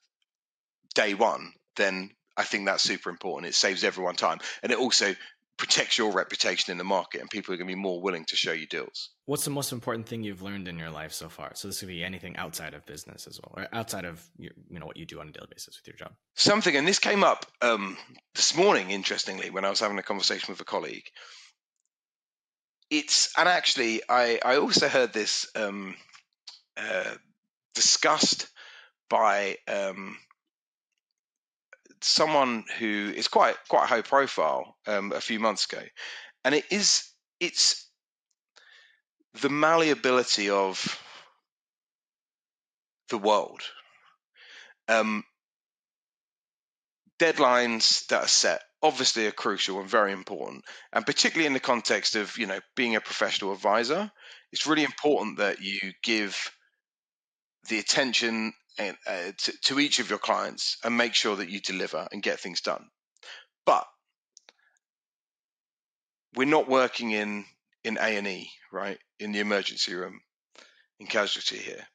day 0.95 1.13
one 1.13 1.53
then 1.77 2.11
I 2.39 2.45
think 2.45 2.67
that's 2.67 2.85
super 2.85 3.11
important. 3.11 3.51
It 3.51 3.57
saves 3.57 3.83
everyone 3.83 4.15
time, 4.15 4.39
and 4.63 4.71
it 4.71 4.79
also 4.79 5.17
protects 5.59 5.99
your 5.99 6.13
reputation 6.13 6.71
in 6.71 6.79
the 6.79 6.85
market 6.85 7.21
and 7.21 7.29
people 7.29 7.53
are 7.53 7.57
going 7.57 7.67
to 7.67 7.75
be 7.75 7.81
more 7.81 8.01
willing 8.01 8.25
to 8.25 8.37
show 8.37 8.53
you 8.53 8.67
deals. 8.67 9.11
What's 9.27 9.45
the 9.45 9.51
most 9.51 9.73
important 9.73 10.07
thing 10.07 10.23
you've 10.23 10.41
learned 10.41 10.69
in 10.69 10.79
your 10.79 10.91
life 10.91 11.13
so 11.13 11.29
far? 11.29 11.51
So 11.55 11.69
this 11.69 11.81
could 11.81 11.89
be 11.89 12.05
anything 12.05 12.37
outside 12.37 12.75
of 12.75 12.87
business 12.87 13.27
as 13.27 13.41
well, 13.43 13.55
or 13.57 13.69
outside 13.77 14.05
of 14.05 14.25
your, 14.39 14.53
you 14.71 14.79
know 14.79 14.87
what 14.87 14.97
you 14.97 15.05
do 15.05 15.21
on 15.21 15.29
a 15.29 15.33
daily 15.33 15.49
basis 15.51 15.79
with 15.79 15.87
your 15.89 15.97
job. 15.97 16.15
Something, 16.37 16.77
and 16.77 16.87
this 16.87 17.01
came 17.01 17.25
up 17.25 17.45
um, 17.61 17.99
this 18.35 18.57
morning, 18.57 18.91
interestingly, 18.91 19.51
when 19.51 19.65
I 19.65 19.71
was 19.71 19.81
having 19.81 19.99
a 19.99 20.03
conversation 20.03 20.53
with 20.53 20.61
a 20.61 20.65
colleague. 20.65 21.05
It's 22.91 23.37
and 23.37 23.49
actually, 23.49 24.01
I 24.09 24.39
I 24.43 24.57
also 24.57 24.89
heard 24.89 25.13
this 25.13 25.47
um, 25.55 25.95
uh, 26.77 27.15
discussed 27.75 28.49
by 29.11 29.57
um, 29.67 30.17
someone 32.01 32.65
who 32.79 33.13
is 33.15 33.29
quite 33.29 33.57
quite 33.69 33.89
high 33.89 34.03
profile 34.03 34.77
um, 34.87 35.13
a 35.13 35.21
few 35.21 35.41
months 35.41 35.67
ago, 35.67 35.83
and 36.45 36.55
it 36.55 36.65
is 36.71 37.11
it's 37.41 37.89
the 39.41 39.49
malleability 39.49 40.51
of 40.51 41.01
the 43.11 43.19
world. 43.19 43.61
Um, 44.89 45.25
deadlines 47.19 48.07
that 48.07 48.25
are 48.25 48.29
set 48.29 48.63
obviously 48.83 49.27
are 49.27 49.33
crucial 49.33 49.81
and 49.81 49.89
very 49.89 50.13
important, 50.13 50.65
and 50.93 51.05
particularly 51.05 51.47
in 51.47 51.53
the 51.53 51.61
context 51.61 52.17
of 52.17 52.37
you 52.39 52.47
know 52.47 52.61
being 52.77 52.97
a 52.97 53.01
professional 53.01 53.53
advisor, 53.53 54.11
it's 54.53 54.67
really 54.67 54.85
important 54.85 55.39
that 55.39 55.61
you 55.61 55.93
give 56.03 56.51
the 57.69 57.79
attention 57.79 58.53
uh, 58.79 59.33
to, 59.37 59.53
to 59.63 59.81
each 59.81 59.99
of 59.99 60.11
your 60.11 60.19
clients 60.19 60.79
and 60.85 60.97
make 60.97 61.15
sure 61.15 61.37
that 61.37 61.51
you 61.51 61.61
deliver 61.61 62.07
and 62.13 62.23
get 62.23 62.41
things 62.41 62.61
done. 62.61 62.85
But 63.67 63.87
we're 66.35 66.47
not 66.47 66.69
working 66.69 67.11
in 67.11 67.45
in 67.85 67.97
A 67.99 68.17
and 68.17 68.27
E, 68.27 68.51
right? 68.73 68.99
In 69.19 69.33
the 69.33 69.41
emergency 69.41 69.95
room, 69.95 70.21
in 71.01 71.07
casualty 71.07 71.59
here. 71.59 71.87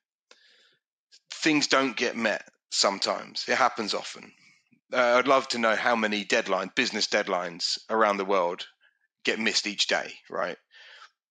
Things 1.32 1.68
don't 1.68 1.96
get 1.96 2.16
met 2.16 2.48
sometimes. 2.72 3.46
It 3.48 3.58
happens 3.58 3.94
often. 3.94 4.32
Uh, 4.92 5.16
I'd 5.18 5.28
love 5.28 5.48
to 5.50 5.58
know 5.58 5.76
how 5.76 5.96
many 5.96 6.24
deadline 6.24 6.72
business 6.76 7.08
deadlines 7.08 7.80
around 7.90 8.18
the 8.18 8.26
world 8.26 8.66
get 9.26 9.40
missed 9.40 9.68
each 9.68 9.88
day, 9.88 10.14
right? 10.30 10.58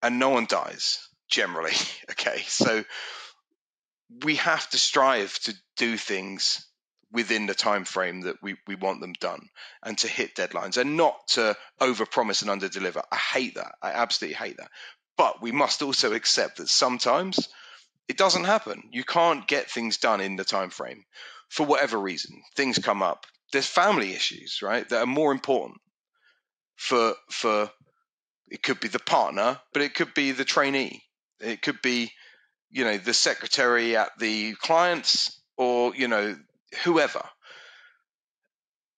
And 0.02 0.18
no 0.18 0.30
one 0.30 0.46
dies 0.46 0.98
generally. 1.28 1.74
okay, 2.10 2.42
so 2.46 2.84
we 4.24 4.36
have 4.36 4.68
to 4.70 4.78
strive 4.78 5.38
to 5.40 5.54
do 5.76 5.96
things 5.96 6.66
within 7.12 7.46
the 7.46 7.54
time 7.54 7.84
frame 7.84 8.22
that 8.22 8.42
we, 8.42 8.56
we 8.66 8.74
want 8.74 9.00
them 9.00 9.12
done 9.20 9.48
and 9.82 9.98
to 9.98 10.08
hit 10.08 10.34
deadlines 10.34 10.78
and 10.78 10.96
not 10.96 11.14
to 11.28 11.54
overpromise 11.80 12.42
and 12.42 12.60
underdeliver. 12.60 13.02
I 13.12 13.16
hate 13.16 13.54
that. 13.56 13.74
I 13.82 13.90
absolutely 13.92 14.36
hate 14.36 14.56
that. 14.56 14.70
But 15.18 15.42
we 15.42 15.52
must 15.52 15.82
also 15.82 16.14
accept 16.14 16.56
that 16.56 16.68
sometimes 16.68 17.48
it 18.08 18.16
doesn't 18.16 18.44
happen. 18.44 18.82
You 18.90 19.04
can't 19.04 19.46
get 19.46 19.70
things 19.70 19.98
done 19.98 20.20
in 20.20 20.36
the 20.36 20.44
time 20.44 20.70
frame 20.70 21.04
for 21.50 21.66
whatever 21.66 21.98
reason. 21.98 22.42
Things 22.56 22.78
come 22.78 23.02
up. 23.02 23.26
There's 23.52 23.66
family 23.66 24.14
issues, 24.14 24.60
right, 24.62 24.88
that 24.88 25.02
are 25.02 25.06
more 25.06 25.32
important 25.32 25.78
for 26.76 27.14
for 27.30 27.70
it 28.48 28.62
could 28.62 28.80
be 28.80 28.88
the 28.88 28.98
partner, 28.98 29.60
but 29.72 29.82
it 29.82 29.94
could 29.94 30.14
be 30.14 30.32
the 30.32 30.44
trainee. 30.44 31.02
It 31.40 31.62
could 31.62 31.80
be 31.82 32.12
you 32.72 32.84
know 32.84 32.96
the 32.96 33.14
secretary 33.14 33.96
at 33.96 34.10
the 34.18 34.54
clients 34.54 35.40
or 35.56 35.94
you 35.94 36.08
know 36.08 36.36
whoever. 36.84 37.22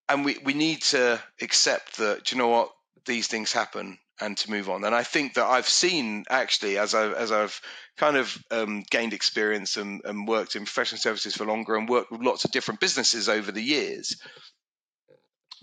And 0.08 0.24
we, 0.24 0.36
we 0.44 0.52
need 0.52 0.82
to 0.82 1.18
accept 1.40 1.96
that 1.96 2.30
you 2.30 2.38
know 2.38 2.48
what 2.48 2.70
these 3.06 3.26
things 3.26 3.52
happen 3.52 3.98
and 4.20 4.36
to 4.36 4.50
move 4.50 4.70
on. 4.70 4.84
And 4.84 4.94
i 4.94 5.02
think 5.02 5.34
that 5.34 5.46
i've 5.46 5.68
seen 5.68 6.24
actually 6.30 6.78
as 6.78 6.94
i've 6.94 7.14
as 7.14 7.32
i've 7.32 7.60
kind 7.96 8.16
of 8.16 8.36
um, 8.50 8.82
gained 8.90 9.12
experience 9.12 9.76
and, 9.76 10.02
and 10.04 10.26
worked 10.28 10.56
in 10.56 10.64
professional 10.64 11.00
services 11.00 11.34
for 11.34 11.46
longer 11.46 11.76
and 11.76 11.88
worked 11.88 12.10
with 12.10 12.22
lots 12.22 12.44
of 12.44 12.50
different 12.50 12.80
businesses 12.80 13.28
over 13.28 13.52
the 13.52 13.62
years 13.62 14.16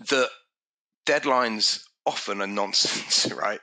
that 0.08 0.28
deadlines 1.06 1.82
often 2.06 2.40
are 2.40 2.46
nonsense 2.46 3.32
right? 3.36 3.60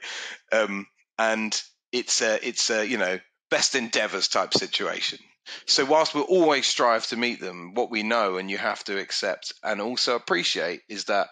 Um, 0.51 0.87
and 1.17 1.59
it's 1.91 2.21
a 2.21 2.47
it's 2.47 2.69
a 2.69 2.87
you 2.87 2.97
know 2.97 3.19
best 3.49 3.75
endeavors 3.75 4.27
type 4.27 4.53
situation. 4.53 5.19
So, 5.65 5.85
whilst 5.85 6.13
we'll 6.13 6.23
always 6.23 6.67
strive 6.67 7.07
to 7.07 7.17
meet 7.17 7.39
them, 7.39 7.73
what 7.73 7.89
we 7.89 8.03
know 8.03 8.37
and 8.37 8.49
you 8.51 8.57
have 8.57 8.83
to 8.85 8.99
accept 8.99 9.53
and 9.63 9.81
also 9.81 10.15
appreciate 10.15 10.81
is 10.87 11.05
that 11.05 11.29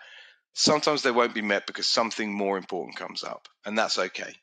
sometimes 0.53 1.03
they 1.03 1.11
won't 1.11 1.35
be 1.35 1.41
met 1.41 1.67
because 1.67 1.87
something 1.87 2.33
more 2.33 2.57
important 2.57 2.97
comes 2.97 3.23
up, 3.23 3.47
and 3.65 3.77
that's 3.77 3.99
okay. 3.99 4.33